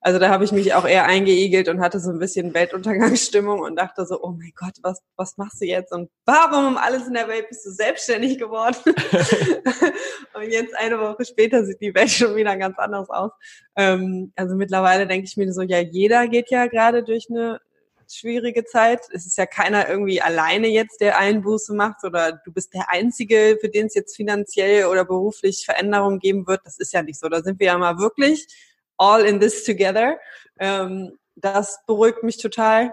also 0.00 0.20
da 0.20 0.28
habe 0.28 0.44
ich 0.44 0.52
mich 0.52 0.74
auch 0.74 0.86
eher 0.86 1.06
eingeigelt 1.06 1.68
und 1.68 1.80
hatte 1.80 1.98
so 1.98 2.10
ein 2.10 2.20
bisschen 2.20 2.54
Weltuntergangsstimmung 2.54 3.60
und 3.60 3.76
dachte 3.76 4.06
so, 4.06 4.22
oh 4.22 4.30
mein 4.30 4.52
Gott, 4.54 4.74
was, 4.82 5.02
was 5.16 5.36
machst 5.38 5.60
du 5.60 5.66
jetzt? 5.66 5.92
Und 5.92 6.08
warum 6.24 6.66
um 6.66 6.76
alles 6.76 7.08
in 7.08 7.14
der 7.14 7.26
Welt 7.26 7.48
bist 7.48 7.66
du 7.66 7.70
selbstständig 7.70 8.38
geworden? 8.38 8.76
und 10.34 10.50
jetzt 10.50 10.76
eine 10.78 11.00
Woche 11.00 11.24
später 11.24 11.64
sieht 11.64 11.80
die 11.80 11.94
Welt 11.94 12.10
schon 12.10 12.36
wieder 12.36 12.56
ganz 12.56 12.78
anders 12.78 13.10
aus. 13.10 13.32
Ähm, 13.74 14.32
also 14.36 14.54
mittlerweile 14.54 15.08
denke 15.08 15.26
ich 15.26 15.36
mir 15.36 15.52
so, 15.52 15.62
ja, 15.62 15.80
jeder 15.80 16.28
geht 16.28 16.50
ja 16.50 16.66
gerade 16.66 17.02
durch 17.02 17.26
eine 17.28 17.60
schwierige 18.08 18.64
Zeit. 18.64 19.00
Es 19.12 19.26
ist 19.26 19.38
ja 19.38 19.46
keiner 19.46 19.88
irgendwie 19.88 20.20
alleine 20.20 20.68
jetzt, 20.68 21.00
der 21.00 21.18
Einbuße 21.18 21.74
macht 21.74 22.04
oder 22.04 22.40
du 22.44 22.52
bist 22.52 22.74
der 22.74 22.90
Einzige, 22.90 23.58
für 23.60 23.68
den 23.68 23.86
es 23.86 23.94
jetzt 23.94 24.16
finanziell 24.16 24.86
oder 24.86 25.04
beruflich 25.04 25.64
Veränderungen 25.64 26.18
geben 26.18 26.46
wird. 26.46 26.60
Das 26.64 26.78
ist 26.78 26.92
ja 26.92 27.02
nicht 27.02 27.18
so. 27.18 27.28
Da 27.28 27.42
sind 27.42 27.60
wir 27.60 27.66
ja 27.66 27.78
mal 27.78 27.98
wirklich 27.98 28.46
all 28.96 29.24
in 29.24 29.40
this 29.40 29.64
together. 29.64 30.18
Ähm, 30.58 31.18
das 31.34 31.80
beruhigt 31.86 32.22
mich 32.22 32.38
total, 32.38 32.92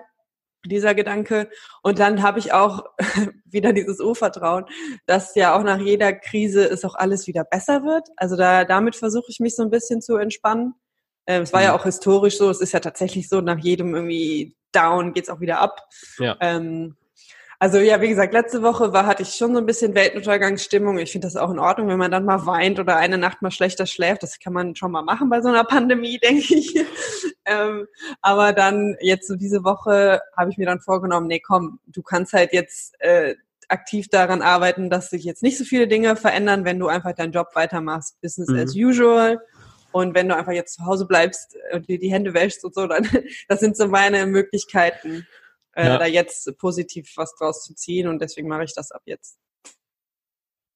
dieser 0.66 0.96
Gedanke. 0.96 1.50
Und 1.82 2.00
dann 2.00 2.22
habe 2.22 2.40
ich 2.40 2.54
auch 2.54 2.86
wieder 3.46 3.74
dieses 3.74 4.00
Urvertrauen, 4.00 4.66
dass 5.06 5.36
ja 5.36 5.56
auch 5.56 5.64
nach 5.64 5.80
jeder 5.80 6.14
Krise 6.14 6.66
es 6.66 6.86
auch 6.86 6.96
alles 6.96 7.28
wieder 7.28 7.44
besser 7.44 7.84
wird. 7.84 8.08
Also 8.16 8.36
da, 8.36 8.66
damit 8.66 8.96
versuche 8.96 9.26
ich 9.30 9.40
mich 9.40 9.56
so 9.56 9.64
ein 9.64 9.70
bisschen 9.70 10.02
zu 10.02 10.18
entspannen. 10.18 10.76
Ähm, 11.28 11.44
es 11.44 11.54
war 11.54 11.62
ja 11.62 11.70
mhm. 11.70 11.80
auch 11.80 11.84
historisch 11.84 12.38
so, 12.38 12.50
es 12.50 12.62
ist 12.62 12.74
ja 12.74 12.80
tatsächlich 12.80 13.30
so, 13.30 13.42
nach 13.42 13.60
jedem 13.60 13.96
irgendwie 13.96 14.56
Down 14.72 15.14
geht's 15.14 15.30
auch 15.30 15.40
wieder 15.40 15.60
ab. 15.60 15.88
Ja. 16.20 16.36
Ähm, 16.40 16.96
also 17.64 17.78
ja, 17.78 18.02
wie 18.02 18.10
gesagt, 18.10 18.34
letzte 18.34 18.62
Woche 18.62 18.92
war, 18.92 19.06
hatte 19.06 19.24
ich 19.24 19.36
schon 19.36 19.54
so 19.54 19.60
ein 19.60 19.66
bisschen 19.66 19.96
Weltuntergangsstimmung. 19.96 20.98
Ich 20.98 21.14
finde 21.14 21.28
das 21.28 21.38
auch 21.38 21.50
in 21.50 21.60
Ordnung, 21.60 21.88
wenn 21.88 21.98
man 21.98 22.12
dann 22.12 22.26
mal 22.26 22.46
weint 22.46 22.78
oder 22.78 22.98
eine 22.98 23.18
Nacht 23.18 23.42
mal 23.42 23.52
schlechter 23.52 23.86
schläft. 23.86 24.22
Das 24.22 24.40
kann 24.40 24.52
man 24.52 24.76
schon 24.76 24.92
mal 24.92 25.02
machen 25.02 25.30
bei 25.30 25.42
so 25.42 25.48
einer 25.48 25.64
Pandemie, 25.64 26.20
denke 26.24 26.56
ich. 26.56 26.76
ähm, 27.46 27.88
aber 28.22 28.52
dann 28.52 28.98
jetzt 29.00 29.30
so 29.30 29.36
diese 29.36 29.64
Woche 29.64 30.20
habe 30.36 30.52
ich 30.52 30.58
mir 30.58 30.66
dann 30.66 30.82
vorgenommen, 30.82 31.28
nee, 31.28 31.40
komm, 31.40 31.80
du 31.88 32.02
kannst 32.02 32.34
halt 32.34 32.52
jetzt 32.52 33.00
äh, 33.00 33.36
aktiv 33.70 34.10
daran 34.10 34.42
arbeiten, 34.42 34.90
dass 34.90 35.10
sich 35.10 35.24
jetzt 35.24 35.42
nicht 35.42 35.58
so 35.58 35.64
viele 35.64 35.88
Dinge 35.88 36.18
verändern, 36.18 36.66
wenn 36.66 36.80
du 36.80 36.88
einfach 36.88 37.14
deinen 37.14 37.32
Job 37.32 37.52
weitermachst, 37.54 38.20
Business 38.22 38.50
mhm. 38.50 38.58
as 38.58 38.76
usual. 38.76 39.40
Und 39.94 40.16
wenn 40.16 40.28
du 40.28 40.36
einfach 40.36 40.52
jetzt 40.52 40.76
zu 40.76 40.86
Hause 40.86 41.06
bleibst 41.06 41.56
und 41.72 41.88
dir 41.88 42.00
die 42.00 42.12
Hände 42.12 42.34
wäschst 42.34 42.66
und 42.66 42.76
so, 42.76 42.88
dann 42.88 43.08
das 43.48 43.60
sind 43.60 43.78
so 43.78 43.88
meine 43.88 44.26
Möglichkeiten, 44.26 45.26
äh, 45.74 45.86
ja. 45.86 45.98
da 45.98 46.06
jetzt 46.06 46.58
positiv 46.58 47.14
was 47.16 47.36
draus 47.36 47.64
zu 47.64 47.74
ziehen. 47.76 48.08
Und 48.08 48.22
deswegen 48.22 48.48
mache 48.48 48.64
ich 48.64 48.74
das 48.74 48.92
ab 48.92 49.02
jetzt. 49.06 49.38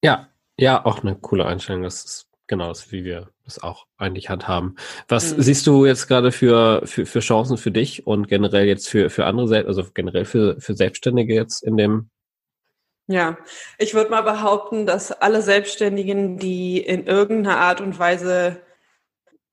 Ja, 0.02 0.28
ja, 0.56 0.84
auch 0.84 1.02
eine 1.02 1.16
coole 1.16 1.46
Einstellung. 1.46 1.82
Das 1.82 2.04
ist 2.04 2.28
genau 2.46 2.68
das, 2.68 2.90
wie 2.92 3.04
wir 3.04 3.30
das 3.44 3.62
auch 3.62 3.86
eigentlich 3.96 4.28
handhaben. 4.28 4.76
Was 5.08 5.36
mhm. 5.36 5.42
siehst 5.42 5.66
du 5.66 5.86
jetzt 5.86 6.08
gerade 6.08 6.32
für, 6.32 6.82
für, 6.84 7.06
für 7.06 7.20
Chancen 7.20 7.58
für 7.58 7.70
dich 7.70 8.06
und 8.06 8.28
generell 8.28 8.66
jetzt 8.66 8.88
für, 8.88 9.10
für 9.10 9.26
andere, 9.26 9.66
also 9.66 9.84
generell 9.92 10.24
für, 10.24 10.60
für 10.60 10.74
Selbstständige 10.74 11.34
jetzt 11.34 11.62
in 11.62 11.76
dem 11.76 12.10
ja, 13.10 13.38
ich 13.78 13.94
würde 13.94 14.10
mal 14.10 14.20
behaupten, 14.20 14.84
dass 14.84 15.12
alle 15.12 15.40
Selbstständigen, 15.40 16.36
die 16.36 16.78
in 16.78 17.06
irgendeiner 17.06 17.56
Art 17.56 17.80
und 17.80 17.98
Weise 17.98 18.60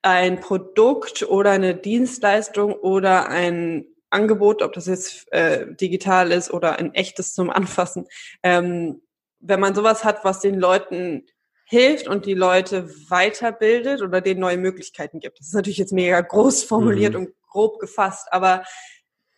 ein 0.06 0.40
Produkt 0.40 1.24
oder 1.24 1.50
eine 1.50 1.74
Dienstleistung 1.76 2.74
oder 2.74 3.28
ein 3.28 3.88
Angebot, 4.12 4.62
ob 4.62 4.74
das 4.74 4.86
jetzt 4.86 5.32
äh, 5.34 5.74
digital 5.76 6.32
ist 6.32 6.54
oder 6.54 6.78
ein 6.78 6.94
echtes 6.94 7.34
zum 7.34 7.50
Anfassen, 7.50 8.08
ähm, 8.44 9.02
wenn 9.40 9.60
man 9.60 9.74
sowas 9.74 10.04
hat, 10.04 10.24
was 10.24 10.42
den 10.42 10.60
Leuten 10.60 11.26
hilft 11.66 12.08
und 12.08 12.28
die 12.28 12.36
Leute 12.36 12.88
weiterbildet 13.10 14.04
oder 14.04 14.22
denen 14.22 14.42
neue 14.42 14.58
Möglichkeiten 14.58 15.20
gibt. 15.20 15.40
Das 15.40 15.48
ist 15.48 15.56
natürlich 15.56 15.80
jetzt 15.80 15.92
mega 15.92 16.22
groß 16.22 16.64
formuliert 16.64 17.14
mhm. 17.14 17.20
und 17.20 17.34
grob 17.50 17.80
gefasst, 17.80 18.28
aber 18.30 18.64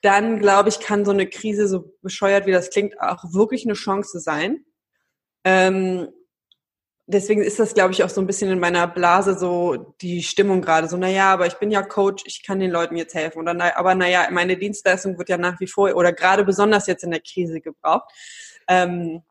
dann 0.02 0.40
glaube 0.40 0.68
ich, 0.68 0.82
kann 0.82 1.06
so 1.06 1.12
eine 1.12 1.28
Krise, 1.28 1.70
so 1.70 1.96
bescheuert 2.02 2.46
wie 2.46 2.52
das 2.52 2.70
klingt, 2.70 3.00
auch 3.00 3.24
wirklich 3.32 3.66
eine 3.66 3.74
Chance 3.74 4.20
sein. 4.20 4.66
Ähm, 5.46 6.10
deswegen 7.08 7.42
ist 7.42 7.60
das, 7.60 7.74
glaube 7.74 7.94
ich, 7.94 8.04
auch 8.04 8.10
so 8.10 8.22
ein 8.22 8.28
bisschen 8.28 8.52
in 8.52 8.60
meiner 8.60 8.86
Blase 8.86 9.38
so 9.38 9.96
die 10.02 10.22
Stimmung 10.22 10.62
gerade. 10.62 10.88
So, 10.88 10.98
naja, 10.98 11.34
aber 11.34 11.48
ich 11.48 11.56
bin 11.56 11.72
ja 11.72 11.82
Coach, 11.82 12.24
ich 12.28 12.44
kann 12.44 12.60
den 12.60 12.72
Leuten 12.72 12.98
jetzt 12.98 13.16
helfen. 13.16 13.40
Oder, 13.40 13.54
na, 13.54 13.76
aber 13.78 13.96
naja, 13.96 14.28
meine 14.32 14.58
Dienstleistung 14.58 15.18
wird 15.18 15.30
ja 15.30 15.38
nach 15.38 15.60
wie 15.60 15.68
vor 15.68 15.96
oder 15.96 16.14
gerade 16.14 16.44
besonders 16.44 16.86
jetzt 16.88 17.04
in 17.04 17.12
der 17.12 17.22
Krise 17.22 17.62
gebraucht. 17.62 18.12
Ähm, 18.68 19.24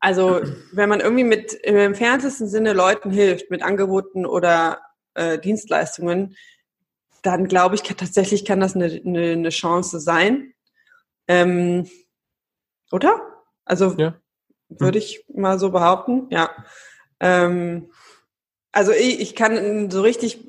also, 0.00 0.42
wenn 0.72 0.88
man 0.88 1.00
irgendwie 1.00 1.24
mit 1.24 1.54
im 1.54 1.76
entferntesten 1.76 2.48
Sinne 2.48 2.72
Leuten 2.72 3.10
hilft, 3.10 3.50
mit 3.50 3.62
Angeboten 3.62 4.26
oder 4.26 4.80
äh, 5.14 5.38
Dienstleistungen, 5.38 6.36
dann 7.22 7.46
glaube 7.46 7.76
ich, 7.76 7.84
kann, 7.84 7.96
tatsächlich 7.96 8.44
kann 8.44 8.60
das 8.60 8.74
eine, 8.74 8.86
eine, 8.86 9.32
eine 9.32 9.50
Chance 9.50 10.00
sein. 10.00 10.54
Ähm, 11.28 11.88
oder? 12.90 13.20
Also, 13.64 13.94
ja 13.96 14.19
würde 14.70 14.98
hm. 14.98 15.04
ich 15.04 15.24
mal 15.34 15.58
so 15.58 15.70
behaupten, 15.70 16.26
ja. 16.30 16.50
Ähm, 17.20 17.90
also 18.72 18.92
ich, 18.92 19.20
ich 19.20 19.34
kann 19.34 19.90
so 19.90 20.00
richtig 20.00 20.46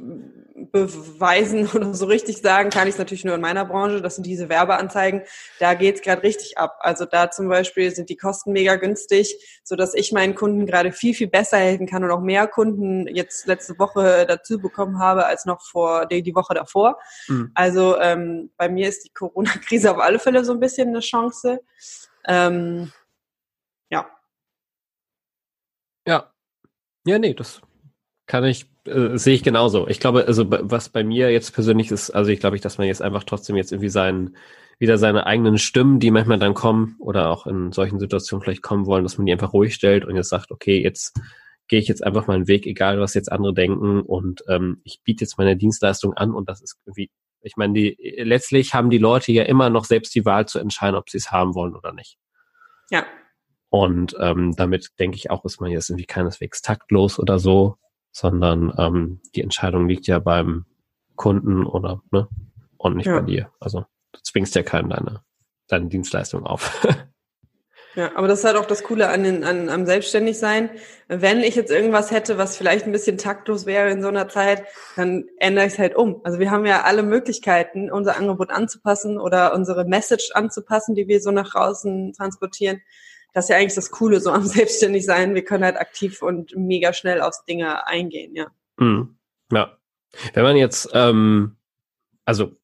beweisen 0.72 1.68
oder 1.74 1.94
so 1.94 2.06
richtig 2.06 2.38
sagen, 2.40 2.70
kann 2.70 2.88
ich 2.88 2.94
es 2.94 3.00
natürlich 3.00 3.26
nur 3.26 3.36
in 3.36 3.42
meiner 3.42 3.66
Branche. 3.66 4.02
Das 4.02 4.16
sind 4.16 4.26
diese 4.26 4.50
Werbeanzeigen. 4.50 5.24
Da 5.60 5.74
geht's 5.74 6.02
gerade 6.02 6.24
richtig 6.24 6.58
ab. 6.58 6.78
Also 6.80 7.06
da 7.06 7.32
zum 7.32 7.50
Beispiel 7.50 7.92
sind 7.92 8.10
die 8.10 8.16
Kosten 8.16 8.52
mega 8.52 8.76
günstig, 8.76 9.36
so 9.64 9.76
dass 9.76 9.94
ich 9.94 10.12
meinen 10.12 10.36
Kunden 10.36 10.66
gerade 10.66 10.92
viel, 10.92 11.14
viel 11.14 11.28
besser 11.28 11.58
helfen 11.58 11.88
kann 11.88 12.04
und 12.04 12.12
auch 12.12 12.22
mehr 12.22 12.48
Kunden 12.48 13.08
jetzt 13.08 13.48
letzte 13.48 13.78
Woche 13.80 14.26
dazu 14.28 14.60
bekommen 14.60 15.00
habe 15.00 15.26
als 15.26 15.46
noch 15.46 15.62
vor 15.62 16.06
die, 16.06 16.24
die 16.24 16.36
Woche 16.36 16.54
davor. 16.54 17.00
Mhm. 17.28 17.52
Also 17.54 18.00
ähm, 18.00 18.52
bei 18.58 18.70
mir 18.70 18.88
ist 18.88 19.06
die 19.06 19.14
Corona-Krise 19.14 19.92
auf 19.92 20.00
alle 20.00 20.20
Fälle 20.20 20.46
so 20.46 20.54
ein 20.54 20.60
bisschen 20.60 20.90
eine 20.90 21.00
Chance. 21.00 21.60
Ähm, 22.28 22.92
ja. 23.90 24.08
Ja. 26.06 26.34
Ja, 27.06 27.20
nee, 27.20 27.34
das 27.34 27.62
kann 28.32 28.46
ich, 28.46 28.66
äh, 28.86 29.18
sehe 29.18 29.36
ich 29.36 29.44
genauso. 29.44 29.90
Ich 29.90 30.00
glaube, 30.00 30.26
also 30.26 30.46
was 30.50 30.88
bei 30.88 31.04
mir 31.04 31.32
jetzt 31.32 31.54
persönlich 31.54 31.92
ist, 31.92 32.12
also 32.12 32.32
ich 32.32 32.40
glaube 32.40 32.56
ich, 32.56 32.62
dass 32.62 32.78
man 32.78 32.88
jetzt 32.88 33.02
einfach 33.02 33.26
trotzdem 33.26 33.58
jetzt 33.58 33.74
irgendwie 33.74 33.90
seinen, 33.90 34.38
wieder 34.80 34.98
seine 34.98 35.26
eigenen 35.26 35.58
Stimmen, 35.58 36.00
die 36.00 36.12
manchmal 36.12 36.40
dann 36.40 36.54
kommen 36.54 36.96
oder 37.00 37.30
auch 37.30 37.46
in 37.46 37.74
solchen 37.74 38.00
Situationen 38.00 38.42
vielleicht 38.42 38.62
kommen 38.62 38.86
wollen, 38.86 39.04
dass 39.04 39.18
man 39.18 39.26
die 39.26 39.34
einfach 39.34 39.52
ruhig 39.52 39.76
stellt 39.76 40.06
und 40.06 40.16
jetzt 40.16 40.30
sagt, 40.30 40.50
okay, 40.52 40.82
jetzt 40.82 41.20
gehe 41.68 41.80
ich 41.80 41.90
jetzt 41.90 42.06
einfach 42.06 42.28
meinen 42.28 42.48
Weg, 42.48 42.66
egal 42.68 43.02
was 43.02 43.16
jetzt 43.16 43.30
andere 43.32 43.54
denken 43.54 44.00
und 44.00 44.46
ähm, 44.48 44.80
ich 44.86 45.02
biete 45.04 45.26
jetzt 45.26 45.38
meine 45.38 45.58
Dienstleistung 45.58 46.14
an 46.14 46.32
und 46.34 46.48
das 46.48 46.62
ist 46.62 46.78
irgendwie, 46.86 47.12
ich 47.42 47.58
meine, 47.58 47.74
die 47.74 47.98
letztlich 48.24 48.74
haben 48.74 48.90
die 48.90 48.98
Leute 48.98 49.34
ja 49.34 49.44
immer 49.44 49.70
noch 49.70 49.84
selbst 49.84 50.16
die 50.16 50.24
Wahl 50.24 50.48
zu 50.48 50.58
entscheiden, 50.58 50.96
ob 50.96 51.10
sie 51.10 51.18
es 51.18 51.32
haben 51.32 51.54
wollen 51.54 51.76
oder 51.76 51.92
nicht. 51.92 52.18
Ja. 52.90 53.06
Und 53.72 54.18
ähm, 54.20 54.54
damit 54.58 54.90
denke 55.00 55.16
ich 55.16 55.32
auch, 55.32 55.46
ist 55.46 55.62
man 55.62 55.72
jetzt 55.72 55.90
irgendwie 55.90 56.06
keineswegs 56.06 56.62
taktlos 56.62 57.18
oder 57.18 57.40
so, 57.40 57.78
sondern 58.12 58.74
ähm, 58.78 59.22
die 59.34 59.42
Entscheidung 59.42 59.88
liegt 59.88 60.08
ja 60.08 60.20
beim 60.20 60.66
Kunden 61.16 61.66
oder 61.66 62.02
ne 62.12 62.28
und 62.78 62.98
nicht 62.98 63.06
ja. 63.06 63.20
bei 63.20 63.26
dir. 63.26 63.50
Also 63.62 63.86
du 64.12 64.20
zwingst 64.22 64.56
ja 64.56 64.64
keinen 64.64 64.90
deine, 64.90 65.22
deine 65.68 65.88
Dienstleistung 65.88 66.46
auf. 66.46 66.86
Ja, 67.94 68.16
aber 68.16 68.30
das 68.30 68.40
ist 68.40 68.46
halt 68.46 68.56
auch 68.56 68.66
das 68.66 68.84
Coole 68.84 69.10
an, 69.10 69.24
den, 69.24 69.44
an 69.44 69.68
am 69.68 69.86
Selbstständigsein. 69.86 70.70
Wenn 71.10 71.42
ich 71.42 71.56
jetzt 71.56 71.72
irgendwas 71.72 72.10
hätte, 72.10 72.38
was 72.38 72.56
vielleicht 72.56 72.86
ein 72.86 72.94
bisschen 72.94 73.18
taktlos 73.18 73.66
wäre 73.66 73.92
in 73.92 74.02
so 74.02 74.08
einer 74.08 74.30
Zeit, 74.30 74.64
dann 74.96 75.26
ändere 75.40 75.66
ich 75.66 75.74
es 75.74 75.80
halt 75.80 75.98
um. 75.98 76.22
Also 76.24 76.40
wir 76.40 76.52
haben 76.52 76.66
ja 76.66 76.84
alle 76.84 77.04
Möglichkeiten, 77.04 77.92
unser 77.92 78.16
Angebot 78.16 78.50
anzupassen 78.50 79.18
oder 79.20 79.54
unsere 79.54 79.84
Message 79.84 80.32
anzupassen, 80.34 80.96
die 80.96 81.10
wir 81.10 81.20
so 81.20 81.32
nach 81.32 81.52
draußen 81.52 82.14
transportieren. 82.14 82.82
Das 83.34 83.46
ist 83.46 83.50
ja 83.50 83.58
eigentlich 83.58 83.76
das 83.76 83.92
Coole 83.92 84.20
so 84.20 84.32
am 84.32 84.44
Selbstständigsein. 84.46 85.36
Wir 85.36 85.44
können 85.44 85.64
halt 85.64 85.78
aktiv 85.78 86.22
und 86.22 86.56
mega 86.56 86.94
schnell 86.94 87.22
auf 87.22 87.36
Dinge 87.48 87.88
eingehen, 87.88 88.36
ja. 88.36 88.48
Mhm. 88.78 89.18
Ja. 89.52 89.78
Wenn 90.34 90.44
man 90.44 90.58
jetzt, 90.58 90.90
ähm, 90.94 91.58
also 92.26 92.56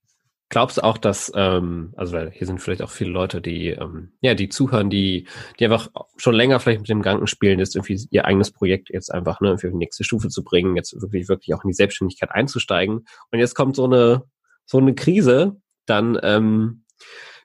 Glaubst 0.49 0.77
du 0.77 0.83
auch, 0.83 0.97
dass, 0.97 1.29
ähm, 1.35 1.93
also 1.97 2.13
weil 2.13 2.31
hier 2.31 2.47
sind 2.47 2.61
vielleicht 2.61 2.81
auch 2.81 2.89
viele 2.89 3.09
Leute, 3.09 3.41
die, 3.41 3.67
ähm, 3.67 4.13
ja, 4.21 4.33
die 4.33 4.47
zuhören, 4.47 4.89
die, 4.89 5.27
die 5.59 5.65
einfach 5.65 5.89
schon 6.15 6.35
länger 6.35 6.61
vielleicht 6.61 6.79
mit 6.79 6.89
dem 6.89 7.01
Gedanken 7.01 7.27
spielen, 7.27 7.59
ist 7.59 7.75
irgendwie 7.75 8.07
ihr 8.11 8.23
eigenes 8.23 8.51
Projekt 8.51 8.89
jetzt 8.89 9.13
einfach 9.13 9.41
ne, 9.41 9.57
für 9.57 9.69
die 9.69 9.75
nächste 9.75 10.05
Stufe 10.05 10.29
zu 10.29 10.45
bringen, 10.45 10.77
jetzt 10.77 10.93
wirklich, 11.01 11.27
wirklich 11.27 11.53
auch 11.53 11.65
in 11.65 11.67
die 11.67 11.73
Selbstständigkeit 11.73 12.31
einzusteigen. 12.31 13.05
Und 13.29 13.39
jetzt 13.39 13.55
kommt 13.55 13.75
so 13.75 13.83
eine, 13.83 14.23
so 14.65 14.77
eine 14.77 14.95
Krise, 14.95 15.57
dann 15.85 16.17
ähm, 16.23 16.85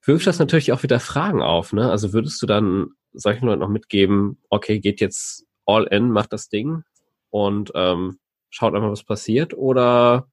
wirft 0.05 0.29
das 0.29 0.39
natürlich 0.39 0.71
auch 0.71 0.85
wieder 0.85 1.01
Fragen 1.01 1.43
auf, 1.43 1.73
ne? 1.73 1.91
Also 1.91 2.13
würdest 2.13 2.41
du 2.41 2.47
dann 2.47 2.91
solchen 3.13 3.47
Leuten 3.47 3.61
noch 3.61 3.69
mitgeben, 3.69 4.39
okay, 4.49 4.79
geht 4.81 5.01
jetzt 5.01 5.45
all 5.67 5.85
in, 5.85 6.11
macht 6.11 6.33
das 6.33 6.49
Ding 6.49 6.85
und 7.31 7.73
ähm, 7.75 8.19
schaut 8.51 8.75
einfach, 8.75 8.91
was 8.91 9.05
passiert? 9.05 9.55
Oder 9.55 10.29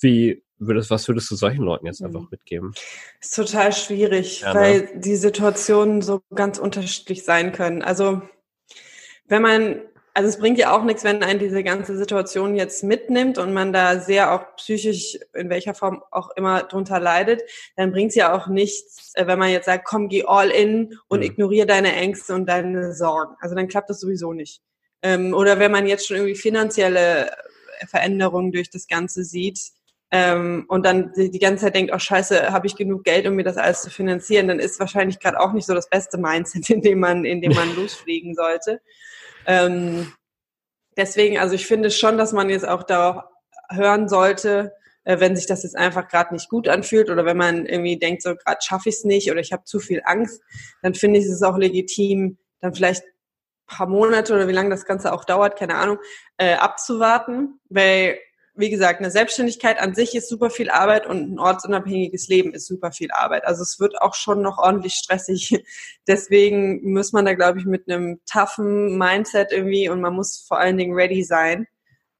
wie 0.00 0.42
würdest, 0.58 0.90
was 0.90 1.08
würdest 1.08 1.30
du 1.30 1.36
solchen 1.36 1.64
Leuten 1.64 1.86
jetzt 1.86 2.02
einfach 2.02 2.20
mhm. 2.20 2.28
mitgeben? 2.30 2.74
Ist 3.20 3.34
total 3.34 3.72
schwierig, 3.72 4.40
ja, 4.40 4.54
ne? 4.54 4.60
weil 4.60 5.00
die 5.00 5.16
Situationen 5.16 6.02
so 6.02 6.22
ganz 6.34 6.58
unterschiedlich 6.58 7.24
sein 7.24 7.52
können. 7.52 7.82
Also 7.82 8.22
wenn 9.26 9.42
man, 9.42 9.82
also 10.14 10.28
es 10.28 10.38
bringt 10.38 10.58
ja 10.58 10.76
auch 10.76 10.84
nichts, 10.84 11.04
wenn 11.04 11.22
einen 11.22 11.38
diese 11.38 11.62
ganze 11.62 11.96
Situation 11.96 12.54
jetzt 12.54 12.82
mitnimmt 12.82 13.38
und 13.38 13.52
man 13.52 13.72
da 13.72 14.00
sehr 14.00 14.32
auch 14.32 14.56
psychisch 14.56 15.18
in 15.34 15.50
welcher 15.50 15.74
Form 15.74 16.02
auch 16.10 16.30
immer 16.36 16.62
drunter 16.62 17.00
leidet, 17.00 17.42
dann 17.76 17.92
bringt 17.92 18.10
es 18.10 18.16
ja 18.16 18.32
auch 18.32 18.48
nichts, 18.48 19.12
äh, 19.14 19.26
wenn 19.26 19.38
man 19.38 19.50
jetzt 19.50 19.66
sagt, 19.66 19.84
komm, 19.84 20.08
geh 20.08 20.24
all 20.26 20.50
in 20.50 20.98
und 21.08 21.20
mhm. 21.20 21.26
ignoriere 21.26 21.66
deine 21.66 21.94
Ängste 21.94 22.34
und 22.34 22.46
deine 22.46 22.92
Sorgen. 22.94 23.34
Also 23.40 23.54
dann 23.54 23.68
klappt 23.68 23.90
das 23.90 24.00
sowieso 24.00 24.32
nicht. 24.32 24.60
Ähm, 25.02 25.34
oder 25.34 25.58
wenn 25.58 25.72
man 25.72 25.86
jetzt 25.86 26.06
schon 26.06 26.16
irgendwie 26.16 26.36
finanzielle 26.36 27.30
Veränderungen 27.88 28.52
durch 28.52 28.70
das 28.70 28.86
Ganze 28.86 29.24
sieht, 29.24 29.72
ähm, 30.12 30.64
und 30.66 30.84
dann 30.84 31.12
die, 31.12 31.30
die 31.30 31.38
ganze 31.38 31.64
Zeit 31.64 31.76
denkt, 31.76 31.92
oh 31.94 31.98
scheiße, 31.98 32.50
habe 32.50 32.66
ich 32.66 32.74
genug 32.74 33.04
Geld, 33.04 33.26
um 33.28 33.34
mir 33.34 33.44
das 33.44 33.56
alles 33.56 33.82
zu 33.82 33.90
finanzieren, 33.90 34.48
dann 34.48 34.58
ist 34.58 34.80
wahrscheinlich 34.80 35.20
gerade 35.20 35.38
auch 35.38 35.52
nicht 35.52 35.66
so 35.66 35.74
das 35.74 35.88
beste 35.88 36.18
Mindset, 36.18 36.68
in 36.70 36.82
dem 36.82 36.98
man, 36.98 37.24
in 37.24 37.40
dem 37.40 37.52
man 37.52 37.74
losfliegen 37.76 38.34
sollte. 38.34 38.80
Ähm, 39.46 40.12
deswegen, 40.96 41.38
also 41.38 41.54
ich 41.54 41.66
finde 41.66 41.90
schon, 41.90 42.18
dass 42.18 42.32
man 42.32 42.50
jetzt 42.50 42.66
auch 42.66 42.82
darauf 42.82 43.24
hören 43.70 44.08
sollte, 44.08 44.72
äh, 45.04 45.20
wenn 45.20 45.36
sich 45.36 45.46
das 45.46 45.62
jetzt 45.62 45.76
einfach 45.76 46.08
gerade 46.08 46.34
nicht 46.34 46.48
gut 46.48 46.68
anfühlt 46.68 47.10
oder 47.10 47.24
wenn 47.24 47.36
man 47.36 47.66
irgendwie 47.66 47.98
denkt, 47.98 48.22
so 48.22 48.34
gerade 48.34 48.60
schaffe 48.60 48.88
ich 48.88 48.96
es 48.96 49.04
nicht 49.04 49.30
oder 49.30 49.40
ich 49.40 49.52
habe 49.52 49.64
zu 49.64 49.80
viel 49.80 50.02
Angst, 50.04 50.42
dann 50.82 50.94
finde 50.94 51.20
ich 51.20 51.26
es 51.26 51.42
auch 51.42 51.56
legitim, 51.56 52.38
dann 52.60 52.74
vielleicht 52.74 53.04
paar 53.70 53.86
Monate 53.86 54.34
oder 54.34 54.48
wie 54.48 54.52
lange 54.52 54.70
das 54.70 54.84
Ganze 54.84 55.12
auch 55.12 55.24
dauert, 55.24 55.56
keine 55.56 55.76
Ahnung, 55.76 55.98
äh, 56.36 56.54
abzuwarten, 56.54 57.60
weil 57.68 58.18
wie 58.60 58.70
gesagt, 58.70 59.00
eine 59.00 59.10
Selbstständigkeit 59.10 59.80
an 59.80 59.94
sich 59.94 60.14
ist 60.14 60.28
super 60.28 60.50
viel 60.50 60.70
Arbeit 60.70 61.06
und 61.06 61.32
ein 61.32 61.38
ortsunabhängiges 61.38 62.28
Leben 62.28 62.52
ist 62.52 62.66
super 62.66 62.92
viel 62.92 63.10
Arbeit. 63.10 63.44
Also 63.44 63.62
es 63.62 63.80
wird 63.80 64.00
auch 64.00 64.14
schon 64.14 64.42
noch 64.42 64.58
ordentlich 64.58 64.94
stressig. 64.94 65.62
Deswegen 66.06 66.92
muss 66.92 67.12
man 67.12 67.24
da, 67.24 67.34
glaube 67.34 67.58
ich, 67.58 67.64
mit 67.64 67.88
einem 67.88 68.20
toughen 68.30 68.98
Mindset 68.98 69.52
irgendwie 69.52 69.88
und 69.88 70.00
man 70.00 70.14
muss 70.14 70.44
vor 70.46 70.60
allen 70.60 70.76
Dingen 70.76 70.94
ready 70.94 71.24
sein. 71.24 71.66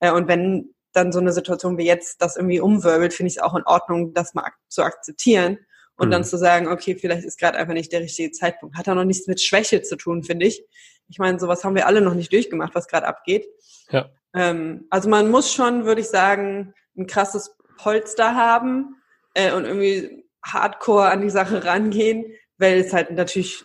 Äh, 0.01 0.13
und 0.13 0.27
wenn 0.29 0.75
dann 0.93 1.13
so 1.13 1.21
eine 1.21 1.33
Situation 1.33 1.79
wie 1.79 1.87
jetzt 1.87 2.21
das 2.21 2.37
irgendwie 2.37 2.61
umwirbelt, 2.61 3.15
finde 3.15 3.29
ich 3.29 3.37
es 3.37 3.43
auch 3.43 3.55
in 3.55 3.63
Ordnung, 3.65 4.13
das 4.13 4.35
mal 4.35 4.51
zu 4.69 4.83
akzeptieren 4.83 5.59
und 5.97 6.09
mhm. 6.09 6.13
dann 6.13 6.25
zu 6.25 6.37
sagen, 6.39 6.67
okay, 6.67 6.97
vielleicht 6.97 7.25
ist 7.25 7.39
gerade 7.39 7.59
einfach 7.59 7.75
nicht 7.75 7.93
der 7.93 8.01
richtige 8.01 8.33
Zeitpunkt. 8.33 8.77
Hat 8.77 8.89
auch 8.89 8.95
noch 8.95 9.05
nichts 9.05 9.27
mit 9.27 9.41
Schwäche 9.41 9.83
zu 9.83 9.97
tun, 9.97 10.25
finde 10.25 10.47
ich. 10.47 10.65
Ich 11.09 11.19
meine, 11.19 11.39
sowas 11.39 11.63
haben 11.65 11.75
wir 11.75 11.87
alle 11.87 12.01
noch 12.01 12.15
nicht 12.15 12.33
durchgemacht, 12.33 12.75
was 12.75 12.89
gerade 12.89 13.07
abgeht. 13.07 13.47
Ja. 13.91 14.11
Ähm, 14.35 14.87
also 14.91 15.09
man 15.09 15.31
muss 15.31 15.53
schon, 15.53 15.85
würde 15.85 16.01
ich 16.01 16.09
sagen, 16.09 16.75
ein 16.97 17.07
krasses 17.07 17.57
Polster 17.77 18.35
haben 18.35 18.97
äh, 19.35 19.53
und 19.53 19.65
irgendwie 19.65 20.25
hardcore 20.45 21.09
an 21.11 21.21
die 21.21 21.31
Sache 21.31 21.65
rangehen, 21.65 22.25
weil 22.59 22.79
es 22.79 22.93
halt 22.93 23.11
natürlich 23.11 23.65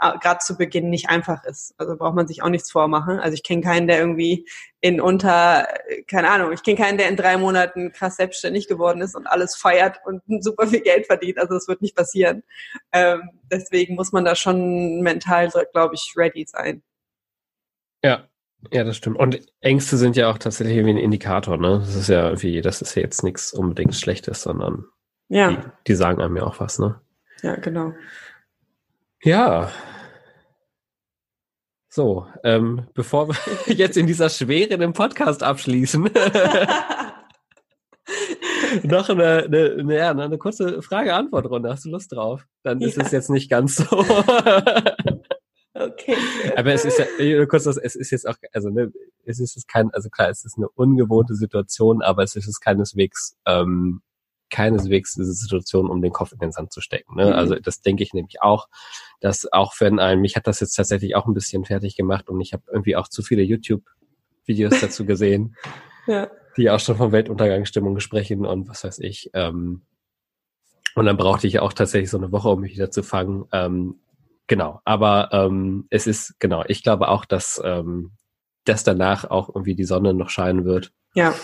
äh, 0.00 0.18
gerade 0.18 0.38
zu 0.40 0.56
Beginn 0.56 0.90
nicht 0.90 1.08
einfach 1.08 1.44
ist. 1.44 1.74
Also 1.78 1.96
braucht 1.96 2.14
man 2.14 2.26
sich 2.26 2.42
auch 2.42 2.48
nichts 2.48 2.70
vormachen. 2.70 3.18
Also 3.18 3.34
ich 3.34 3.42
kenne 3.42 3.62
keinen, 3.62 3.86
der 3.86 3.98
irgendwie 3.98 4.46
in 4.80 5.00
unter, 5.00 5.68
keine 6.06 6.30
Ahnung, 6.30 6.52
ich 6.52 6.62
kenne 6.62 6.76
keinen, 6.76 6.98
der 6.98 7.08
in 7.08 7.16
drei 7.16 7.36
Monaten 7.36 7.92
krass 7.92 8.16
selbstständig 8.16 8.68
geworden 8.68 9.00
ist 9.00 9.14
und 9.14 9.26
alles 9.26 9.56
feiert 9.56 10.00
und 10.04 10.22
super 10.42 10.66
viel 10.66 10.80
Geld 10.80 11.06
verdient. 11.06 11.38
Also 11.38 11.54
das 11.54 11.68
wird 11.68 11.82
nicht 11.82 11.96
passieren. 11.96 12.42
Ähm, 12.92 13.30
deswegen 13.50 13.94
muss 13.94 14.12
man 14.12 14.24
da 14.24 14.34
schon 14.34 15.00
mental, 15.00 15.50
glaube 15.72 15.94
ich, 15.94 16.14
ready 16.16 16.46
sein. 16.46 16.82
Ja, 18.02 18.28
ja, 18.72 18.84
das 18.84 18.96
stimmt. 18.96 19.18
Und 19.18 19.40
Ängste 19.60 19.96
sind 19.96 20.16
ja 20.16 20.30
auch 20.30 20.38
tatsächlich 20.38 20.76
irgendwie 20.76 20.94
ein 20.94 21.04
Indikator, 21.04 21.56
ne? 21.56 21.78
Das 21.80 21.94
ist 21.94 22.08
ja 22.08 22.42
wie, 22.42 22.60
das 22.60 22.82
ist 22.82 22.94
ja 22.94 23.02
jetzt 23.02 23.22
nichts 23.22 23.52
unbedingt 23.52 23.94
Schlechtes, 23.94 24.42
sondern 24.42 24.86
ja. 25.28 25.50
die, 25.50 25.58
die 25.88 25.94
sagen 25.94 26.20
einem 26.20 26.36
ja 26.36 26.44
auch 26.44 26.60
was, 26.60 26.78
ne? 26.78 27.00
Ja, 27.42 27.56
genau. 27.56 27.92
Ja. 29.22 29.70
So, 31.88 32.26
ähm, 32.44 32.88
bevor 32.94 33.28
wir 33.28 33.36
jetzt 33.74 33.96
in 33.96 34.06
dieser 34.06 34.28
Schwere 34.28 34.76
den 34.78 34.92
Podcast 34.92 35.42
abschließen, 35.42 36.02
noch 38.82 39.08
eine, 39.08 39.44
eine, 39.44 39.76
eine, 39.78 40.22
eine 40.24 40.38
kurze 40.38 40.82
Frage-Antwort-Runde. 40.82 41.70
Hast 41.70 41.84
du 41.84 41.90
Lust 41.90 42.12
drauf? 42.12 42.44
Dann 42.62 42.80
ist 42.80 42.96
ja. 42.96 43.04
es 43.04 43.12
jetzt 43.12 43.30
nicht 43.30 43.50
ganz 43.50 43.76
so. 43.76 43.84
Okay. 45.78 46.16
Aber 46.56 46.72
es 46.72 46.84
ist 46.84 46.98
ja, 46.98 47.46
kurz, 47.46 47.66
es 47.66 47.96
ist 47.96 48.10
jetzt 48.10 48.26
auch, 48.26 48.36
also 48.52 48.70
ne, 48.70 48.92
es 49.24 49.40
ist 49.40 49.68
kein, 49.68 49.90
also 49.92 50.08
klar, 50.08 50.30
es 50.30 50.44
ist 50.44 50.56
eine 50.56 50.68
ungewohnte 50.70 51.34
Situation, 51.34 52.02
aber 52.02 52.22
es 52.22 52.34
ist 52.34 52.60
keineswegs, 52.60 53.36
ähm, 53.44 54.00
keineswegs 54.48 55.14
diese 55.14 55.32
Situation, 55.32 55.90
um 55.90 56.00
den 56.00 56.12
Kopf 56.12 56.32
in 56.32 56.38
den 56.38 56.52
Sand 56.52 56.72
zu 56.72 56.80
stecken. 56.80 57.16
Ne? 57.16 57.26
Mhm. 57.26 57.32
Also 57.32 57.56
das 57.56 57.82
denke 57.82 58.02
ich 58.02 58.14
nämlich 58.14 58.40
auch, 58.40 58.68
dass 59.20 59.52
auch 59.52 59.74
wenn 59.80 59.98
ein, 59.98 60.20
mich 60.20 60.36
hat 60.36 60.46
das 60.46 60.60
jetzt 60.60 60.74
tatsächlich 60.74 61.14
auch 61.14 61.26
ein 61.26 61.34
bisschen 61.34 61.64
fertig 61.64 61.96
gemacht 61.96 62.28
und 62.28 62.40
ich 62.40 62.52
habe 62.52 62.62
irgendwie 62.68 62.96
auch 62.96 63.08
zu 63.08 63.22
viele 63.22 63.42
YouTube-Videos 63.42 64.80
dazu 64.80 65.04
gesehen, 65.04 65.56
ja. 66.06 66.30
die 66.56 66.70
auch 66.70 66.80
schon 66.80 66.96
von 66.96 67.12
Weltuntergangsstimmung 67.12 68.00
sprechen 68.00 68.46
und 68.46 68.68
was 68.68 68.84
weiß 68.84 69.00
ich. 69.00 69.30
Ähm, 69.34 69.82
und 70.94 71.04
dann 71.04 71.18
brauchte 71.18 71.46
ich 71.46 71.58
auch 71.58 71.74
tatsächlich 71.74 72.08
so 72.08 72.16
eine 72.16 72.32
Woche, 72.32 72.48
um 72.48 72.60
mich 72.60 72.72
wieder 72.72 72.90
zu 72.90 73.02
fangen. 73.02 73.44
Ähm, 73.52 73.96
Genau, 74.46 74.80
aber 74.84 75.30
ähm, 75.32 75.86
es 75.90 76.06
ist, 76.06 76.38
genau, 76.38 76.64
ich 76.66 76.82
glaube 76.82 77.08
auch, 77.08 77.24
dass, 77.24 77.60
ähm, 77.64 78.12
dass 78.64 78.84
danach 78.84 79.24
auch 79.24 79.48
irgendwie 79.48 79.74
die 79.74 79.84
Sonne 79.84 80.14
noch 80.14 80.30
scheinen 80.30 80.64
wird. 80.64 80.92
Ja. 81.14 81.34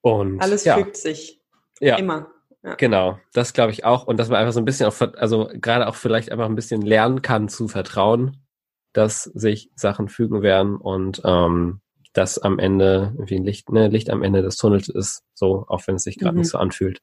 Und 0.00 0.40
alles 0.40 0.64
ja. 0.64 0.76
fügt 0.76 0.96
sich. 0.96 1.40
Ja. 1.80 1.96
Immer. 1.96 2.28
Ja. 2.62 2.74
Genau, 2.74 3.18
das 3.32 3.52
glaube 3.52 3.72
ich 3.72 3.84
auch. 3.84 4.06
Und 4.06 4.18
dass 4.18 4.28
man 4.28 4.38
einfach 4.38 4.52
so 4.52 4.60
ein 4.60 4.64
bisschen 4.64 4.86
auch, 4.86 5.00
also 5.16 5.48
gerade 5.54 5.86
auch 5.86 5.94
vielleicht 5.94 6.30
einfach 6.30 6.46
ein 6.46 6.56
bisschen 6.56 6.82
lernen 6.82 7.22
kann 7.22 7.48
zu 7.48 7.68
vertrauen, 7.68 8.44
dass 8.92 9.24
sich 9.24 9.70
Sachen 9.76 10.08
fügen 10.08 10.42
werden 10.42 10.76
und 10.76 11.22
ähm, 11.24 11.80
dass 12.12 12.38
am 12.38 12.58
Ende 12.58 13.14
wie 13.18 13.36
ein 13.36 13.44
Licht, 13.44 13.70
ne, 13.70 13.88
Licht 13.88 14.10
am 14.10 14.22
Ende 14.22 14.42
des 14.42 14.56
Tunnels 14.56 14.88
ist, 14.88 15.22
so, 15.32 15.64
auch 15.68 15.86
wenn 15.86 15.94
es 15.94 16.02
sich 16.02 16.18
gerade 16.18 16.34
mhm. 16.34 16.40
nicht 16.40 16.50
so 16.50 16.58
anfühlt. 16.58 17.00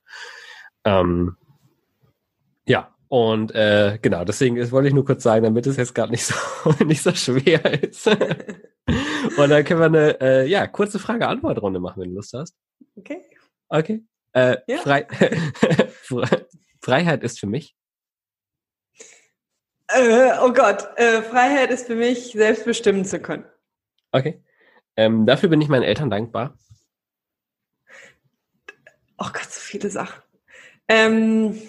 Ähm, 0.84 1.38
ja, 2.66 2.94
Und 3.10 3.56
äh, 3.56 4.00
genau, 4.02 4.26
deswegen 4.26 4.58
das 4.58 4.72
wollte 4.72 4.90
ich 4.90 4.94
nur 4.94 5.06
kurz 5.06 5.24
sagen, 5.24 5.44
damit 5.44 5.66
es 5.66 5.78
jetzt 5.78 5.96
gerade 5.96 6.12
nicht 6.12 6.26
so 6.26 6.36
nicht 6.86 7.02
so 7.02 7.14
schwer 7.14 7.84
ist. 7.84 8.08
Und 9.38 9.50
dann 9.50 9.64
können 9.64 9.80
wir 9.80 9.86
eine 9.86 10.22
äh, 10.22 10.46
ja, 10.48 10.68
kurze 10.68 11.00
Frage-Antwort-Runde 11.00 11.80
machen, 11.80 12.02
wenn 12.02 12.10
du 12.10 12.16
Lust 12.16 12.34
hast. 12.34 12.56
Okay. 12.96 13.22
Okay. 13.70 14.04
Äh, 14.34 14.58
Ja. 14.68 14.78
Frei 14.80 15.08
Freiheit 16.82 17.24
ist 17.24 17.40
für 17.40 17.48
mich. 17.48 17.76
Äh, 19.90 20.32
oh 20.42 20.52
Gott, 20.52 20.88
äh, 20.98 21.22
Freiheit 21.22 21.72
ist 21.72 21.88
für 21.88 21.96
mich, 21.96 22.34
selbst 22.34 22.66
bestimmen 22.66 23.06
zu 23.06 23.20
können. 23.20 23.46
Okay. 24.12 24.44
Ähm, 24.98 25.26
dafür 25.26 25.50
bin 25.50 25.62
ich 25.62 25.70
meinen 25.70 25.84
Eltern 25.84 26.10
dankbar. 26.10 26.58
Oh 29.18 29.30
Gott, 29.32 29.50
so 29.50 29.60
viele 29.60 29.90
Sachen. 29.90 30.22
Ähm, 30.88 31.62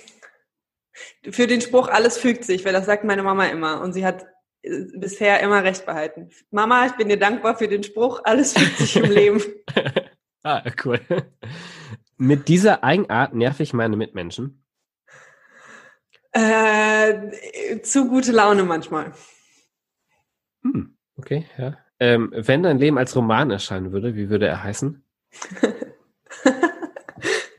für 1.31 1.47
den 1.47 1.61
Spruch, 1.61 1.89
alles 1.89 2.19
fügt 2.19 2.45
sich, 2.45 2.65
weil 2.65 2.73
das 2.73 2.87
sagt 2.87 3.05
meine 3.05 3.23
Mama 3.23 3.47
immer. 3.47 3.81
Und 3.81 3.93
sie 3.93 4.05
hat 4.05 4.27
äh, 4.63 4.85
bisher 4.95 5.41
immer 5.41 5.65
recht 5.65 5.87
behalten. 5.87 6.31
Mama, 6.51 6.87
ich 6.87 6.93
bin 6.93 7.09
dir 7.09 7.19
dankbar 7.19 7.57
für 7.57 7.69
den 7.69 7.83
Spruch, 7.83 8.21
alles 8.25 8.53
fügt 8.53 8.79
sich 8.79 8.97
im 8.97 9.11
Leben. 9.11 9.43
ah, 10.43 10.63
cool. 10.85 11.01
Mit 12.17 12.49
dieser 12.49 12.83
Eigenart 12.83 13.35
nerv 13.35 13.61
ich 13.61 13.73
meine 13.73 13.97
Mitmenschen. 13.97 14.65
Äh, 16.33 17.81
zu 17.83 18.09
gute 18.09 18.33
Laune 18.33 18.65
manchmal. 18.65 19.13
Hm, 20.63 20.97
okay, 21.17 21.47
ja. 21.57 21.79
Ähm, 22.01 22.33
wenn 22.33 22.63
dein 22.63 22.79
Leben 22.79 22.99
als 22.99 23.17
Roman 23.17 23.51
erscheinen 23.51 23.93
würde, 23.93 24.15
wie 24.15 24.31
würde 24.31 24.47
er 24.47 24.63
heißen? 24.63 25.03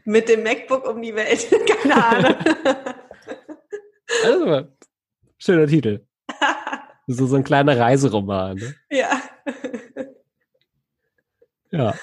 Mit 0.06 0.30
dem 0.30 0.44
MacBook 0.44 0.88
um 0.88 1.02
die 1.02 1.14
Welt. 1.14 1.48
Keine 1.82 2.06
Ahnung. 2.06 2.36
Also, 4.24 4.68
schöner 5.38 5.68
Titel. 5.68 6.06
So, 7.12 7.26
so 7.26 7.38
ein 7.38 7.44
kleiner 7.44 7.76
Reiseroman. 7.76 8.58
Ne? 8.58 8.76
ja. 8.92 9.20
Ja. 11.72 11.96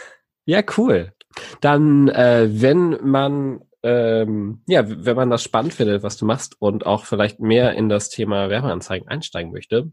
Ja, 0.46 0.62
cool. 0.76 1.12
Dann, 1.60 2.08
äh, 2.08 2.48
wenn 2.50 2.98
man, 3.02 3.60
ähm, 3.82 4.62
ja, 4.66 4.84
wenn 4.86 5.16
man 5.16 5.30
das 5.30 5.44
spannend 5.44 5.74
findet, 5.74 6.02
was 6.02 6.16
du 6.16 6.24
machst 6.24 6.56
und 6.60 6.86
auch 6.86 7.04
vielleicht 7.04 7.38
mehr 7.38 7.74
in 7.74 7.88
das 7.88 8.08
Thema 8.08 8.48
Werbeanzeigen 8.48 9.06
einsteigen 9.08 9.52
möchte, 9.52 9.92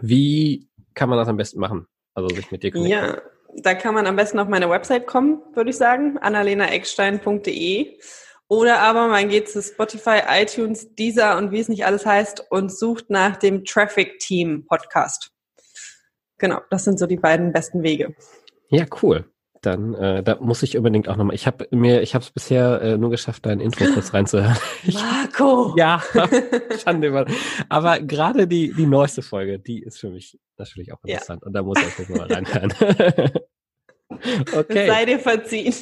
wie 0.00 0.68
kann 0.94 1.08
man 1.08 1.18
das 1.18 1.28
am 1.28 1.36
besten 1.36 1.60
machen? 1.60 1.86
Also 2.14 2.34
sich 2.34 2.50
mit 2.50 2.62
dir 2.62 2.70
connecten. 2.70 2.90
Ja, 2.90 3.22
da 3.56 3.74
kann 3.74 3.94
man 3.94 4.06
am 4.06 4.16
besten 4.16 4.38
auf 4.38 4.48
meine 4.48 4.70
Website 4.70 5.06
kommen, 5.06 5.40
würde 5.54 5.70
ich 5.70 5.76
sagen, 5.76 6.18
annalenaeckstein.de. 6.18 7.98
Oder 8.50 8.80
aber 8.80 9.06
man 9.06 9.28
geht 9.28 9.48
zu 9.48 9.62
Spotify, 9.62 10.22
iTunes, 10.28 10.92
Deezer 10.96 11.38
und 11.38 11.52
wie 11.52 11.60
es 11.60 11.68
nicht 11.68 11.86
alles 11.86 12.04
heißt 12.04 12.50
und 12.50 12.76
sucht 12.76 13.08
nach 13.08 13.36
dem 13.36 13.64
Traffic 13.64 14.18
Team 14.18 14.66
Podcast. 14.66 15.30
Genau, 16.38 16.58
das 16.68 16.82
sind 16.82 16.98
so 16.98 17.06
die 17.06 17.16
beiden 17.16 17.52
besten 17.52 17.84
Wege. 17.84 18.12
Ja, 18.68 18.86
cool. 19.02 19.24
Dann 19.62 19.94
äh, 19.94 20.24
da 20.24 20.36
muss 20.40 20.64
ich 20.64 20.76
unbedingt 20.76 21.08
auch 21.08 21.14
nochmal. 21.16 21.36
Ich 21.36 21.46
habe 21.46 21.68
mir, 21.70 22.02
ich 22.02 22.16
habe 22.16 22.24
es 22.24 22.32
bisher 22.32 22.82
äh, 22.82 22.98
nur 22.98 23.10
geschafft, 23.10 23.46
dein 23.46 23.60
Intro 23.60 23.84
kurz 23.94 24.12
reinzuhören. 24.14 24.56
Marco! 24.94 25.74
ja, 25.78 26.02
Schande 26.82 27.06
über. 27.06 27.26
Aber 27.68 28.00
gerade 28.00 28.48
die 28.48 28.72
die 28.72 28.86
neueste 28.86 29.22
Folge, 29.22 29.60
die 29.60 29.80
ist 29.80 30.00
für 30.00 30.10
mich 30.10 30.40
natürlich 30.56 30.92
auch 30.92 30.98
Ja. 31.04 31.12
interessant 31.14 31.44
und 31.44 31.52
da 31.52 31.62
muss 31.62 31.78
ich 31.80 31.98
jetzt 31.98 32.10
mal 32.10 32.26
reinhören. 32.32 32.72
okay. 34.56 34.88
Sei 34.88 35.04
dir 35.04 35.20
verziehen. 35.20 35.72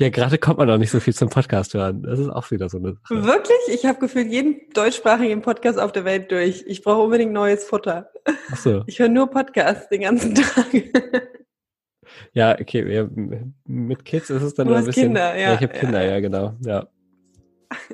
Ja, 0.00 0.08
gerade 0.08 0.38
kommt 0.38 0.56
man 0.56 0.66
noch 0.66 0.78
nicht 0.78 0.90
so 0.90 0.98
viel 0.98 1.14
zum 1.14 1.28
Podcast 1.28 1.74
hören. 1.74 2.02
Das 2.02 2.18
ist 2.18 2.30
auch 2.30 2.50
wieder 2.50 2.70
so 2.70 2.78
eine 2.78 2.94
Sache. 2.94 3.22
Wirklich? 3.22 3.58
Ich 3.68 3.84
habe 3.84 3.98
gefühlt 4.00 4.28
jeden 4.28 4.56
deutschsprachigen 4.72 5.42
Podcast 5.42 5.78
auf 5.78 5.92
der 5.92 6.06
Welt 6.06 6.32
durch. 6.32 6.64
Ich 6.66 6.82
brauche 6.82 7.02
unbedingt 7.02 7.32
neues 7.32 7.64
Futter. 7.64 8.10
Ach 8.50 8.56
so. 8.56 8.82
Ich 8.86 8.98
höre 8.98 9.10
nur 9.10 9.28
Podcasts 9.28 9.90
den 9.90 10.00
ganzen 10.00 10.34
Tag. 10.34 10.66
Ja, 12.32 12.56
okay. 12.58 12.92
Ja, 12.92 13.06
mit 13.66 14.04
Kids 14.04 14.30
ist 14.30 14.42
es 14.42 14.54
dann 14.54 14.68
Du 14.68 14.74
ein 14.74 14.84
bisschen. 14.84 15.08
Kinder, 15.08 15.36
ja, 15.38 15.54
ich 15.54 15.60
habe 15.60 15.74
ja, 15.74 15.80
Kinder, 15.80 16.02
ja. 16.02 16.10
ja, 16.12 16.20
genau. 16.20 16.54
Ja. 16.64 16.88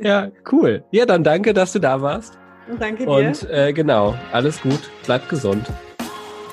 Ja, 0.00 0.30
cool. 0.52 0.84
Ja, 0.90 1.04
dann 1.04 1.22
danke, 1.22 1.52
dass 1.52 1.72
du 1.72 1.78
da 1.78 2.00
warst. 2.00 2.38
Danke 2.78 3.04
dir. 3.04 3.10
Und 3.10 3.50
äh, 3.50 3.74
genau, 3.74 4.14
alles 4.32 4.62
gut, 4.62 4.90
bleibt 5.04 5.28
gesund. 5.28 5.66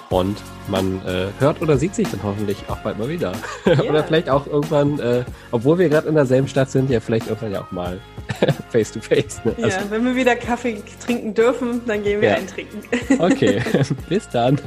Und 0.10 0.38
man 0.68 1.01
äh, 1.06 1.28
hört 1.39 1.62
oder 1.62 1.78
sieht 1.78 1.95
sich 1.95 2.08
dann 2.08 2.22
hoffentlich 2.24 2.58
auch 2.68 2.78
bald 2.78 2.99
mal 2.99 3.10
wieder. 3.10 3.34
oder 3.66 4.04
vielleicht 4.04 4.30
auch 4.30 4.45
irgendwann, 4.45 4.99
äh, 4.99 5.24
obwohl 5.51 5.80
wir 5.80 5.89
gerade 5.89 6.08
in 6.08 6.16
derselben 6.16 6.47
Stadt 6.47 6.70
sind, 6.70 6.89
ja 6.89 6.99
vielleicht 6.99 7.28
irgendwann 7.28 7.51
ja 7.51 7.62
auch 7.62 7.72
mal 7.72 7.99
face 8.70 8.91
to 8.91 8.99
face. 9.01 9.41
Ne? 9.43 9.56
ja, 9.58 9.70
wenn 9.89 10.06
wir 10.06 10.16
wieder 10.16 10.36
Kaffee 10.36 10.82
trinken 11.04 11.34
dürfen, 11.34 11.82
dann 11.88 12.04
gehen 12.04 12.22
wir 12.22 12.30
Ja. 12.30 12.36
einen 12.36 12.47
trinken. 12.47 12.82
okay, 13.20 13.62
bis 14.08 14.30
dann. 14.30 14.60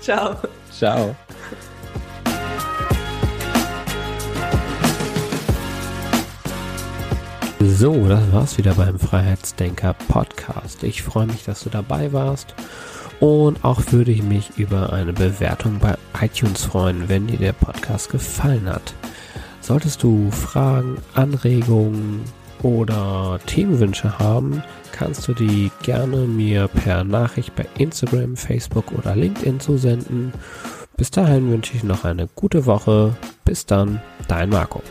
Ciao. 0.00 0.36
Ciao. 0.70 1.16
So, 7.58 8.08
das 8.08 8.32
war's 8.32 8.58
wieder 8.58 8.74
beim 8.74 8.98
Freiheitsdenker 8.98 9.94
Podcast. 10.08 10.82
Ich 10.82 11.02
freue 11.02 11.26
mich, 11.26 11.44
dass 11.44 11.64
du 11.64 11.70
dabei 11.70 12.12
warst 12.12 12.54
und 13.20 13.64
auch 13.64 13.80
würde 13.90 14.10
ich 14.10 14.22
mich 14.22 14.50
über 14.56 14.92
eine 14.92 15.12
Bewertung 15.12 15.78
bei 15.78 15.96
iTunes 16.20 16.64
freuen, 16.64 17.08
wenn 17.08 17.26
dir 17.26 17.38
der 17.38 17.52
Podcast 17.52 18.10
gefallen 18.10 18.68
hat. 18.68 18.94
Solltest 19.60 20.02
du 20.02 20.30
Fragen, 20.30 20.98
Anregungen 21.14 22.20
oder 22.62 23.40
Themenwünsche 23.46 24.18
haben, 24.18 24.62
kannst 24.92 25.26
du 25.28 25.34
die 25.34 25.70
gerne 25.82 26.18
mir 26.18 26.68
per 26.68 27.04
Nachricht 27.04 27.54
bei 27.56 27.66
Instagram, 27.78 28.36
Facebook 28.36 28.92
oder 28.92 29.16
LinkedIn 29.16 29.60
zusenden. 29.60 30.32
Bis 30.96 31.10
dahin 31.10 31.50
wünsche 31.50 31.74
ich 31.74 31.84
noch 31.84 32.04
eine 32.04 32.28
gute 32.34 32.64
Woche. 32.64 33.16
Bis 33.44 33.66
dann, 33.66 34.00
dein 34.28 34.48
Marco. 34.50 34.82